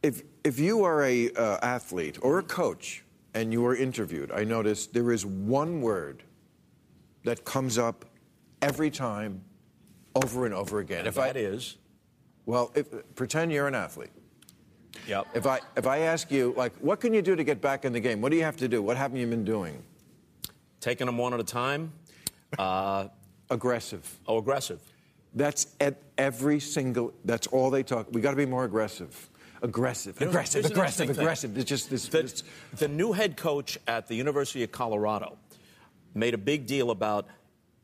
if 0.02 0.22
if 0.44 0.58
you 0.58 0.84
are 0.84 1.04
a 1.04 1.30
uh, 1.32 1.58
athlete 1.62 2.18
or 2.22 2.38
a 2.38 2.42
coach 2.42 3.04
and 3.34 3.52
you 3.52 3.66
are 3.66 3.74
interviewed, 3.74 4.30
I 4.32 4.44
notice 4.44 4.86
there 4.86 5.12
is 5.12 5.26
one 5.26 5.80
word 5.80 6.22
that 7.24 7.44
comes 7.44 7.78
up 7.78 8.04
every 8.62 8.90
time, 8.90 9.42
over 10.14 10.46
and 10.46 10.54
over 10.54 10.78
again. 10.78 11.06
And 11.06 11.14
that 11.14 11.36
is, 11.36 11.76
well, 12.48 12.72
if, 12.74 12.86
pretend 13.14 13.52
you're 13.52 13.68
an 13.68 13.74
athlete. 13.74 14.08
yep. 15.06 15.26
If 15.34 15.46
I 15.46 15.60
if 15.76 15.86
I 15.86 15.98
ask 15.98 16.30
you 16.30 16.54
like, 16.56 16.72
what 16.80 16.98
can 16.98 17.12
you 17.12 17.20
do 17.20 17.36
to 17.36 17.44
get 17.44 17.60
back 17.60 17.84
in 17.84 17.92
the 17.92 18.00
game? 18.00 18.22
What 18.22 18.30
do 18.32 18.36
you 18.38 18.44
have 18.44 18.56
to 18.56 18.68
do? 18.68 18.82
What 18.82 18.96
have 18.96 19.14
you 19.16 19.26
been 19.26 19.44
doing? 19.44 19.82
taking 20.80 21.06
them 21.06 21.18
one 21.18 21.34
at 21.34 21.40
a 21.40 21.44
time. 21.44 21.92
Uh, 22.58 23.08
Aggressive. 23.50 24.04
oh, 24.26 24.38
aggressive. 24.38 24.80
That's 25.34 25.66
at 25.80 25.96
every 26.16 26.60
single. 26.60 27.12
That's 27.24 27.46
all 27.48 27.68
they 27.70 27.82
talk. 27.82 28.06
We 28.12 28.20
got 28.20 28.30
to 28.30 28.36
be 28.36 28.46
more 28.46 28.64
aggressive. 28.64 29.12
Aggressive. 29.60 30.18
You 30.20 30.26
know, 30.26 30.30
aggressive. 30.30 30.64
Aggressive. 30.64 30.70
interesting 30.70 31.08
thing. 31.08 31.20
Aggressive. 31.24 31.58
It's 31.58 31.68
just 31.68 31.90
this. 31.90 32.08
The, 32.08 32.22
this- 32.22 32.44
the 32.76 32.88
new 32.88 33.12
head 33.12 33.36
coach 33.36 33.78
at 33.86 34.06
the 34.08 34.14
University 34.14 34.62
of 34.62 34.70
Colorado 34.72 35.36
made 36.14 36.32
a 36.34 36.38
big 36.38 36.66
deal 36.66 36.90
about 36.90 37.26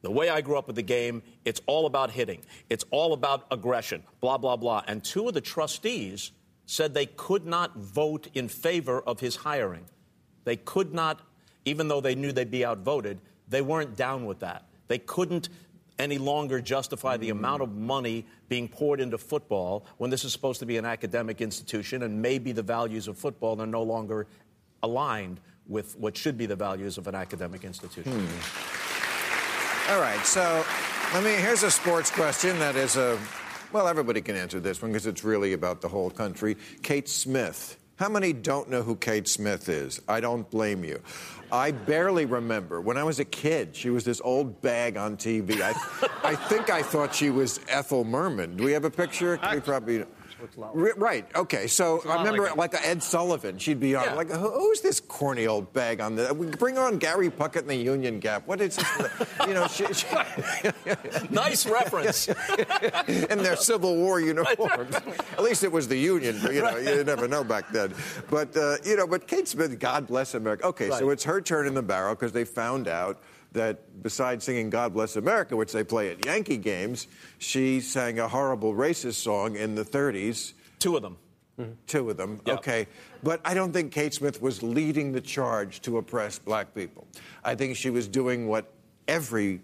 the 0.04 0.10
way 0.10 0.28
I 0.28 0.42
grew 0.42 0.58
up 0.58 0.66
with 0.66 0.76
the 0.76 0.82
game. 0.82 1.22
It's 1.44 1.60
all 1.66 1.86
about 1.86 2.10
hitting, 2.10 2.42
it's 2.70 2.84
all 2.90 3.12
about 3.12 3.46
aggression, 3.50 4.02
blah, 4.20 4.38
blah, 4.38 4.56
blah. 4.56 4.82
And 4.86 5.02
two 5.02 5.26
of 5.26 5.34
the 5.34 5.40
trustees 5.40 6.30
said 6.66 6.94
they 6.94 7.06
could 7.06 7.44
not 7.46 7.76
vote 7.76 8.28
in 8.34 8.48
favor 8.48 9.00
of 9.00 9.20
his 9.20 9.36
hiring. 9.36 9.84
They 10.44 10.56
could 10.56 10.94
not, 10.94 11.20
even 11.64 11.88
though 11.88 12.00
they 12.00 12.14
knew 12.14 12.32
they'd 12.32 12.50
be 12.50 12.64
outvoted, 12.64 13.18
they 13.48 13.62
weren't 13.62 13.96
down 13.96 14.26
with 14.26 14.40
that. 14.40 14.66
They 14.88 14.98
couldn't 14.98 15.48
any 15.98 16.18
longer 16.18 16.60
justify 16.60 17.16
the 17.16 17.30
amount 17.30 17.62
of 17.62 17.74
money 17.74 18.26
being 18.48 18.68
poured 18.68 19.00
into 19.00 19.16
football 19.16 19.86
when 19.98 20.10
this 20.10 20.24
is 20.24 20.32
supposed 20.32 20.60
to 20.60 20.66
be 20.66 20.76
an 20.76 20.84
academic 20.84 21.40
institution 21.40 22.02
and 22.02 22.20
maybe 22.20 22.52
the 22.52 22.62
values 22.62 23.08
of 23.08 23.16
football 23.16 23.60
are 23.60 23.66
no 23.66 23.82
longer 23.82 24.26
aligned 24.82 25.40
with 25.66 25.96
what 25.98 26.16
should 26.16 26.36
be 26.36 26.46
the 26.46 26.56
values 26.56 26.98
of 26.98 27.06
an 27.06 27.14
academic 27.14 27.64
institution. 27.64 28.12
Hmm. 28.12 28.93
All 29.90 30.00
right, 30.00 30.24
so 30.24 30.64
let 31.12 31.22
me. 31.22 31.32
Here's 31.32 31.62
a 31.62 31.70
sports 31.70 32.10
question 32.10 32.58
that 32.58 32.74
is 32.74 32.96
a. 32.96 33.18
Well, 33.70 33.86
everybody 33.86 34.22
can 34.22 34.34
answer 34.34 34.58
this 34.58 34.80
one 34.80 34.92
because 34.92 35.06
it's 35.06 35.22
really 35.22 35.52
about 35.52 35.82
the 35.82 35.88
whole 35.88 36.08
country. 36.08 36.56
Kate 36.82 37.06
Smith. 37.06 37.76
How 37.96 38.08
many 38.08 38.32
don't 38.32 38.70
know 38.70 38.82
who 38.82 38.96
Kate 38.96 39.28
Smith 39.28 39.68
is? 39.68 40.00
I 40.08 40.20
don't 40.20 40.48
blame 40.50 40.84
you. 40.84 41.02
I 41.52 41.70
barely 41.70 42.24
remember. 42.24 42.80
When 42.80 42.96
I 42.96 43.04
was 43.04 43.20
a 43.20 43.26
kid, 43.26 43.76
she 43.76 43.90
was 43.90 44.04
this 44.04 44.22
old 44.24 44.62
bag 44.62 44.96
on 44.96 45.18
TV. 45.18 45.60
I, 45.60 45.74
I 46.24 46.34
think 46.34 46.70
I 46.70 46.82
thought 46.82 47.14
she 47.14 47.28
was 47.28 47.60
Ethel 47.68 48.04
Merman. 48.04 48.56
Do 48.56 48.64
we 48.64 48.72
have 48.72 48.86
a 48.86 48.90
picture? 48.90 49.38
We 49.52 49.60
probably. 49.60 50.06
R- 50.58 50.94
Right. 50.96 51.26
Okay. 51.34 51.66
So 51.66 52.02
I 52.08 52.18
remember 52.18 52.44
like 52.56 52.72
like, 52.72 52.86
Ed 52.86 53.02
Sullivan. 53.02 53.58
She'd 53.58 53.80
be 53.80 53.94
on. 53.94 54.04
Yeah. 54.04 54.14
Like, 54.14 54.30
who, 54.30 54.50
who's 54.50 54.80
this 54.80 55.00
corny 55.00 55.46
old 55.46 55.72
bag 55.72 56.00
on 56.00 56.14
the? 56.16 56.32
We 56.34 56.46
bring 56.46 56.78
on 56.78 56.98
Gary 56.98 57.30
Puckett 57.30 57.62
in 57.62 57.66
the 57.68 57.76
Union 57.76 58.20
Gap. 58.20 58.46
What 58.46 58.60
is 58.60 58.76
this? 58.76 59.10
you 59.46 59.54
know, 59.54 59.66
she, 59.68 59.86
she, 59.92 60.06
Nice 61.30 61.66
reference. 61.66 62.28
in 63.08 63.38
their 63.42 63.56
Civil 63.56 63.96
War 63.96 64.20
uniforms. 64.34 64.94
At 64.94 65.42
least 65.42 65.64
it 65.64 65.72
was 65.72 65.88
the 65.88 65.96
Union. 65.98 66.38
But, 66.42 66.54
You 66.54 66.62
know, 66.62 66.76
you 66.76 67.04
never 67.04 67.28
know 67.28 67.44
back 67.44 67.70
then. 67.70 67.92
But 68.30 68.56
uh, 68.56 68.76
you 68.84 68.96
know, 68.96 69.06
but 69.06 69.26
Kate 69.26 69.48
Smith, 69.48 69.78
God 69.78 70.06
bless 70.06 70.34
America. 70.34 70.66
Okay, 70.66 70.90
so 70.90 71.10
it's 71.10 71.24
her 71.24 71.40
turn 71.40 71.66
in 71.66 71.74
the 71.74 71.82
barrel 71.82 72.14
because 72.14 72.32
they 72.32 72.44
found 72.44 72.88
out 72.88 73.18
that 73.54 74.02
besides 74.02 74.44
singing 74.44 74.70
God 74.70 74.92
Bless 74.92 75.16
America, 75.16 75.56
which 75.56 75.72
they 75.72 75.82
play 75.82 76.10
at 76.10 76.24
Yankee 76.24 76.58
games, 76.58 77.08
she 77.38 77.80
sang 77.80 78.18
a 78.18 78.28
horrible 78.28 78.74
racist 78.74 79.14
song 79.14 79.56
in 79.56 79.74
the 79.74 79.84
30s. 79.84 80.52
Two 80.78 80.96
of 80.96 81.02
them. 81.02 81.16
Mm-hmm. 81.58 81.72
Two 81.86 82.10
of 82.10 82.16
them. 82.16 82.40
Yeah. 82.44 82.54
Okay. 82.54 82.86
But 83.22 83.40
I 83.44 83.54
don't 83.54 83.72
think 83.72 83.92
Kate 83.92 84.12
Smith 84.12 84.42
was 84.42 84.62
leading 84.62 85.12
the 85.12 85.20
charge 85.20 85.80
to 85.82 85.98
oppress 85.98 86.38
black 86.38 86.74
people. 86.74 87.06
I 87.44 87.54
think 87.54 87.76
she 87.76 87.90
was 87.90 88.08
doing 88.08 88.48
what 88.48 88.72
every 89.08 89.60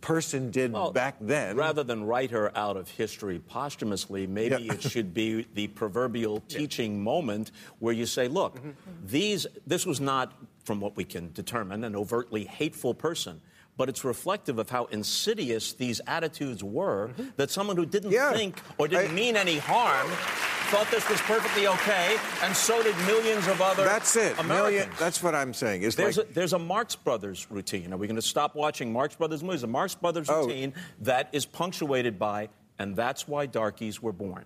person 0.00 0.50
did 0.50 0.72
Well, 0.72 0.92
back 0.92 1.16
then. 1.20 1.56
Rather 1.56 1.82
than 1.82 2.04
write 2.04 2.30
her 2.30 2.56
out 2.56 2.76
of 2.76 2.88
history 2.88 3.38
posthumously, 3.38 4.26
maybe 4.26 4.62
Yeah. 4.62 4.74
it 4.74 4.82
should 4.82 5.12
be 5.12 5.46
the 5.54 5.66
proverbial 5.68 6.40
teaching 6.48 7.02
moment 7.02 7.50
where 7.80 7.92
you 7.92 8.06
say, 8.06 8.28
look, 8.28 8.56
mm-hmm. 8.56 8.70
these 9.04 9.46
this 9.66 9.84
was 9.84 10.00
not, 10.00 10.32
from 10.66 10.80
what 10.80 10.96
we 10.96 11.04
can 11.04 11.32
determine, 11.32 11.84
an 11.84 11.94
overtly 11.96 12.44
hateful 12.44 12.92
person. 12.92 13.40
But 13.78 13.88
it's 13.88 14.04
reflective 14.04 14.58
of 14.58 14.68
how 14.70 14.86
insidious 14.86 15.74
these 15.74 16.00
attitudes 16.06 16.64
were 16.64 17.08
mm-hmm. 17.08 17.28
that 17.36 17.50
someone 17.50 17.76
who 17.76 17.86
didn't 17.86 18.10
Yeah. 18.10 18.32
think 18.32 18.60
or 18.78 18.88
didn't 18.88 19.12
I- 19.12 19.14
mean 19.14 19.36
any 19.36 19.58
harm 19.58 20.08
thought 20.70 20.90
this 20.90 21.08
was 21.08 21.20
perfectly 21.20 21.68
okay, 21.68 22.16
and 22.42 22.56
so 22.56 22.82
did 22.82 22.96
millions 23.06 23.46
of 23.46 23.60
other 23.62 23.84
That's 23.84 24.16
it. 24.16 24.32
Americans. 24.40 24.48
Million, 24.48 24.90
that's 24.98 25.22
what 25.22 25.32
I'm 25.32 25.54
saying. 25.54 25.82
Is 25.82 25.94
There's, 25.94 26.16
like, 26.16 26.28
a, 26.28 26.32
there's 26.32 26.54
a 26.54 26.58
Marx 26.58 26.96
Brothers 26.96 27.46
routine. 27.50 27.92
Are 27.92 27.96
we 27.96 28.08
going 28.08 28.16
to 28.16 28.22
stop 28.22 28.56
watching 28.56 28.92
Marx 28.92 29.14
Brothers 29.14 29.44
movies? 29.44 29.62
A 29.62 29.68
Marx 29.68 29.94
Brothers 29.94 30.28
Oh. 30.28 30.46
routine 30.46 30.74
that 31.02 31.28
is 31.32 31.46
punctuated 31.46 32.18
by, 32.18 32.48
and 32.80 32.96
that's 32.96 33.28
why 33.28 33.46
darkies 33.46 34.02
were 34.02 34.12
born. 34.12 34.44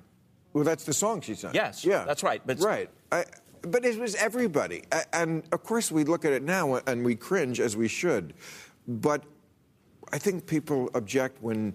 well, 0.53 0.64
that's 0.64 0.85
the 0.85 0.93
song 0.93 1.23
she 1.23 1.35
sang. 1.35 1.55
Yes, 1.55 1.85
yeah, 1.87 2.05
that's 2.05 2.23
right, 2.23 2.43
but- 2.45 2.59
right. 2.61 2.91
I, 3.11 3.25
but 3.63 3.85
it 3.85 3.99
was 3.99 4.15
everybody, 4.17 4.83
and 5.13 5.43
of 5.53 5.63
course 5.65 5.91
we 5.93 6.05
look 6.05 6.25
at 6.25 6.33
it 6.33 6.43
now 6.43 6.77
and 6.87 7.05
we 7.05 7.15
cringe 7.17 7.61
as 7.61 7.77
we 7.77 7.89
should. 7.89 8.35
but 8.87 9.23
I 10.13 10.19
think 10.19 10.47
people 10.47 10.91
object 10.95 11.41
when 11.41 11.75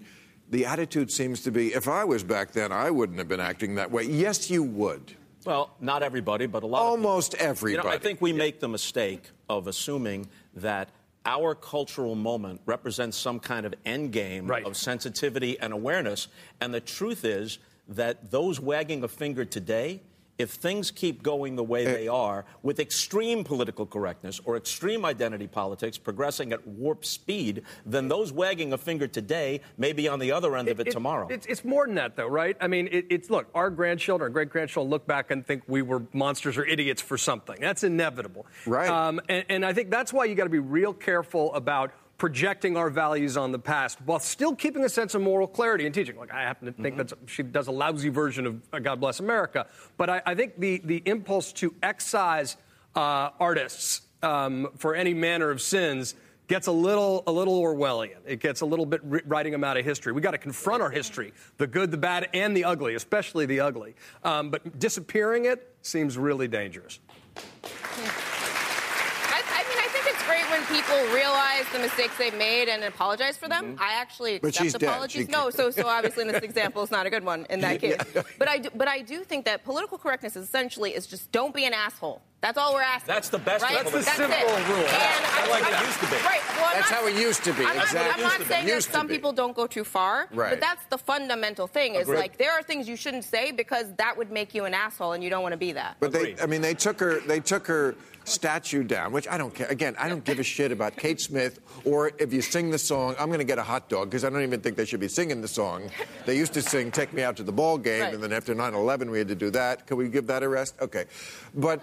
the 0.50 0.66
attitude 0.66 1.10
seems 1.10 1.42
to 1.44 1.50
be 1.50 1.72
if 1.74 1.88
I 1.88 2.04
was 2.04 2.22
back 2.22 2.52
then, 2.52 2.70
I 2.70 2.90
wouldn't 2.90 3.18
have 3.18 3.28
been 3.28 3.40
acting 3.40 3.76
that 3.76 3.90
way. 3.90 4.02
Yes, 4.04 4.50
you 4.50 4.62
would. 4.62 5.12
Well, 5.46 5.70
not 5.80 6.02
everybody, 6.02 6.46
but 6.46 6.62
a 6.62 6.66
lot 6.66 6.82
Almost 6.82 7.32
of 7.34 7.38
people. 7.40 7.50
everybody. 7.50 7.86
You 7.86 7.90
know, 7.90 7.96
I 7.96 7.98
think 7.98 8.20
we 8.20 8.32
make 8.32 8.60
the 8.60 8.68
mistake 8.68 9.30
of 9.48 9.68
assuming 9.68 10.28
that 10.54 10.90
our 11.24 11.54
cultural 11.54 12.14
moment 12.14 12.60
represents 12.66 13.16
some 13.16 13.40
kind 13.40 13.64
of 13.64 13.74
end 13.84 14.12
game 14.12 14.46
Right. 14.46 14.64
of 14.66 14.76
sensitivity 14.76 15.58
and 15.58 15.72
awareness. 15.72 16.28
And 16.60 16.74
the 16.74 16.80
truth 16.80 17.24
is 17.24 17.58
that 17.88 18.30
those 18.30 18.60
wagging 18.60 19.02
a 19.02 19.08
finger 19.08 19.44
today, 19.44 20.02
if 20.38 20.50
things 20.50 20.90
keep 20.90 21.22
going 21.22 21.56
the 21.56 21.64
way 21.64 21.84
they 21.84 22.08
are, 22.08 22.44
with 22.62 22.78
extreme 22.80 23.44
political 23.44 23.86
correctness 23.86 24.40
or 24.44 24.56
extreme 24.56 25.04
identity 25.04 25.46
politics 25.46 25.98
progressing 25.98 26.52
at 26.52 26.66
warp 26.66 27.04
speed, 27.04 27.62
then 27.84 28.08
those 28.08 28.32
wagging 28.32 28.72
a 28.72 28.78
finger 28.78 29.06
today 29.06 29.60
may 29.78 29.92
be 29.92 30.08
on 30.08 30.18
the 30.18 30.32
other 30.32 30.56
end 30.56 30.68
of 30.68 30.80
it, 30.80 30.90
tomorrow. 30.90 31.26
It's, 31.28 31.46
it's 31.46 31.64
more 31.64 31.86
than 31.86 31.94
that, 31.96 32.16
though, 32.16 32.26
right? 32.28 32.56
I 32.60 32.66
mean, 32.66 32.88
it, 32.90 33.06
it's 33.10 33.30
look, 33.30 33.46
our 33.54 33.70
grandchildren, 33.70 34.26
our 34.26 34.30
great 34.30 34.50
grandchildren 34.50 34.90
look 34.90 35.06
back 35.06 35.30
and 35.30 35.46
think 35.46 35.62
we 35.66 35.82
were 35.82 36.02
monsters 36.12 36.58
or 36.58 36.64
idiots 36.64 37.00
for 37.00 37.16
something. 37.16 37.56
That's 37.60 37.84
inevitable. 37.84 38.46
Right. 38.66 38.88
Um, 38.88 39.20
and, 39.28 39.44
and 39.48 39.64
I 39.64 39.72
think 39.72 39.90
that's 39.90 40.12
why 40.12 40.26
you 40.26 40.34
got 40.34 40.44
to 40.44 40.50
be 40.50 40.58
real 40.58 40.92
careful 40.92 41.54
about 41.54 41.92
projecting 42.18 42.76
our 42.76 42.88
values 42.88 43.36
on 43.36 43.52
the 43.52 43.58
past 43.58 43.98
while 44.06 44.18
still 44.18 44.54
keeping 44.54 44.84
a 44.84 44.88
sense 44.88 45.14
of 45.14 45.20
moral 45.20 45.46
clarity 45.46 45.84
and 45.84 45.94
teaching. 45.94 46.16
Like, 46.16 46.32
I 46.32 46.42
happen 46.42 46.66
to 46.66 46.72
think 46.72 46.96
Mm-hmm. 46.96 47.24
that 47.24 47.30
she 47.30 47.42
does 47.42 47.66
a 47.66 47.72
lousy 47.72 48.08
version 48.08 48.46
of 48.46 48.62
uh, 48.72 48.78
God 48.78 49.00
Bless 49.00 49.20
America. 49.20 49.66
But 49.96 50.08
I, 50.08 50.22
I 50.24 50.34
think 50.34 50.58
the, 50.58 50.80
the 50.84 51.02
impulse 51.04 51.52
to 51.54 51.74
excise 51.82 52.56
uh, 52.94 53.30
artists 53.38 54.02
um, 54.22 54.68
for 54.76 54.94
any 54.94 55.12
manner 55.12 55.50
of 55.50 55.60
sins 55.60 56.14
gets 56.48 56.68
a 56.68 56.72
little 56.72 57.24
a 57.26 57.32
little 57.32 57.60
Orwellian. 57.60 58.16
It 58.24 58.40
gets 58.40 58.60
a 58.60 58.66
little 58.66 58.86
bit 58.86 59.00
ri- 59.04 59.22
writing 59.26 59.52
them 59.52 59.64
out 59.64 59.76
of 59.76 59.84
history. 59.84 60.12
We 60.12 60.20
got 60.20 60.30
to 60.30 60.38
confront 60.38 60.80
our 60.80 60.90
history, 60.90 61.32
the 61.58 61.66
good, 61.66 61.90
the 61.90 61.96
bad, 61.98 62.28
and 62.32 62.56
the 62.56 62.64
ugly, 62.64 62.94
especially 62.94 63.46
the 63.46 63.60
ugly. 63.60 63.94
Um, 64.22 64.50
but 64.50 64.78
disappearing 64.78 65.46
it 65.46 65.74
seems 65.82 66.16
really 66.16 66.46
dangerous. 66.48 67.00
I, 67.34 69.42
I 69.42 69.62
mean, 69.68 69.78
I 69.78 69.88
think 69.90 70.06
it's 70.06 70.22
great 70.24 70.44
when 70.50 70.55
people 70.68 70.96
realize 71.14 71.64
the 71.72 71.78
mistakes 71.78 72.16
they've 72.18 72.36
made 72.36 72.68
and 72.68 72.84
apologize 72.84 73.36
for 73.36 73.48
them. 73.48 73.76
I 73.80 73.94
actually 73.94 74.36
accept 74.36 74.82
apologies. 74.82 75.28
No, 75.28 75.50
so 75.50 75.70
so 75.70 75.86
obviously 75.86 76.22
in 76.22 76.28
this 76.28 76.42
example, 76.42 76.82
it's 76.82 76.92
not 76.92 77.06
a 77.06 77.10
good 77.10 77.24
one 77.24 77.46
in 77.50 77.60
that 77.60 77.80
case. 77.84 77.96
But 78.38 78.48
I 78.48 78.58
do, 78.58 78.68
but 78.74 78.88
I 78.88 79.00
do 79.00 79.24
think 79.24 79.44
that 79.44 79.64
political 79.64 79.98
correctness 79.98 80.36
essentially 80.36 80.94
is 80.94 81.06
just 81.06 81.30
don't 81.32 81.54
be 81.54 81.64
an 81.64 81.72
asshole. 81.72 82.22
That's 82.46 82.58
all 82.58 82.74
we're 82.74 82.80
asking. 82.82 83.12
That's 83.12 83.28
the 83.28 83.38
best 83.38 83.64
right? 83.64 83.74
That's 83.74 83.90
the 83.90 84.02
simple 84.04 84.38
it. 84.38 84.68
rule. 84.68 84.76
And 84.78 84.86
I, 84.88 85.48
like 85.50 85.64
it 85.66 85.84
used 85.84 85.98
to 85.98 86.06
be. 86.06 86.14
Right. 86.24 86.40
Well, 86.56 86.70
That's 86.74 86.90
not- 86.92 87.00
how 87.00 87.06
it 87.08 87.16
used 87.16 87.42
to 87.42 87.52
be, 87.54 87.64
I'm 87.66 87.74
not, 87.76 87.84
exactly. 87.86 88.00
I'm 88.00 88.20
not 88.20 88.22
Used 88.22 88.34
to 88.36 88.38
be. 88.44 88.54
saying 88.54 88.66
that 88.68 88.82
some 88.84 89.08
people 89.08 89.32
don't 89.32 89.56
go 89.56 89.66
too 89.66 89.82
far, 89.82 90.28
Right. 90.32 90.50
but 90.50 90.60
that's 90.60 90.84
the 90.90 90.96
fundamental 90.98 91.66
thing. 91.66 91.96
Is 91.96 92.02
Agreed. 92.02 92.18
like 92.20 92.38
there 92.38 92.52
are 92.52 92.62
things 92.62 92.86
you 92.88 92.94
shouldn't 92.94 93.24
say 93.24 93.50
because 93.50 93.86
that 93.96 94.16
would 94.16 94.30
make 94.30 94.54
you 94.54 94.64
an 94.64 94.74
asshole, 94.74 95.12
and 95.14 95.24
you 95.24 95.28
don't 95.30 95.42
want 95.42 95.54
to 95.54 95.56
be 95.58 95.72
that. 95.72 95.96
But 95.98 96.12
they, 96.12 96.36
I 96.40 96.46
mean, 96.46 96.60
they 96.60 96.74
took 96.74 97.00
her, 97.00 97.18
they 97.26 97.40
took 97.40 97.66
her 97.66 97.96
statue 98.22 98.84
down, 98.84 99.10
which 99.12 99.26
I 99.26 99.38
don't 99.38 99.52
care. 99.52 99.66
Again, 99.66 99.96
I 99.98 100.08
don't 100.08 100.24
give 100.24 100.38
a 100.38 100.44
shit 100.44 100.70
about 100.70 100.96
Kate 100.96 101.20
Smith 101.20 101.58
or 101.84 102.12
if 102.18 102.32
you 102.32 102.42
sing 102.42 102.70
the 102.70 102.78
song, 102.78 103.16
I'm 103.18 103.26
going 103.26 103.38
to 103.38 103.44
get 103.44 103.58
a 103.58 103.62
hot 103.64 103.88
dog 103.88 104.08
because 104.10 104.24
I 104.24 104.30
don't 104.30 104.42
even 104.42 104.60
think 104.60 104.76
they 104.76 104.84
should 104.84 105.00
be 105.00 105.08
singing 105.08 105.40
the 105.42 105.48
song. 105.48 105.90
They 106.26 106.36
used 106.36 106.52
to 106.54 106.62
sing 106.62 106.90
"Take 106.92 107.12
Me 107.12 107.22
Out 107.22 107.36
to 107.38 107.42
the 107.42 107.52
Ball 107.52 107.76
Game," 107.78 108.02
Right. 108.02 108.14
and 108.14 108.22
then 108.22 108.32
after 108.32 108.54
9/11, 108.54 109.10
we 109.10 109.18
had 109.18 109.28
to 109.28 109.34
do 109.34 109.50
that. 109.50 109.86
Can 109.88 109.96
we 109.96 110.08
give 110.08 110.28
that 110.28 110.42
a 110.44 110.48
rest? 110.48 110.74
Okay, 110.80 111.06
but 111.54 111.80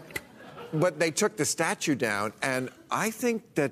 but 0.73 0.99
they 0.99 1.11
took 1.11 1.37
the 1.37 1.45
statue 1.45 1.95
down, 1.95 2.33
and 2.41 2.69
I 2.89 3.11
think 3.11 3.55
that 3.55 3.71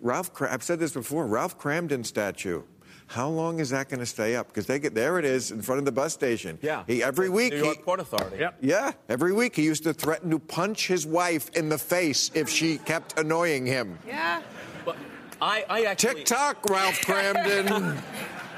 Ralph. 0.00 0.32
Cra- 0.34 0.52
I've 0.52 0.62
said 0.62 0.78
this 0.78 0.92
before. 0.92 1.26
Ralph 1.26 1.58
Kramden 1.58 2.04
statue. 2.04 2.62
How 3.06 3.28
long 3.28 3.60
is 3.60 3.70
that 3.70 3.90
going 3.90 4.00
to 4.00 4.06
stay 4.06 4.36
up? 4.36 4.48
Because 4.48 4.66
they 4.66 4.78
get 4.78 4.94
there 4.94 5.18
it 5.18 5.26
is 5.26 5.50
in 5.50 5.60
front 5.60 5.78
of 5.80 5.84
the 5.84 5.92
bus 5.92 6.14
station. 6.14 6.58
yeah. 6.62 6.82
He 6.86 7.02
every 7.02 7.28
New 7.28 7.34
week 7.34 7.52
York 7.52 7.76
he, 7.76 7.82
Port 7.82 8.00
Authority. 8.00 8.38
Yep. 8.38 8.58
yeah, 8.62 8.92
every 9.08 9.32
week 9.34 9.54
he 9.54 9.64
used 9.64 9.82
to 9.84 9.92
threaten 9.92 10.30
to 10.30 10.38
punch 10.38 10.86
his 10.88 11.06
wife 11.06 11.50
in 11.50 11.68
the 11.68 11.76
face 11.78 12.30
if 12.34 12.48
she 12.48 12.78
kept 12.78 13.18
annoying 13.18 13.66
him. 13.66 13.98
Yeah. 14.06 14.40
But 14.84 14.96
I, 15.42 15.64
I 15.68 15.82
actually. 15.84 16.14
Tick 16.14 16.24
tock, 16.24 16.68
Ralph 16.70 17.00
Kramden. 17.00 18.00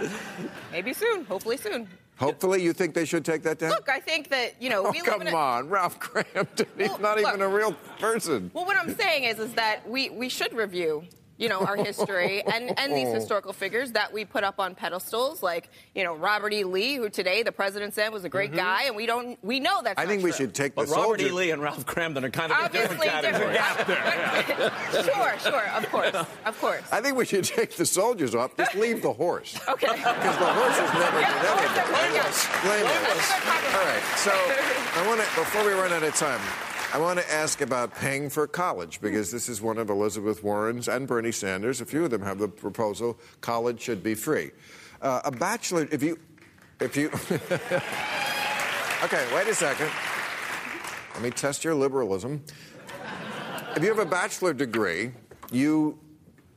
Maybe 0.72 0.92
soon. 0.92 1.24
Hopefully 1.24 1.56
soon. 1.56 1.88
Hopefully, 2.16 2.62
you 2.62 2.72
think 2.72 2.94
they 2.94 3.04
should 3.04 3.24
take 3.24 3.42
that 3.42 3.58
down? 3.58 3.70
Look, 3.70 3.88
I 3.88 3.98
think 3.98 4.28
that 4.28 4.54
you 4.60 4.70
know 4.70 4.86
oh, 4.86 4.92
come 5.04 5.22
a, 5.22 5.34
on, 5.34 5.68
Ralph. 5.68 5.98
He's 6.76 6.88
Well, 6.88 6.98
not 6.98 7.18
even 7.18 7.40
a 7.40 7.48
real 7.48 7.72
person. 7.98 8.50
Well, 8.54 8.64
what 8.64 8.76
I'm 8.76 8.94
saying 8.94 9.24
is, 9.24 9.38
is 9.38 9.52
that 9.54 9.88
we, 9.88 10.10
we 10.10 10.28
should 10.28 10.52
review, 10.52 11.04
you 11.36 11.48
know, 11.48 11.60
our 11.60 11.76
history 11.76 12.42
and, 12.42 12.78
and 12.78 12.92
these 12.92 13.08
historical 13.14 13.52
figures 13.52 13.92
that 13.92 14.12
we 14.12 14.24
put 14.24 14.44
up 14.44 14.60
on 14.60 14.74
pedestals, 14.74 15.42
like 15.42 15.68
you 15.94 16.04
know 16.04 16.14
Robert 16.14 16.52
E. 16.52 16.64
Lee, 16.64 16.96
who 16.96 17.08
today 17.10 17.42
the 17.42 17.52
president 17.52 17.94
said 17.94 18.12
was 18.12 18.24
a 18.24 18.28
great 18.28 18.52
guy, 18.54 18.84
and 18.84 18.96
we 18.96 19.06
don't 19.06 19.38
we 19.42 19.60
know 19.60 19.80
that's. 19.82 19.98
Mm-hmm. 19.98 20.00
I 20.00 20.04
not 20.04 20.08
think 20.10 20.22
we 20.24 20.30
true. 20.30 20.36
should 20.46 20.54
take 20.54 20.74
But 20.74 20.86
the 20.88 20.92
Robert 20.94 21.20
E. 21.20 21.30
Lee 21.30 21.50
and 21.50 21.60
Ralph 21.62 21.84
Kramden 21.86 22.22
are 22.24 22.30
kind 22.30 22.52
of 22.52 22.58
a 22.58 22.64
Obviously 22.64 23.08
different 23.08 23.54
category. 23.54 23.54
different. 23.54 25.04
sure, 25.14 25.52
sure, 25.52 25.66
of 25.76 25.90
course, 25.90 26.14
of 26.46 26.60
course. 26.60 26.82
I 26.92 27.00
think 27.00 27.16
we 27.16 27.24
should 27.24 27.44
take 27.44 27.74
the 27.76 27.86
soldiers 27.86 28.34
off. 28.34 28.56
Just 28.56 28.74
leave 28.76 29.02
the 29.02 29.12
horse. 29.12 29.58
Okay. 29.74 29.88
Because 29.88 30.38
the 30.38 30.44
horses 30.44 30.92
never 30.94 31.20
Yeah, 31.20 31.32
did 31.42 31.48
horse 31.50 31.60
anything. 31.60 31.92
never- 31.92 32.14
yeah. 32.14 32.62
Blameless. 32.62 33.02
That's 33.02 33.30
a 33.30 33.34
good 33.34 33.42
compromise. 33.42 33.74
All 33.74 33.86
right. 33.86 34.02
So 34.18 34.30
I 34.30 35.06
want 35.08 35.20
to 35.20 35.26
before 35.34 35.64
we 35.66 35.72
run 35.72 35.92
out 35.92 36.02
of 36.04 36.14
time, 36.14 36.40
I 36.94 36.98
want 36.98 37.18
to 37.18 37.28
ask 37.28 37.60
about 37.60 37.92
paying 37.92 38.30
for 38.30 38.46
college 38.46 39.00
because 39.00 39.32
this 39.32 39.48
is 39.48 39.60
one 39.60 39.78
of 39.78 39.90
Elizabeth 39.90 40.44
Warren's 40.44 40.86
and 40.86 41.08
Bernie 41.08 41.32
Sanders. 41.32 41.80
A 41.80 41.84
few 41.84 42.04
of 42.04 42.12
them 42.12 42.22
have 42.22 42.38
the 42.38 42.46
proposal: 42.46 43.18
college 43.40 43.80
should 43.80 44.00
be 44.00 44.14
free. 44.14 44.52
Uh, 45.02 45.20
a 45.24 45.32
bachelor, 45.32 45.88
if 45.90 46.04
you, 46.04 46.20
if 46.78 46.96
you. 46.96 47.08
okay, 49.02 49.26
wait 49.34 49.48
a 49.48 49.54
second. 49.56 49.90
Let 51.14 51.22
me 51.24 51.30
test 51.30 51.64
your 51.64 51.74
liberalism. 51.74 52.44
If 53.74 53.82
you 53.82 53.88
have 53.88 53.98
a 53.98 54.06
bachelor 54.06 54.52
degree, 54.52 55.10
you, 55.50 55.98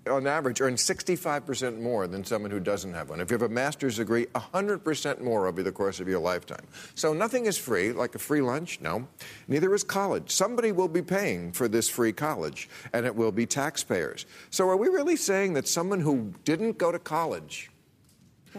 on 0.10 0.28
average, 0.28 0.62
earn 0.62 0.76
65% 0.76 1.82
more 1.82 2.08
than 2.08 2.24
someone 2.24 2.52
who 2.52 2.60
doesn't 2.60 2.94
have 2.94 3.10
one. 3.10 3.22
If 3.22 3.30
you 3.30 3.36
have 3.36 3.50
a 3.50 3.54
master's 3.54 3.98
degree, 3.98 4.26
100% 4.28 5.22
more 5.22 5.48
over 5.48 5.64
the 5.64 5.72
course 5.72 6.00
of 6.00 6.08
your 6.08 6.20
lifetime. 6.20 6.66
So 6.96 7.14
nothing 7.14 7.46
is 7.46 7.58
free, 7.58 7.92
like 7.92 8.16
a 8.16 8.20
free 8.20 8.42
lunch, 8.42 8.80
no. 8.82 9.08
Neither 9.48 9.74
is 9.74 9.84
college. 9.84 10.32
Somebody 10.32 10.72
will 10.72 10.88
be 10.88 11.02
paying 11.02 11.52
for 11.52 11.68
this 11.68 11.90
free 11.90 12.12
college, 12.14 12.70
and 12.94 13.06
it 13.06 13.16
will 13.16 13.32
be 13.32 13.46
taxpayers. 13.46 14.26
So 14.50 14.68
are 14.70 14.78
we 14.78 14.88
really 14.88 15.16
saying 15.16 15.54
that 15.54 15.68
someone 15.68 16.02
who 16.02 16.34
didn't 16.44 16.78
go 16.78 16.92
to 16.92 17.00
college 17.00 17.70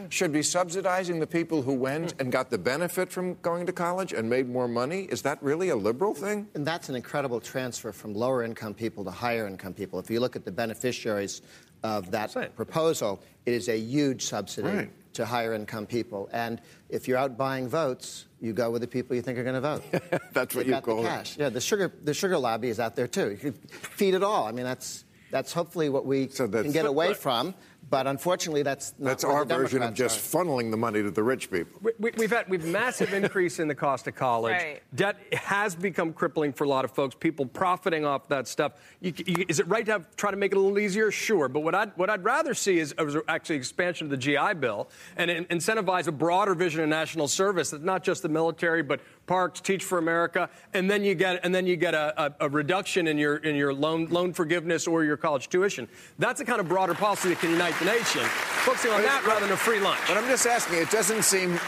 should 0.09 0.33
be 0.33 0.43
subsidizing 0.43 1.21
the 1.21 1.27
people 1.27 1.63
who 1.63 1.75
went 1.75 2.13
hmm. 2.13 2.21
and 2.21 2.33
got 2.33 2.51
the 2.51 2.59
benefit 2.59 3.11
from 3.11 3.35
going 3.43 3.67
to 3.67 3.73
college 3.73 4.13
and 4.13 4.29
made 4.29 4.49
more 4.49 4.69
money? 4.69 5.03
Is 5.03 5.23
that 5.23 5.43
really 5.43 5.69
a 5.71 5.77
liberal 5.77 6.15
thing? 6.15 6.49
And 6.55 6.67
that's 6.67 6.89
an 6.89 6.97
incredible 6.97 7.41
transfer 7.41 7.93
from 7.93 8.15
lower 8.15 8.43
income 8.43 8.75
people 8.75 9.05
to 9.05 9.11
higher 9.11 9.47
income 9.47 9.75
people. 9.75 9.99
If 9.99 10.11
you 10.11 10.21
look 10.21 10.37
at 10.37 10.45
the 10.45 10.53
beneficiaries 10.53 11.43
of 11.83 12.11
that 12.11 12.57
proposal, 12.57 13.23
it 13.47 13.53
is 13.53 13.69
a 13.69 13.79
huge 13.79 14.25
subsidy 14.25 14.69
Right. 14.69 15.15
to 15.15 15.25
higher 15.25 15.55
income 15.55 15.87
people. 15.87 16.29
And 16.33 16.61
if 16.89 17.09
you're 17.09 17.19
out 17.19 17.37
buying 17.37 17.69
votes, 17.69 18.27
you 18.41 18.53
go 18.53 18.71
with 18.71 18.83
the 18.83 18.89
people 18.89 19.17
you 19.17 19.23
think 19.23 19.39
are 19.39 19.45
going 19.45 19.55
to 19.55 19.61
vote. 19.61 19.83
That's 20.33 20.55
what 20.55 20.67
you 20.67 20.81
call 20.81 21.03
the 21.03 21.21
it. 21.21 21.37
Yeah, 21.39 21.49
the 21.49 21.61
sugar, 21.61 21.93
the 22.03 22.15
sugar 22.15 22.39
lobby 22.39 22.69
is 22.69 22.81
out 22.81 22.97
there 22.97 23.09
too. 23.09 23.31
You 23.31 23.37
could 23.37 23.71
feed 23.71 24.15
it 24.15 24.23
all. 24.23 24.47
I 24.47 24.53
mean, 24.53 24.65
that's 24.65 25.05
that's 25.31 25.53
hopefully 25.53 25.89
what 25.89 26.07
we 26.07 26.29
So 26.29 26.49
can 26.49 26.73
get 26.73 26.87
away 26.87 27.15
from. 27.15 27.55
But 27.91 28.07
unfortunately, 28.07 28.63
that's 28.63 28.95
not 28.99 29.09
That's 29.09 29.25
where 29.25 29.33
our 29.35 29.45
the 29.45 29.55
version 29.55 29.83
of 29.83 29.95
just 29.95 30.35
are. 30.35 30.39
funneling 30.39 30.71
the 30.71 30.77
money 30.77 31.03
to 31.03 31.11
the 31.11 31.23
rich 31.23 31.51
people. 31.51 31.81
We, 31.83 31.93
we, 31.99 32.11
we've 32.17 32.31
had 32.31 32.49
we've 32.49 32.65
massive 32.65 33.15
increase 33.15 33.59
in 33.59 33.69
the 33.69 33.75
cost 33.75 34.07
of 34.07 34.15
college. 34.15 34.53
Right. 34.53 34.83
Debt 34.95 35.17
has 35.33 35.75
become 35.75 36.13
crippling 36.13 36.53
for 36.53 36.65
a 36.65 36.69
lot 36.69 36.85
of 36.85 36.91
folks. 36.91 37.15
People 37.15 37.47
profiting 37.47 38.05
off 38.05 38.29
that 38.29 38.47
stuff. 38.47 38.73
You, 39.01 39.13
you, 39.25 39.45
is 39.49 39.61
it 39.61 39.69
right 39.69 39.87
to 39.87 39.93
have, 39.93 40.17
try 40.17 40.31
to 40.31 40.37
make 40.37 40.53
it 40.53 40.59
a 40.59 40.61
little 40.61 40.79
easier? 40.79 41.11
Sure. 41.11 41.49
But 41.49 41.61
what 41.61 41.75
I'd 41.75 41.97
what 41.97 42.11
I'd 42.11 42.25
rather 42.25 42.53
see 42.53 42.79
is, 42.79 42.95
is 42.99 43.17
actually 43.27 43.57
expansion 43.57 44.07
of 44.07 44.11
the 44.11 44.17
GI 44.17 44.55
Bill 44.61 44.89
and 45.17 45.31
incentivize 45.49 46.09
a 46.09 46.13
broader 46.13 46.55
vision 46.55 46.83
of 46.83 46.89
national 46.89 47.29
service. 47.29 47.71
That's 47.71 47.83
not 47.83 48.03
just 48.03 48.23
the 48.23 48.29
military, 48.29 48.83
but 48.83 49.01
parks, 49.29 49.61
Teach 49.61 49.85
for 49.85 49.99
America, 49.99 50.51
and 50.75 50.91
then 50.91 51.05
you 51.05 51.15
get 51.15 51.45
and 51.45 51.55
then 51.55 51.67
you 51.67 51.77
get 51.77 51.95
a, 51.95 52.25
a, 52.25 52.35
a 52.41 52.49
reduction 52.49 53.07
in 53.07 53.19
your 53.19 53.37
in 53.37 53.55
your 53.55 53.73
loan 53.73 54.07
loan 54.07 54.33
forgiveness 54.33 54.89
or 54.89 55.05
your 55.05 55.17
college 55.17 55.49
tuition. 55.49 55.89
That's 56.19 56.41
a 56.41 56.45
kind 56.45 56.61
of 56.61 56.69
broader 56.69 56.95
policy 56.95 57.29
that 57.29 57.39
can 57.39 57.51
unite 57.51 57.75
the 57.79 57.85
nation. 57.85 58.23
Focusing 58.23 58.91
on 58.91 59.03
that 59.03 59.25
rather 59.25 59.43
than 59.43 59.53
a 59.53 59.57
free 59.57 59.79
lunch. 59.79 60.01
But 60.09 60.17
I'm 60.17 60.29
just 60.29 60.47
asking, 60.47 60.79
it 60.79 60.91
doesn't 60.91 61.23
seem 61.23 61.61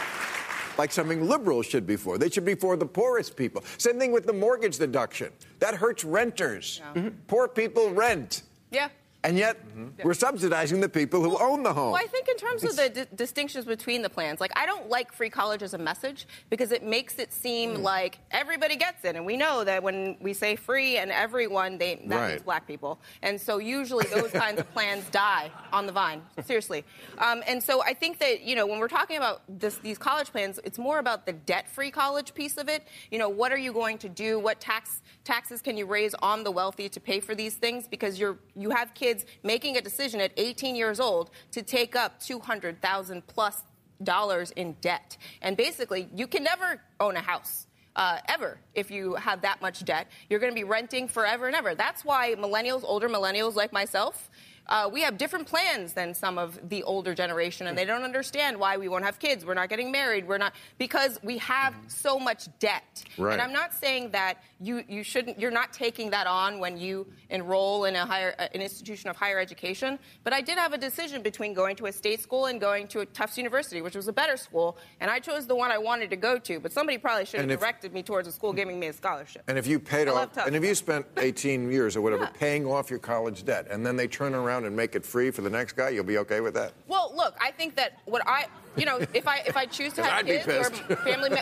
like 0.77 0.91
something 0.91 1.27
liberals 1.27 1.67
should 1.67 1.85
be 1.85 1.95
for. 1.95 2.17
They 2.17 2.29
should 2.29 2.45
be 2.45 2.55
for 2.55 2.75
the 2.75 2.85
poorest 2.85 3.35
people. 3.35 3.63
Same 3.77 3.99
thing 3.99 4.11
with 4.11 4.25
the 4.25 4.33
mortgage 4.33 4.77
deduction. 4.77 5.31
That 5.59 5.75
hurts 5.75 6.03
renters. 6.03 6.81
Mm-hmm. 6.95 7.09
Poor 7.27 7.47
people 7.47 7.91
rent. 7.91 8.43
Yeah. 8.71 8.89
And 9.23 9.37
yet, 9.37 9.57
we're 10.03 10.15
subsidizing 10.15 10.81
the 10.81 10.89
people 10.89 11.21
who 11.21 11.37
own 11.39 11.61
the 11.61 11.71
home. 11.73 11.91
Well, 11.91 12.01
I 12.03 12.07
think 12.07 12.27
in 12.27 12.37
terms 12.37 12.63
of 12.63 12.75
the 12.75 12.89
di- 12.89 13.05
distinctions 13.15 13.65
between 13.65 14.01
the 14.01 14.09
plans, 14.09 14.39
like 14.41 14.51
I 14.55 14.65
don't 14.65 14.89
like 14.89 15.13
free 15.13 15.29
college 15.29 15.61
as 15.61 15.75
a 15.75 15.77
message 15.77 16.25
because 16.49 16.71
it 16.71 16.81
makes 16.83 17.19
it 17.19 17.31
seem 17.31 17.75
Hmm. 17.75 17.81
like 17.83 18.17
everybody 18.31 18.75
gets 18.77 19.05
it, 19.05 19.15
and 19.15 19.23
we 19.23 19.37
know 19.37 19.63
that 19.63 19.83
when 19.83 20.17
we 20.21 20.33
say 20.33 20.55
free 20.55 20.97
and 20.97 21.11
everyone, 21.11 21.77
they, 21.77 22.01
that 22.07 22.15
Right. 22.19 22.29
means 22.29 22.41
black 22.41 22.65
people, 22.65 22.99
and 23.21 23.39
so 23.39 23.59
usually 23.59 24.05
those 24.07 24.31
kinds 24.31 24.59
of 24.59 24.71
plans 24.73 25.05
die 25.11 25.51
on 25.71 25.85
the 25.85 25.91
vine. 25.91 26.23
Seriously, 26.43 26.83
um, 27.19 27.43
and 27.47 27.61
so 27.61 27.83
I 27.83 27.93
think 27.93 28.17
that 28.19 28.41
you 28.41 28.55
know 28.55 28.65
when 28.65 28.79
we're 28.79 28.87
talking 28.87 29.17
about 29.17 29.43
this, 29.47 29.77
these 29.77 29.99
college 29.99 30.31
plans, 30.31 30.59
it's 30.63 30.79
more 30.79 30.97
about 30.97 31.27
the 31.27 31.33
debt-free 31.33 31.91
college 31.91 32.33
piece 32.33 32.57
of 32.57 32.67
it. 32.69 32.87
You 33.11 33.19
know, 33.19 33.29
what 33.29 33.51
are 33.51 33.57
you 33.59 33.71
going 33.71 33.99
to 33.99 34.09
do? 34.09 34.39
What 34.39 34.59
tax 34.59 35.03
taxes 35.23 35.61
can 35.61 35.77
you 35.77 35.85
raise 35.85 36.13
on 36.15 36.43
the 36.43 36.51
wealthy 36.51 36.89
to 36.89 36.99
pay 36.99 37.19
for 37.19 37.35
these 37.35 37.55
things? 37.55 37.87
Because 37.87 38.19
you're 38.19 38.37
you 38.55 38.69
have 38.71 38.93
kids 38.93 39.25
making 39.43 39.77
a 39.77 39.81
decision 39.81 40.21
at 40.21 40.31
18 40.37 40.75
years 40.75 40.99
old 40.99 41.31
to 41.51 41.61
take 41.61 41.95
up 41.95 42.19
200,000 42.19 43.27
plus 43.27 43.63
dollars 44.03 44.51
in 44.51 44.73
debt, 44.81 45.17
and 45.41 45.55
basically 45.55 46.09
you 46.15 46.27
can 46.27 46.43
never 46.43 46.81
own 46.99 47.15
a 47.15 47.21
house. 47.21 47.67
Uh, 47.93 48.19
ever, 48.29 48.57
if 48.73 48.89
you 48.89 49.15
have 49.15 49.41
that 49.41 49.61
much 49.61 49.83
debt, 49.83 50.07
you're 50.29 50.39
going 50.39 50.51
to 50.51 50.55
be 50.55 50.63
renting 50.63 51.09
forever 51.09 51.47
and 51.47 51.55
ever. 51.55 51.75
That's 51.75 52.05
why 52.05 52.35
millennials, 52.35 52.83
older 52.85 53.09
millennials 53.09 53.55
like 53.55 53.73
myself, 53.73 54.29
uh, 54.67 54.89
we 54.91 55.01
have 55.01 55.17
different 55.17 55.47
plans 55.47 55.93
than 55.93 56.13
some 56.13 56.37
of 56.37 56.69
the 56.69 56.83
older 56.83 57.13
generation, 57.13 57.67
and 57.67 57.77
they 57.77 57.85
don't 57.85 58.03
understand 58.03 58.57
why 58.57 58.77
we 58.77 58.87
won't 58.87 59.03
have 59.03 59.19
kids. 59.19 59.45
We're 59.45 59.53
not 59.53 59.69
getting 59.69 59.91
married. 59.91 60.27
We're 60.27 60.37
not 60.37 60.53
because 60.77 61.19
we 61.23 61.37
have 61.39 61.73
so 61.87 62.19
much 62.19 62.47
debt. 62.59 63.03
Right. 63.17 63.33
And 63.33 63.41
I'm 63.41 63.51
not 63.51 63.73
saying 63.73 64.11
that 64.11 64.41
you 64.59 64.83
you 64.87 65.03
shouldn't. 65.03 65.39
You're 65.39 65.51
not 65.51 65.73
taking 65.73 66.09
that 66.11 66.27
on 66.27 66.59
when 66.59 66.77
you 66.77 67.07
enroll 67.29 67.85
in 67.85 67.95
a 67.95 68.05
higher 68.05 68.35
uh, 68.39 68.47
an 68.53 68.61
institution 68.61 69.09
of 69.09 69.15
higher 69.15 69.39
education. 69.39 69.99
But 70.23 70.33
I 70.33 70.41
did 70.41 70.57
have 70.57 70.73
a 70.73 70.77
decision 70.77 71.21
between 71.21 71.53
going 71.53 71.75
to 71.77 71.87
a 71.87 71.91
state 71.91 72.21
school 72.21 72.45
and 72.45 72.61
going 72.61 72.87
to 72.89 72.99
a 73.01 73.05
Tufts 73.05 73.37
University, 73.37 73.81
which 73.81 73.95
was 73.95 74.07
a 74.07 74.13
better 74.13 74.37
school, 74.37 74.77
and 74.99 75.09
I 75.11 75.19
chose 75.19 75.47
the 75.47 75.55
one 75.55 75.71
I 75.71 75.77
wanted 75.79 76.09
to 76.11 76.15
go 76.15 76.37
to. 76.37 76.59
But 76.59 76.71
somebody 76.71 76.97
probably 76.97 77.25
should 77.25 77.41
have 77.41 77.59
directed 77.59 77.93
me 77.93 78.03
towards 78.03 78.27
a 78.27 78.31
school 78.31 78.53
giving 78.53 78.79
me 78.79 78.87
a 78.87 78.93
scholarship. 78.93 79.43
And 79.47 79.57
if 79.57 79.67
you 79.67 79.79
paid 79.79 80.07
I 80.07 80.11
off, 80.11 80.37
and 80.37 80.55
if 80.55 80.63
you 80.63 80.75
spent 80.75 81.05
18 81.17 81.71
years 81.71 81.95
or 81.95 82.01
whatever 82.01 82.23
Yeah. 82.23 82.29
paying 82.39 82.65
off 82.65 82.89
your 82.89 82.99
college 82.99 83.43
debt, 83.43 83.67
and 83.69 83.85
then 83.85 83.95
they 83.95 84.07
turn 84.07 84.35
around 84.35 84.50
and 84.59 84.75
make 84.75 84.95
it 84.95 85.05
free 85.05 85.31
for 85.31 85.41
the 85.41 85.49
next 85.49 85.73
guy, 85.73 85.89
you'll 85.89 86.03
be 86.03 86.17
okay 86.19 86.39
with 86.41 86.53
that? 86.55 86.73
Well, 86.87 87.11
look, 87.15 87.35
I 87.41 87.51
think 87.51 87.75
that 87.75 87.97
what 88.05 88.21
I, 88.27 88.45
you 88.75 88.85
know, 88.85 88.99
if 89.13 89.27
I 89.27 89.37
if 89.47 89.55
I 89.57 89.65
choose 89.65 89.93
to 89.93 90.03
have 90.05 90.19
I'd 90.19 90.25
kids 90.25 90.47
or 90.47 90.63
family, 90.97 91.29
me- 91.29 91.41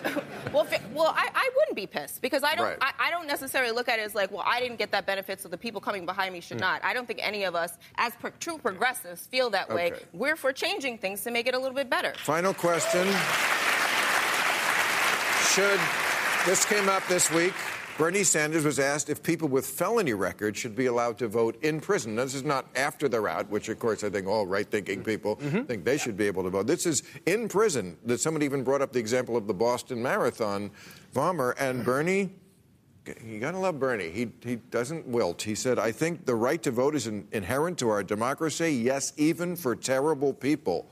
well, 0.53 0.63
fa- 0.65 0.81
well, 0.93 1.13
I, 1.15 1.29
I 1.33 1.49
wouldn't 1.57 1.75
be 1.75 1.87
pissed 1.87 2.21
because 2.21 2.43
I 2.43 2.55
don't 2.55 2.65
Right. 2.65 2.77
I, 2.81 2.91
I 2.99 3.11
don't 3.11 3.27
necessarily 3.27 3.71
look 3.71 3.89
at 3.89 3.99
it 3.99 4.03
as 4.03 4.15
like, 4.15 4.31
well, 4.31 4.43
I 4.45 4.59
didn't 4.59 4.77
get 4.77 4.91
that 4.91 5.05
benefit, 5.05 5.41
so 5.41 5.49
the 5.49 5.57
people 5.57 5.81
coming 5.81 6.05
behind 6.05 6.33
me 6.33 6.39
should 6.41 6.57
Hmm. 6.57 6.61
not. 6.61 6.83
I 6.83 6.93
don't 6.93 7.05
think 7.07 7.19
any 7.21 7.43
of 7.43 7.55
us, 7.55 7.77
as 7.97 8.13
pro- 8.19 8.31
true 8.39 8.57
progressives, 8.57 9.25
feel 9.27 9.49
that 9.51 9.69
way. 9.73 9.93
We're 10.13 10.35
for 10.35 10.53
changing 10.53 10.97
things 10.99 11.23
to 11.23 11.31
make 11.31 11.47
it 11.47 11.53
a 11.55 11.59
little 11.59 11.75
bit 11.75 11.89
better. 11.89 12.13
Final 12.17 12.53
question. 12.53 13.07
Should 15.53 15.79
this 16.45 16.63
came 16.65 16.87
up 16.89 17.05
this 17.07 17.31
week? 17.31 17.53
Bernie 17.99 18.23
Sanders 18.23 18.63
was 18.63 18.79
asked 18.79 19.09
if 19.09 19.21
people 19.21 19.49
with 19.49 19.65
felony 19.65 20.13
records 20.13 20.57
should 20.57 20.73
be 20.73 20.85
allowed 20.85 21.17
to 21.17 21.27
vote 21.27 21.61
in 21.61 21.81
prison. 21.81 22.15
Now, 22.15 22.23
this 22.23 22.33
is 22.33 22.45
not 22.45 22.65
after 22.73 23.09
they're 23.09 23.27
out, 23.27 23.49
which, 23.49 23.67
of 23.67 23.77
course, 23.77 24.05
I 24.05 24.09
think 24.09 24.25
all 24.25 24.47
right-thinking 24.47 25.03
people 25.03 25.35
mm-hmm. 25.35 25.63
think 25.63 25.83
they 25.83 25.97
should 25.97 26.15
be 26.15 26.25
able 26.25 26.43
to 26.43 26.49
vote. 26.49 26.65
This 26.65 26.85
is 26.85 27.03
in 27.25 27.49
prison. 27.49 27.97
That 28.05 28.21
somebody 28.21 28.45
even 28.45 28.63
brought 28.63 28.81
up 28.81 28.93
the 28.93 28.99
example 28.99 29.35
of 29.35 29.47
the 29.47 29.53
Boston 29.53 30.01
Marathon 30.01 30.71
bomber, 31.13 31.51
and 31.59 31.83
Bernie. 31.83 32.29
You 33.21 33.41
gotta 33.41 33.59
love 33.59 33.81
Bernie. 33.81 34.11
He, 34.11 34.31
he 34.45 34.55
doesn't 34.55 35.05
wilt. 35.05 35.41
He 35.41 35.53
said, 35.53 35.77
I 35.77 35.91
think 35.91 36.25
the 36.25 36.35
right 36.35 36.63
to 36.63 36.71
vote 36.71 36.95
is 36.95 37.05
in, 37.05 37.27
inherent 37.33 37.79
to 37.79 37.89
our 37.89 38.01
democracy, 38.01 38.75
yes, 38.75 39.11
even 39.17 39.57
for 39.57 39.75
terrible 39.75 40.33
people. 40.33 40.89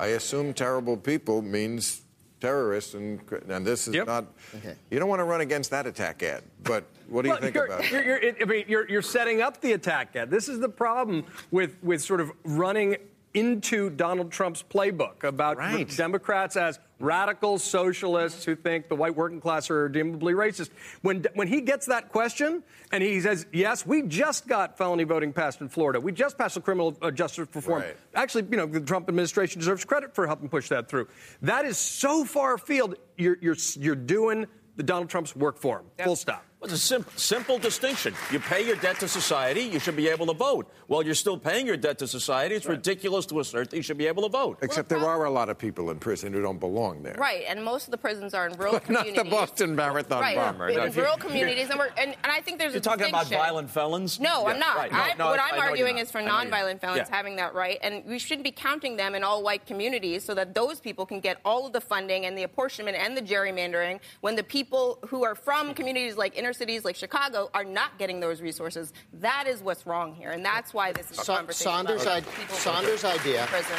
I 0.00 0.08
assume 0.08 0.54
terrible 0.54 0.96
people 0.96 1.40
means 1.40 2.02
terrorists, 2.40 2.94
and, 2.94 3.20
and 3.48 3.66
this 3.66 3.88
is 3.88 3.94
Yep. 3.94 4.06
not. 4.06 4.26
Okay. 4.56 4.74
You 4.90 4.98
don't 4.98 5.08
want 5.08 5.20
to 5.20 5.24
run 5.24 5.40
against 5.40 5.70
that 5.70 5.86
attack 5.86 6.22
ad, 6.22 6.42
but 6.62 6.84
what 7.08 7.22
do 7.22 7.28
you 7.30 7.36
think 7.38 7.54
you're, 7.54 7.66
about 7.66 7.84
it? 7.84 7.90
you're, 7.90 8.22
you're, 8.22 8.34
I 8.40 8.44
mean, 8.44 8.64
you're, 8.68 8.88
you're 8.88 9.02
setting 9.02 9.40
up 9.42 9.60
the 9.60 9.72
attack 9.72 10.14
ad. 10.16 10.30
This 10.30 10.48
is 10.48 10.60
the 10.60 10.68
problem 10.68 11.24
with, 11.50 11.76
with 11.82 12.02
sort 12.02 12.20
of 12.20 12.30
running 12.44 12.96
into 13.38 13.90
Donald 13.90 14.32
Trump's 14.32 14.62
playbook 14.62 15.24
about 15.24 15.56
Right. 15.58 15.88
Democrats 15.96 16.56
as 16.56 16.78
radical 16.98 17.58
socialists 17.58 18.44
who 18.44 18.56
think 18.56 18.88
the 18.88 18.94
white 18.96 19.14
working 19.14 19.40
class 19.40 19.70
are 19.70 19.88
redeemably 19.88 20.34
racist. 20.34 20.70
When, 21.02 21.24
when 21.34 21.46
he 21.46 21.60
gets 21.60 21.86
that 21.86 22.08
question 22.08 22.62
and 22.90 23.02
he 23.02 23.20
says, 23.20 23.46
yes, 23.52 23.86
we 23.86 24.02
just 24.02 24.48
got 24.48 24.76
felony 24.76 25.04
voting 25.04 25.32
passed 25.32 25.60
in 25.60 25.68
Florida. 25.68 26.00
We 26.00 26.10
just 26.12 26.36
passed 26.36 26.56
a 26.56 26.60
criminal 26.60 26.96
uh, 27.00 27.10
justice 27.10 27.48
reform. 27.54 27.82
Right. 27.82 27.96
Actually, 28.14 28.46
you 28.50 28.56
know, 28.56 28.66
the 28.66 28.80
Trump 28.80 29.08
administration 29.08 29.60
deserves 29.60 29.84
credit 29.84 30.14
for 30.14 30.26
helping 30.26 30.48
push 30.48 30.68
that 30.70 30.88
through. 30.88 31.06
That 31.42 31.64
is 31.64 31.78
so 31.78 32.24
far 32.24 32.54
afield. 32.54 32.96
You're, 33.16 33.38
you're, 33.40 33.56
you're 33.76 33.94
doing 33.94 34.46
the 34.76 34.82
Donald 34.82 35.08
Trump's 35.08 35.36
work 35.36 35.58
for 35.58 35.80
him. 35.80 35.86
Full 36.04 36.16
stop. 36.16 36.44
Well, 36.60 36.68
It's 36.72 36.82
a 36.82 36.86
sim- 36.86 37.06
simple 37.14 37.56
distinction. 37.60 38.14
You 38.32 38.40
pay 38.40 38.66
your 38.66 38.74
debt 38.74 38.98
to 38.98 39.06
society, 39.06 39.60
you 39.60 39.78
should 39.78 39.94
be 39.94 40.08
able 40.08 40.26
to 40.26 40.32
vote. 40.32 40.68
While 40.88 41.04
you're 41.04 41.14
still 41.14 41.38
paying 41.38 41.68
your 41.68 41.76
debt 41.76 41.98
to 41.98 42.08
society, 42.08 42.56
it's 42.56 42.66
ridiculous 42.66 43.26
to 43.26 43.38
assert 43.38 43.70
that 43.70 43.76
you 43.76 43.82
should 43.82 43.96
be 43.98 44.08
able 44.08 44.24
to 44.24 44.28
vote. 44.28 44.58
Except 44.62 44.88
there 44.88 44.98
are 45.06 45.24
a 45.24 45.30
lot 45.30 45.50
of 45.50 45.56
people 45.58 45.90
in 45.90 46.00
prison 46.00 46.32
who 46.32 46.42
don't 46.42 46.58
belong 46.58 47.04
there. 47.04 47.14
Right, 47.16 47.44
and 47.48 47.62
most 47.62 47.86
of 47.86 47.92
the 47.92 47.98
prisons 47.98 48.34
are 48.34 48.48
in 48.48 48.54
rural 48.58 48.72
Not 48.72 48.84
communities. 48.86 49.14
the 49.22 49.30
Boston 49.30 49.76
Marathon 49.76 50.20
right, 50.20 50.34
bomber. 50.36 50.68
in 50.68 50.76
No, 50.78 50.84
if 50.86 50.96
you- 50.96 51.02
rural 51.02 51.16
communities, 51.16 51.70
and, 51.70 51.78
we're, 51.78 51.90
and, 51.96 52.16
and 52.24 52.32
I 52.32 52.40
think 52.40 52.58
there's 52.58 52.72
You're 52.72 52.78
a 52.80 52.82
talking 52.82 53.08
about 53.08 53.28
violent 53.28 53.70
felons? 53.70 54.18
No, 54.18 54.42
Yeah, 54.42 54.48
I'm 54.54 54.58
not. 54.58 54.76
right. 54.78 54.90
No, 54.92 54.98
I, 54.98 55.14
no, 55.16 55.26
what 55.26 55.38
I 55.38 55.50
I'm 55.50 55.56
know 55.56 55.62
arguing 55.62 55.98
is 55.98 56.10
for 56.10 56.18
I 56.18 56.24
know 56.24 56.40
you're 56.42 56.50
not. 56.50 56.58
nonviolent 56.60 56.80
felons 56.80 57.06
Yeah. 57.08 57.16
having 57.16 57.36
that 57.36 57.54
right, 57.54 57.78
and 57.82 58.04
we 58.04 58.18
shouldn't 58.18 58.42
be 58.44 58.50
counting 58.50 58.96
them 58.96 59.14
in 59.14 59.22
all 59.22 59.44
white 59.44 59.64
communities 59.64 60.24
so 60.24 60.34
that 60.34 60.56
those 60.56 60.80
people 60.80 61.06
can 61.06 61.20
get 61.20 61.38
all 61.44 61.66
of 61.68 61.72
the 61.72 61.80
funding 61.80 62.26
and 62.26 62.36
the 62.36 62.42
apportionment 62.42 62.96
and 62.96 63.16
the 63.16 63.22
gerrymandering 63.22 64.00
when 64.22 64.34
the 64.34 64.42
people 64.42 64.98
who 65.06 65.22
are 65.22 65.36
from 65.36 65.66
mm-hmm. 65.66 65.74
communities 65.74 66.16
like 66.16 66.36
inner 66.36 66.47
cities 66.52 66.84
like 66.84 66.96
Chicago 66.96 67.50
are 67.54 67.64
not 67.64 67.98
getting 67.98 68.20
those 68.20 68.40
resources. 68.40 68.92
That 69.14 69.46
is 69.46 69.62
what's 69.62 69.86
wrong 69.86 70.14
here, 70.14 70.30
and 70.30 70.44
that's 70.44 70.72
why 70.74 70.92
this 70.92 71.10
is 71.10 71.18
a 71.18 71.24
Sa- 71.24 71.36
conversation 71.36 71.72
Saunders, 71.72 72.02
about 72.02 72.16
I- 72.16 72.20
people 72.20 72.56
Saunders' 72.56 73.04
idea. 73.04 73.46
prison. 73.48 73.76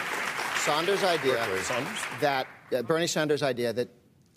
Saunders' 0.57 1.03
idea 1.03 1.37
Quickly. 1.45 1.85
that 2.21 2.47
uh, 2.75 2.81
Bernie 2.83 3.07
Sanders' 3.07 3.43
idea 3.43 3.73
that 3.73 3.89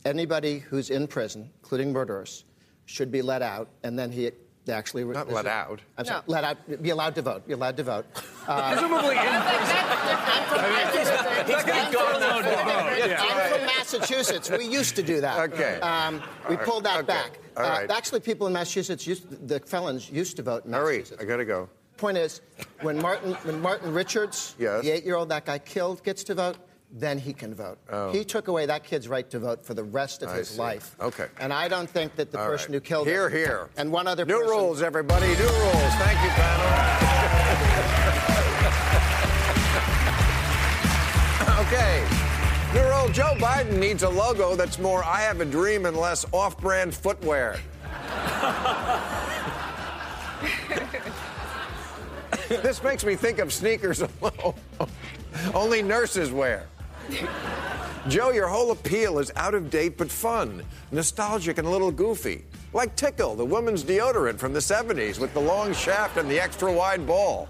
anybody 0.05 0.59
who's 0.59 0.91
in 0.91 1.07
prison, 1.07 1.51
including 1.63 1.93
murderers, 1.93 2.45
should 2.87 3.11
be 3.11 3.23
let 3.23 3.43
out, 3.43 3.69
and 3.83 3.99
then 3.99 4.11
he 4.11 4.31
they 4.65 4.73
actually 4.73 5.05
Not 5.05 5.31
let 5.31 5.47
out. 5.47 5.81
I'm 5.99 6.05
sorry, 6.05 6.23
No. 6.27 6.33
let 6.33 6.45
out, 6.45 6.83
be 6.83 6.91
allowed 6.91 7.15
to 7.17 7.23
vote, 7.23 7.47
be 7.47 7.53
allowed 7.53 7.77
to 7.79 7.83
vote. 7.83 8.07
Uh, 8.47 8.73
Presumably, 8.73 9.17
in 9.17 9.19
I'm 13.19 13.51
from 13.51 13.67
Massachusetts. 13.67 14.51
We 14.51 14.67
used 14.67 14.97
to 14.97 15.03
do 15.03 15.21
that. 15.21 15.53
Okay. 15.53 15.81
Um, 15.81 16.23
we 16.49 16.57
pulled 16.57 16.85
that 16.85 16.99
Okay. 16.99 17.07
back. 17.07 17.39
All 17.57 17.65
Uh, 17.65 17.87
actually, 17.91 18.21
people 18.21 18.47
in 18.47 18.53
Massachusetts, 18.53 19.07
used, 19.07 19.49
the 19.49 19.61
felons 19.61 20.11
used 20.11 20.37
to 20.37 20.43
vote 20.43 20.65
in 20.65 20.73
Hurry, 20.73 20.99
Massachusetts. 20.99 21.23
I 21.23 21.25
gotta 21.27 21.45
go. 21.45 21.69
Point 21.97 22.17
is, 22.19 22.41
when 22.81 22.99
Martin, 23.01 23.35
when 23.45 23.61
Martin 23.61 23.93
Richards, 23.93 24.55
Yes. 24.59 24.83
the 24.83 24.91
eight-year-old 24.91 25.29
that 25.29 25.45
guy 25.45 25.59
killed, 25.59 26.03
gets 26.03 26.25
to 26.25 26.35
vote, 26.35 26.57
then 26.93 27.19
he 27.19 27.33
can 27.33 27.55
vote. 27.55 27.79
Oh. 27.91 28.13
He 28.13 28.25
took 28.25 28.49
away 28.49 28.67
that 28.67 28.85
kid's 28.85 29.09
right 29.09 29.29
to 29.31 29.39
vote 29.39 29.65
for 29.65 29.73
the 29.75 29.83
rest 29.83 30.23
of 30.23 30.29
Oh. 30.29 30.33
I 30.33 30.37
his 30.39 30.49
see. 30.49 30.59
life. 30.61 30.95
Okay. 31.01 31.27
And 31.41 31.53
I 31.53 31.69
don't 31.69 31.89
think 31.89 32.15
that 32.17 32.31
the 32.31 32.39
All 32.39 32.47
person 32.47 32.73
right. 32.73 32.77
who 32.77 32.81
killed 32.81 33.07
Here, 33.09 33.29
him. 33.29 33.37
here. 33.39 33.69
And 33.77 33.91
one 33.91 34.07
other 34.07 34.25
New 34.27 34.35
person. 34.39 34.51
rules, 34.51 34.83
everybody. 34.83 35.27
New 35.29 35.35
rules. 35.35 35.93
Thank 35.99 36.23
you, 36.23 36.29
panel. 36.31 36.73
okay. 41.67 42.05
New 42.75 42.83
rule 42.89 43.09
Joe 43.11 43.35
Biden 43.39 43.79
needs 43.79 44.03
a 44.03 44.09
logo 44.09 44.55
that's 44.57 44.79
more 44.79 45.05
I 45.05 45.21
have 45.23 45.41
a 45.41 45.45
dream 45.45 45.87
and 45.87 45.97
less 45.97 46.25
off 46.33 46.59
brand 46.59 46.95
footwear. 46.95 47.59
this 52.49 52.83
makes 52.83 53.05
me 53.05 53.15
think 53.17 53.39
of 53.39 53.53
sneakers 53.53 54.03
only 55.55 55.83
nurses 55.83 56.31
wear. 56.33 56.67
Joe, 58.09 58.31
your 58.31 58.49
whole 58.49 58.73
appeal 58.73 59.19
is 59.19 59.31
out 59.37 59.55
of 59.55 59.71
date 59.71 59.97
but 59.97 60.11
fun, 60.11 60.63
nostalgic 60.91 61.59
and 61.59 61.67
a 61.67 61.71
little 61.71 61.93
goofy. 61.93 62.45
Like 62.73 62.97
Tickle, 62.97 63.37
the 63.37 63.45
woman's 63.45 63.85
deodorant 63.85 64.39
from 64.39 64.53
the 64.53 64.61
70s 64.61 65.19
with 65.19 65.33
the 65.35 65.41
long 65.41 65.73
shaft 65.73 66.17
and 66.17 66.31
the 66.31 66.41
extra 66.41 66.73
wide 66.73 67.07
ball. 67.07 67.49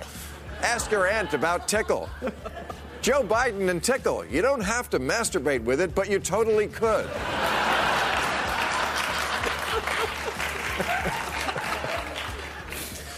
Ask 0.63 0.91
your 0.91 1.07
aunt 1.07 1.33
about 1.33 1.69
Tickle. 1.69 2.09
Joe 3.03 3.23
Biden 3.23 3.69
and 3.69 3.83
Tickle. 3.83 4.25
You 4.27 4.43
don't 4.43 4.61
have 4.61 4.89
to 4.91 5.01
masturbate 5.01 5.65
with 5.65 5.81
it, 5.81 5.95
but 5.95 6.09
you 6.09 6.19
totally 6.19 6.69
could. 6.69 7.09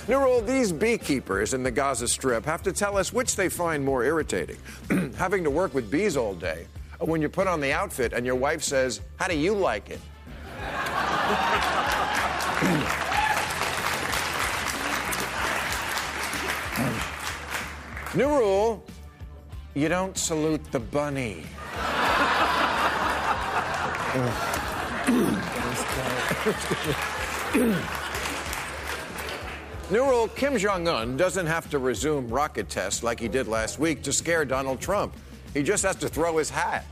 Nurul, 0.07 0.47
these 0.47 0.71
beekeepers 0.71 1.55
in 1.55 1.63
the 1.63 1.71
Gaza 1.71 2.07
Strip 2.07 2.45
have 2.45 2.63
to 2.65 2.73
tell 2.75 2.99
us 2.99 3.11
which 3.11 3.37
they 3.37 3.49
find 3.49 3.83
more 3.83 4.05
irritating. 4.05 4.59
Having 5.17 5.45
to 5.45 5.51
work 5.51 5.73
with 5.73 5.91
bees 5.91 6.15
all 6.15 6.35
day, 6.35 6.67
or 6.99 7.07
when 7.07 7.23
you 7.23 7.31
put 7.31 7.47
on 7.47 7.59
the 7.59 7.73
outfit 7.73 8.13
and 8.13 8.27
your 8.27 8.35
wife 8.35 8.63
says, 8.63 9.01
How 9.17 9.29
do 9.29 9.35
you 9.35 9.55
like 9.55 9.89
it? 9.89 10.01
New 18.15 18.29
rule 18.29 18.85
you 19.75 19.89
don't 19.89 20.19
salute 20.19 20.71
the 20.71 20.81
bunny. 20.81 21.45
New 29.95 30.05
rule 30.11 30.27
Kim 30.27 30.59
Jong 30.59 30.89
un 30.89 31.17
doesn't 31.17 31.47
have 31.47 31.71
to 31.71 31.79
resume 31.79 32.27
rocket 32.29 32.69
tests 32.69 33.05
like 33.05 33.21
he 33.21 33.29
did 33.29 33.47
last 33.47 33.79
week 33.79 34.03
to 34.03 34.13
scare 34.13 34.45
Donald 34.45 34.81
Trump. 34.81 35.15
He 35.53 35.63
just 35.63 35.85
has 35.85 35.95
to 35.95 36.09
throw 36.09 36.37
his 36.37 36.51
hat. 36.51 36.85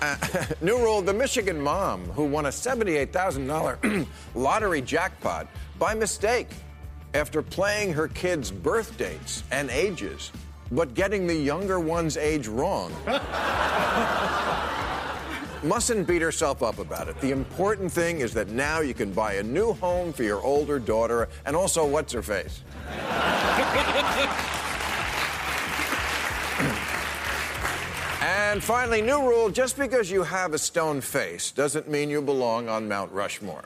Uh, 0.00 0.44
new 0.60 0.78
rule 0.78 1.02
the 1.02 1.12
Michigan 1.12 1.60
mom 1.60 2.04
who 2.10 2.24
won 2.26 2.46
a 2.46 2.50
$78,000 2.50 4.06
lottery 4.36 4.80
jackpot 4.80 5.48
by 5.80 5.94
mistake 5.94 6.50
after 7.14 7.42
playing 7.42 7.92
her 7.92 8.06
kids' 8.06 8.52
birth 8.52 8.96
dates 8.96 9.42
and 9.50 9.68
ages, 9.70 10.30
but 10.70 10.94
getting 10.94 11.26
the 11.26 11.34
younger 11.34 11.80
one's 11.80 12.16
age 12.16 12.46
wrong. 12.48 12.92
Mustn't 15.62 16.06
beat 16.06 16.22
herself 16.22 16.62
up 16.62 16.78
about 16.78 17.08
it. 17.08 17.20
The 17.20 17.32
important 17.32 17.92
thing 17.92 18.20
is 18.20 18.32
that 18.32 18.48
now 18.48 18.80
you 18.80 18.94
can 18.94 19.12
buy 19.12 19.34
a 19.34 19.42
new 19.42 19.74
home 19.74 20.12
for 20.12 20.22
your 20.22 20.40
older 20.42 20.78
daughter 20.78 21.28
and 21.44 21.54
also 21.54 21.86
what's 21.86 22.12
her 22.14 22.22
face. 22.22 22.62
And 28.22 28.62
finally, 28.62 29.00
new 29.00 29.20
rule 29.20 29.48
just 29.50 29.78
because 29.78 30.10
you 30.10 30.22
have 30.22 30.54
a 30.54 30.58
stone 30.58 31.00
face 31.00 31.52
doesn't 31.52 31.88
mean 31.88 32.10
you 32.10 32.20
belong 32.20 32.68
on 32.68 32.88
Mount 32.88 33.12
Rushmore. 33.12 33.64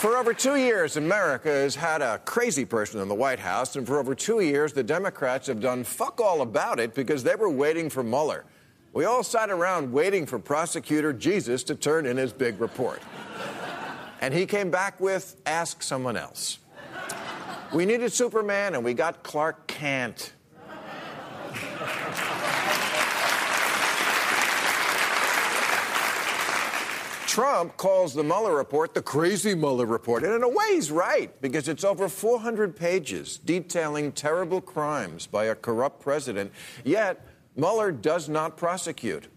For 0.00 0.16
over 0.16 0.32
two 0.32 0.56
years, 0.56 0.96
America 0.96 1.50
has 1.50 1.74
had 1.74 2.00
a 2.00 2.16
crazy 2.24 2.64
person 2.64 3.02
in 3.02 3.08
the 3.08 3.14
White 3.14 3.38
House, 3.38 3.76
and 3.76 3.86
for 3.86 3.98
over 3.98 4.14
two 4.14 4.40
years, 4.40 4.72
the 4.72 4.82
Democrats 4.82 5.46
have 5.46 5.60
done 5.60 5.84
fuck 5.84 6.22
all 6.22 6.40
about 6.40 6.80
it 6.80 6.94
because 6.94 7.22
they 7.22 7.34
were 7.34 7.50
waiting 7.50 7.90
for 7.90 8.02
Mueller. 8.02 8.46
We 8.94 9.04
all 9.04 9.22
sat 9.22 9.50
around 9.50 9.92
waiting 9.92 10.24
for 10.24 10.38
prosecutor 10.38 11.12
Jesus 11.12 11.62
to 11.64 11.74
turn 11.74 12.06
in 12.06 12.16
his 12.16 12.32
big 12.32 12.58
report. 12.62 13.02
And 14.22 14.32
he 14.32 14.46
came 14.46 14.70
back 14.70 14.98
with 15.00 15.36
ask 15.44 15.82
someone 15.82 16.16
else. 16.16 16.60
We 17.74 17.84
needed 17.84 18.10
Superman, 18.10 18.76
and 18.76 18.82
we 18.82 18.94
got 18.94 19.22
Clark 19.22 19.66
Kent. 19.66 20.32
Trump 27.30 27.76
calls 27.76 28.12
the 28.12 28.24
Mueller 28.24 28.56
report 28.56 28.92
the 28.92 29.00
crazy 29.00 29.54
Mueller 29.54 29.86
report. 29.86 30.24
And 30.24 30.34
in 30.34 30.42
a 30.42 30.48
way, 30.48 30.64
he's 30.70 30.90
right, 30.90 31.40
because 31.40 31.68
it's 31.68 31.84
over 31.84 32.08
400 32.08 32.74
pages 32.74 33.38
detailing 33.38 34.10
terrible 34.10 34.60
crimes 34.60 35.28
by 35.28 35.44
a 35.44 35.54
corrupt 35.54 36.00
president. 36.00 36.50
Yet, 36.82 37.24
Mueller 37.54 37.92
does 37.92 38.28
not 38.28 38.56
prosecute. 38.56 39.28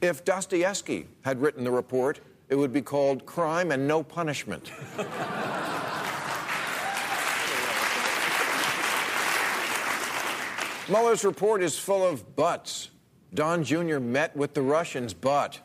If 0.00 0.24
Dostoevsky 0.24 1.08
had 1.22 1.42
written 1.42 1.64
the 1.64 1.72
report, 1.72 2.20
it 2.48 2.54
would 2.54 2.72
be 2.72 2.82
called 2.82 3.26
Crime 3.26 3.72
and 3.72 3.88
No 3.88 4.04
Punishment. 4.04 4.70
Mueller's 10.88 11.24
report 11.24 11.64
is 11.64 11.76
full 11.76 12.06
of 12.06 12.36
buts. 12.36 12.90
Don 13.34 13.64
Jr. 13.64 13.98
met 13.98 14.36
with 14.36 14.54
the 14.54 14.62
Russians, 14.62 15.12
but 15.12 15.58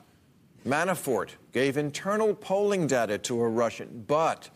Manafort 0.66 1.30
gave 1.52 1.78
internal 1.78 2.34
polling 2.34 2.88
data 2.88 3.18
to 3.20 3.42
a 3.42 3.48
Russian, 3.48 4.04
but 4.08 4.50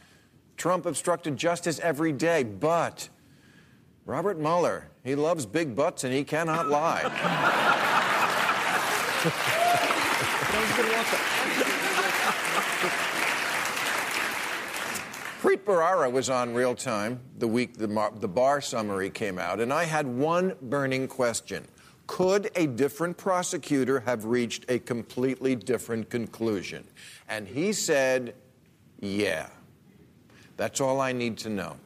Trump 0.57 0.85
obstructed 0.85 1.37
justice 1.37 1.79
every 1.81 2.11
day, 2.11 2.43
but 2.43 3.09
Robert 4.05 4.39
Mueller, 4.39 4.89
he 5.03 5.13
loves 5.13 5.45
big 5.45 5.75
butts 5.75 6.03
and 6.03 6.13
he 6.13 6.23
cannot 6.23 6.67
lie. 6.67 7.03
Preet 15.41 15.63
Bharara 15.63 16.11
was 16.11 16.29
on 16.29 16.53
real 16.53 16.75
time 16.75 17.21
the 17.37 17.47
week 17.47 17.77
the, 17.77 17.87
mar- 17.87 18.11
the 18.13 18.27
Barr 18.27 18.59
summary 18.59 19.09
came 19.09 19.39
out, 19.39 19.61
and 19.61 19.71
I 19.71 19.85
had 19.85 20.05
one 20.05 20.53
burning 20.61 21.07
question. 21.07 21.65
Could 22.09 22.49
a 22.55 22.65
different 22.65 23.17
prosecutor 23.17 23.99
have 23.99 24.25
reached 24.25 24.65
a 24.67 24.79
completely 24.79 25.55
different 25.55 26.09
conclusion? 26.09 26.83
And 27.29 27.47
he 27.47 27.71
said, 27.71 28.33
yeah. 28.99 29.49
That's 30.57 30.81
all 30.81 31.01
I 31.01 31.11
need 31.11 31.37
to 31.37 31.49
know. 31.49 31.77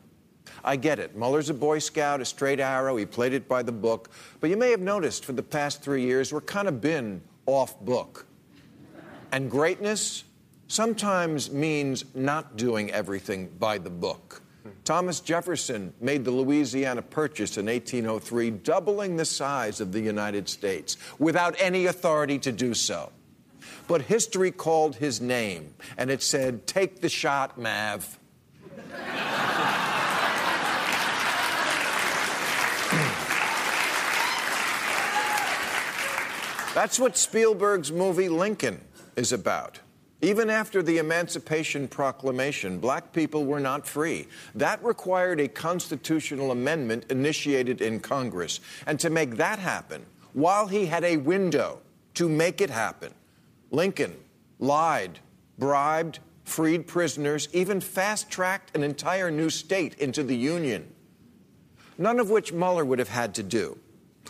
I 0.63 0.77
get 0.77 0.97
it. 0.97 1.13
Mueller's 1.13 1.49
a 1.49 1.53
Boy 1.53 1.79
Scout, 1.79 2.21
a 2.21 2.25
straight 2.25 2.61
arrow. 2.61 2.95
He 2.95 3.05
played 3.05 3.33
it 3.33 3.49
by 3.49 3.63
the 3.63 3.73
book. 3.73 4.11
But 4.39 4.49
you 4.49 4.55
may 4.55 4.71
have 4.71 4.79
noticed 4.79 5.25
for 5.25 5.33
the 5.33 5.43
past 5.43 5.83
three 5.83 6.03
years, 6.03 6.31
we're 6.31 6.39
kind 6.39 6.69
of 6.69 6.79
been 6.79 7.21
off 7.45 7.77
book. 7.81 8.25
And 9.33 9.51
greatness 9.51 10.23
sometimes 10.69 11.51
means 11.51 12.05
not 12.15 12.55
doing 12.55 12.91
everything 12.91 13.49
by 13.59 13.77
the 13.77 13.89
book. 13.89 14.41
Thomas 14.85 15.19
Jefferson 15.19 15.93
made 15.99 16.25
the 16.25 16.31
Louisiana 16.31 17.01
Purchase 17.01 17.57
in 17.57 17.65
1803, 17.65 18.51
doubling 18.51 19.17
the 19.17 19.25
size 19.25 19.81
of 19.81 19.91
the 19.91 20.01
United 20.01 20.47
States 20.47 20.97
without 21.19 21.55
any 21.59 21.85
authority 21.85 22.39
to 22.39 22.51
do 22.51 22.73
so. 22.73 23.11
But 23.87 24.03
history 24.03 24.51
called 24.51 24.95
his 24.95 25.19
name, 25.19 25.73
and 25.97 26.09
it 26.09 26.21
said, 26.23 26.65
Take 26.67 27.01
the 27.01 27.09
shot, 27.09 27.57
Mav. 27.57 28.19
That's 36.73 36.97
what 36.97 37.17
Spielberg's 37.17 37.91
movie 37.91 38.29
Lincoln 38.29 38.81
is 39.15 39.31
about. 39.31 39.79
Even 40.23 40.49
after 40.49 40.81
the 40.81 40.99
Emancipation 40.99 41.85
Proclamation, 41.85 42.79
black 42.79 43.11
people 43.11 43.43
were 43.43 43.59
not 43.59 43.85
free. 43.85 44.25
That 44.55 44.81
required 44.81 45.41
a 45.41 45.49
constitutional 45.49 46.51
amendment 46.51 47.07
initiated 47.09 47.81
in 47.81 47.99
Congress. 47.99 48.61
And 48.87 48.97
to 49.01 49.09
make 49.09 49.35
that 49.35 49.59
happen, 49.59 50.05
while 50.31 50.67
he 50.67 50.85
had 50.85 51.03
a 51.03 51.17
window 51.17 51.81
to 52.13 52.29
make 52.29 52.61
it 52.61 52.69
happen, 52.69 53.13
Lincoln 53.69 54.15
lied, 54.59 55.19
bribed, 55.57 56.19
freed 56.45 56.87
prisoners, 56.87 57.49
even 57.51 57.81
fast 57.81 58.31
tracked 58.31 58.73
an 58.77 58.81
entire 58.83 59.29
new 59.29 59.49
state 59.49 59.95
into 59.95 60.23
the 60.23 60.37
Union. 60.37 60.89
None 61.97 62.21
of 62.21 62.29
which 62.29 62.53
Mueller 62.53 62.85
would 62.85 62.99
have 62.99 63.09
had 63.09 63.35
to 63.35 63.43
do. 63.43 63.77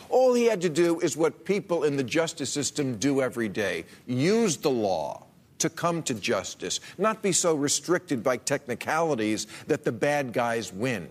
All 0.09 0.33
he 0.33 0.45
had 0.45 0.61
to 0.61 0.69
do 0.69 0.99
is 1.01 1.15
what 1.15 1.45
people 1.45 1.83
in 1.83 1.97
the 1.97 2.03
justice 2.03 2.51
system 2.51 2.97
do 2.97 3.21
every 3.21 3.47
day 3.47 3.85
use 4.07 4.57
the 4.57 4.71
law 4.71 5.27
to 5.63 5.69
come 5.69 6.03
to 6.03 6.13
justice, 6.13 6.81
not 6.97 7.21
be 7.21 7.31
so 7.31 7.55
restricted 7.55 8.21
by 8.21 8.35
technicalities 8.35 9.47
that 9.67 9.85
the 9.85 9.91
bad 9.93 10.33
guys 10.33 10.73
win. 10.73 11.07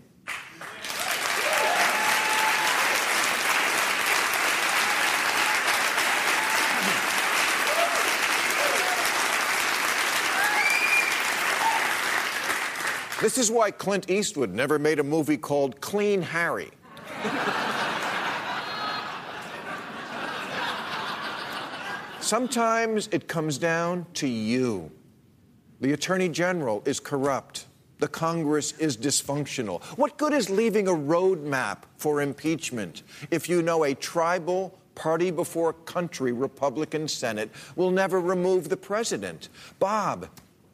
This 13.22 13.38
is 13.38 13.50
why 13.50 13.70
Clint 13.70 14.10
Eastwood 14.10 14.52
never 14.52 14.78
made 14.78 14.98
a 14.98 15.02
movie 15.02 15.38
called 15.38 15.80
Clean 15.80 16.20
Harry. 16.20 16.70
Sometimes 22.32 23.10
it 23.12 23.28
comes 23.28 23.58
down 23.58 24.06
to 24.14 24.26
you. 24.26 24.90
The 25.82 25.92
Attorney 25.92 26.30
General 26.30 26.82
is 26.86 26.98
corrupt. 26.98 27.66
The 27.98 28.08
Congress 28.08 28.72
is 28.78 28.96
dysfunctional. 28.96 29.82
What 29.98 30.16
good 30.16 30.32
is 30.32 30.48
leaving 30.48 30.88
a 30.88 30.92
roadmap 30.92 31.82
for 31.98 32.22
impeachment 32.22 33.02
if 33.30 33.50
you 33.50 33.60
know 33.60 33.84
a 33.84 33.94
tribal, 33.94 34.78
party 34.94 35.30
before 35.30 35.74
country 35.74 36.32
Republican 36.32 37.06
Senate 37.06 37.50
will 37.76 37.90
never 37.90 38.18
remove 38.18 38.70
the 38.70 38.78
president? 38.78 39.50
Bob, 39.78 40.26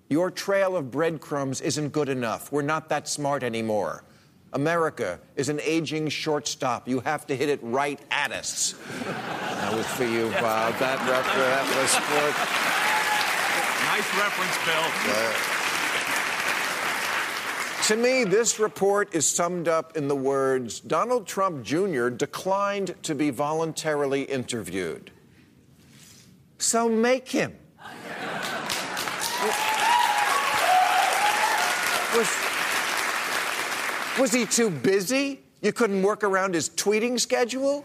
your 0.08 0.30
trail 0.30 0.76
of 0.76 0.92
breadcrumbs 0.92 1.60
isn't 1.60 1.88
good 1.88 2.08
enough. 2.08 2.52
We're 2.52 2.62
not 2.62 2.88
that 2.90 3.08
smart 3.08 3.42
anymore. 3.42 4.04
America 4.52 5.18
is 5.34 5.48
an 5.48 5.58
aging 5.64 6.08
shortstop. 6.08 6.86
You 6.86 7.00
have 7.00 7.26
to 7.26 7.34
hit 7.34 7.48
it 7.48 7.58
right 7.64 8.00
at 8.12 8.30
us. 8.30 8.76
Was 9.78 9.86
for 9.86 10.04
you, 10.04 10.28
Bob. 10.40 10.76
That, 10.80 10.98
ref- 11.08 11.24
that 11.38 11.62
was 11.78 11.94
for. 11.94 12.26
Nice 13.86 14.10
reference, 14.18 14.58
Bill. 14.66 14.86
To 17.86 17.96
me, 17.96 18.24
this 18.24 18.58
report 18.58 19.14
is 19.14 19.24
summed 19.24 19.68
up 19.68 19.96
in 19.96 20.08
the 20.08 20.16
words 20.16 20.80
Donald 20.80 21.28
Trump 21.28 21.62
Jr. 21.62 22.08
declined 22.08 22.96
to 23.04 23.14
be 23.14 23.30
voluntarily 23.30 24.22
interviewed. 24.22 25.12
So 26.58 26.88
make 26.88 27.28
him. 27.28 27.56
Was, 32.16 32.28
was 34.18 34.32
he 34.32 34.44
too 34.44 34.70
busy? 34.70 35.44
You 35.62 35.72
couldn't 35.72 36.02
work 36.02 36.24
around 36.24 36.54
his 36.54 36.68
tweeting 36.68 37.20
schedule? 37.20 37.84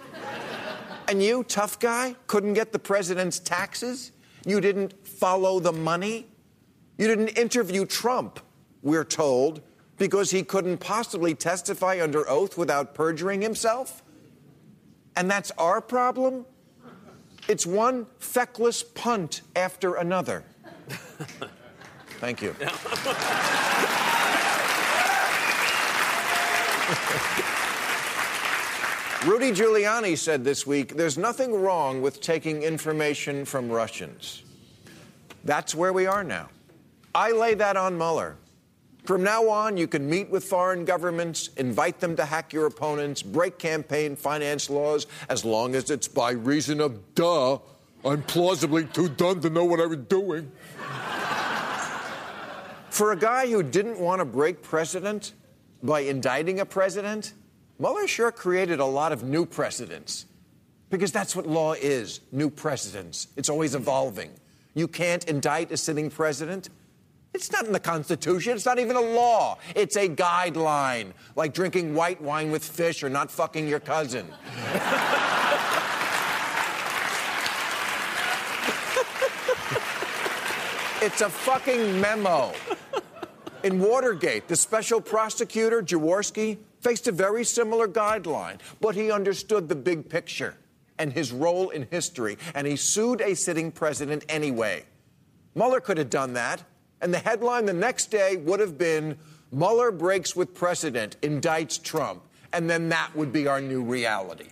And 1.08 1.22
you, 1.22 1.44
tough 1.44 1.80
guy, 1.80 2.16
couldn't 2.28 2.54
get 2.54 2.72
the 2.72 2.80
president's 2.80 3.40
taxes? 3.40 4.12
You 4.46 4.62
didn't 4.62 5.06
follow 5.06 5.60
the 5.60 5.72
money? 5.72 6.28
You 6.98 7.08
didn't 7.08 7.30
interview 7.30 7.86
Trump, 7.86 8.40
we're 8.82 9.04
told, 9.04 9.62
because 9.98 10.32
he 10.32 10.44
couldn't 10.44 10.78
possibly 10.78 11.34
testify 11.34 12.00
under 12.02 12.30
oath 12.30 12.58
without 12.58 12.94
perjuring 12.94 13.42
himself? 13.42 14.04
And 15.16 15.30
that's 15.30 15.52
our 15.52 15.82
problem? 15.82 16.46
It's 17.48 17.66
one 17.66 18.08
feckless 18.20 18.84
punt 18.84 19.42
after 19.56 19.96
another. 19.96 20.44
Thank 22.20 22.42
you. 22.42 22.56
Rudy 29.26 29.52
Giuliani 29.52 30.18
said 30.18 30.44
this 30.44 30.68
week 30.68 30.98
there's 30.98 31.18
nothing 31.18 31.54
wrong 31.54 32.02
with 32.02 32.20
taking 32.20 32.64
information 32.64 33.46
from 33.46 33.70
Russians. 33.70 34.44
That's 35.46 35.74
where 35.74 35.94
we 35.94 36.06
are 36.06 36.26
now. 36.26 36.50
I 37.16 37.32
lay 37.32 37.54
that 37.54 37.78
on 37.78 37.98
Mueller. 37.98 38.36
From 39.06 39.24
now 39.24 39.48
on, 39.48 39.78
you 39.78 39.88
can 39.88 40.10
meet 40.10 40.30
with 40.30 40.44
foreign 40.44 40.84
governments, 40.84 41.52
invite 41.56 42.02
them 42.02 42.18
to 42.18 42.26
hack 42.26 42.52
your 42.52 42.66
opponents, 42.66 43.22
break 43.22 43.58
campaign 43.58 44.18
finance 44.18 44.70
laws, 44.70 45.08
as 45.30 45.46
long 45.46 45.74
as 45.74 45.90
it's 45.90 46.10
by 46.10 46.32
reason 46.32 46.82
of 46.82 47.16
duh. 47.16 47.60
I'm 48.04 48.24
plausibly 48.24 48.86
too 48.88 49.08
dumb 49.08 49.40
to 49.40 49.50
know 49.50 49.64
what 49.64 49.80
I 49.80 49.86
was 49.86 50.00
doing. 50.00 50.52
For 52.90 53.14
a 53.14 53.18
guy 53.18 53.48
who 53.48 53.64
didn't 53.64 54.00
want 54.00 54.20
to 54.20 54.26
break 54.26 54.62
precedent 54.62 55.32
by 55.82 56.02
indicting 56.02 56.60
a 56.60 56.66
president, 56.66 57.34
Mueller 57.80 58.08
sure 58.08 58.32
created 58.32 58.80
a 58.80 58.86
lot 58.86 59.12
of 59.12 59.24
new 59.24 59.46
precedents. 59.46 60.26
Because 60.90 61.12
that's 61.12 61.36
what 61.36 61.48
law 61.48 61.74
is 61.74 62.22
new 62.32 62.50
precedents. 62.50 63.28
It's 63.36 63.50
always 63.50 63.74
evolving. 63.74 64.30
You 64.76 64.88
can't 64.88 65.24
indict 65.26 65.72
a 65.72 65.78
sitting 65.78 66.10
president. 66.10 66.70
It's 67.34 67.52
not 67.52 67.66
in 67.66 67.74
the 67.74 67.80
Constitution. 67.80 68.54
It's 68.54 68.66
not 68.66 68.78
even 68.78 68.96
a 68.96 69.02
law. 69.02 69.58
It's 69.76 69.96
a 69.98 70.08
guideline, 70.08 71.14
like 71.36 71.54
drinking 71.54 71.96
white 71.96 72.22
wine 72.22 72.52
with 72.52 72.64
fish 72.64 73.02
or 73.02 73.10
not 73.10 73.32
fucking 73.32 73.68
your 73.68 73.80
cousin. 73.80 74.28
it's 81.02 81.22
a 81.22 81.30
fucking 81.30 82.00
memo. 82.00 82.54
In 83.64 83.80
Watergate, 83.80 84.48
the 84.48 84.56
special 84.56 85.02
prosecutor, 85.02 85.82
Jaworski, 85.82 86.60
faced 86.84 87.08
a 87.08 87.12
very 87.12 87.46
similar 87.46 87.88
guideline, 87.88 88.60
but 88.82 88.94
he 88.94 89.10
understood 89.10 89.70
the 89.70 89.76
big 89.76 90.10
picture 90.10 90.58
and 91.00 91.14
his 91.14 91.32
role 91.32 91.70
in 91.70 91.88
history, 91.90 92.38
and 92.54 92.68
he 92.68 92.76
sued 92.76 93.22
a 93.22 93.34
sitting 93.36 93.72
president 93.72 94.24
anyway. 94.30 94.84
Mueller 95.56 95.80
could 95.80 95.98
have 95.98 96.10
done 96.10 96.34
that, 96.34 96.64
and 97.02 97.14
the 97.14 97.20
headline 97.20 97.66
the 97.66 97.74
next 97.74 98.08
day 98.08 98.36
would 98.38 98.60
have 98.60 98.78
been 98.78 99.18
Mueller 99.52 99.92
breaks 99.92 100.36
with 100.36 100.54
precedent, 100.54 101.16
indicts 101.22 101.82
Trump, 101.82 102.22
and 102.52 102.70
then 102.70 102.90
that 102.90 103.16
would 103.16 103.32
be 103.32 103.48
our 103.48 103.62
new 103.62 103.82
reality. 103.82 104.50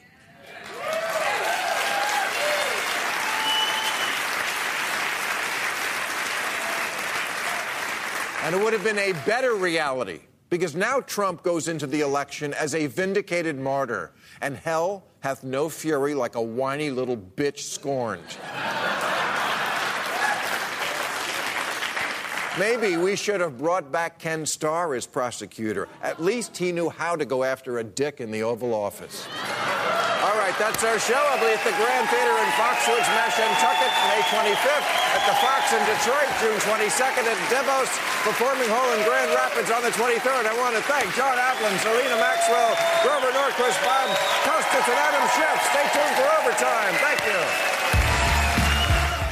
And 8.43 8.55
it 8.55 8.63
would 8.63 8.73
have 8.73 8.84
been 8.84 8.97
a 8.97 9.11
better 9.25 9.53
reality 9.53 10.21
because 10.52 10.76
now 10.76 10.99
Trump 10.99 11.41
goes 11.43 11.70
into 11.70 11.88
the 11.88 12.02
election 12.02 12.54
as 12.54 12.76
a 12.76 12.86
vindicated 12.86 13.58
martyr, 13.58 14.12
and 14.41 14.58
hell 14.58 15.06
hath 15.22 15.43
no 15.45 15.70
fury 15.70 16.14
like 16.14 16.36
a 16.36 16.41
whiny 16.41 16.91
little 16.91 17.16
bitch 17.16 17.60
scorned. 17.60 18.22
Maybe 22.60 22.97
we 22.97 23.16
should 23.16 23.39
have 23.39 23.58
brought 23.58 23.93
back 23.93 24.20
Ken 24.20 24.45
Starr 24.45 24.93
as 24.93 25.08
prosecutor. 25.08 25.88
At 26.04 26.22
least 26.22 26.58
he 26.58 26.74
knew 26.74 26.89
how 26.89 27.16
to 27.16 27.24
go 27.24 27.45
after 27.45 27.80
a 27.80 27.84
dick 27.84 28.20
in 28.20 28.30
the 28.30 28.43
Oval 28.43 28.74
Office. 28.74 29.26
All 30.32 30.39
right, 30.39 30.55
that's 30.55 30.79
our 30.88 30.95
show. 30.95 31.19
I'll 31.27 31.43
be 31.43 31.51
at 31.51 31.59
the 31.67 31.75
Grand 31.75 32.07
Theater 32.07 32.32
in 32.39 32.47
Foxwoods, 32.55 33.03
Mashantucket, 33.19 33.91
May 34.07 34.23
25th. 34.32 34.88
At 35.11 35.23
the 35.27 35.36
Fox 35.43 35.75
in 35.75 35.84
Detroit, 35.84 36.32
June 36.39 36.55
22nd. 36.71 37.27
At 37.27 37.36
Devos 37.51 37.91
Performing 38.23 38.71
Hall 38.71 38.95
in 38.95 39.03
Grand 39.03 39.27
Rapids 39.36 39.67
on 39.75 39.84
the 39.84 39.91
23rd. 39.91 40.47
I 40.47 40.55
want 40.55 40.79
to 40.79 40.84
thank 40.88 41.11
John 41.19 41.36
Avlon, 41.36 41.75
Zerlina 41.84 42.15
Maxwell, 42.15 42.79
Grover 43.03 43.36
Norquist, 43.36 43.75
Bob 43.84 44.07
Costas, 44.47 44.88
and 44.88 44.99
Adam 45.03 45.25
Schiff. 45.36 45.57
Stay 45.67 45.86
tuned 45.99 46.15
for 46.15 46.27
overtime. 46.39 46.93
Thank 47.03 47.19
you. 47.27 47.39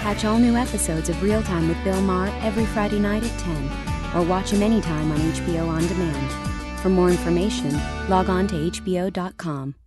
Catch 0.04 0.26
all 0.28 0.38
new 0.38 0.60
episodes 0.60 1.08
of 1.08 1.24
Real 1.24 1.42
Time 1.44 1.70
with 1.70 1.82
Bill 1.86 2.02
Maher 2.02 2.28
every 2.44 2.66
Friday 2.76 3.00
night 3.00 3.24
at 3.24 3.40
10, 3.40 4.20
or 4.20 4.28
watch 4.28 4.52
him 4.52 4.62
anytime 4.62 5.14
on 5.14 5.20
HBO 5.32 5.64
On 5.70 5.88
Demand. 5.88 6.80
For 6.82 6.90
more 6.90 7.10
information, 7.10 7.72
log 8.10 8.28
on 8.28 8.48
to 8.48 8.56
HBO.com. 8.56 9.80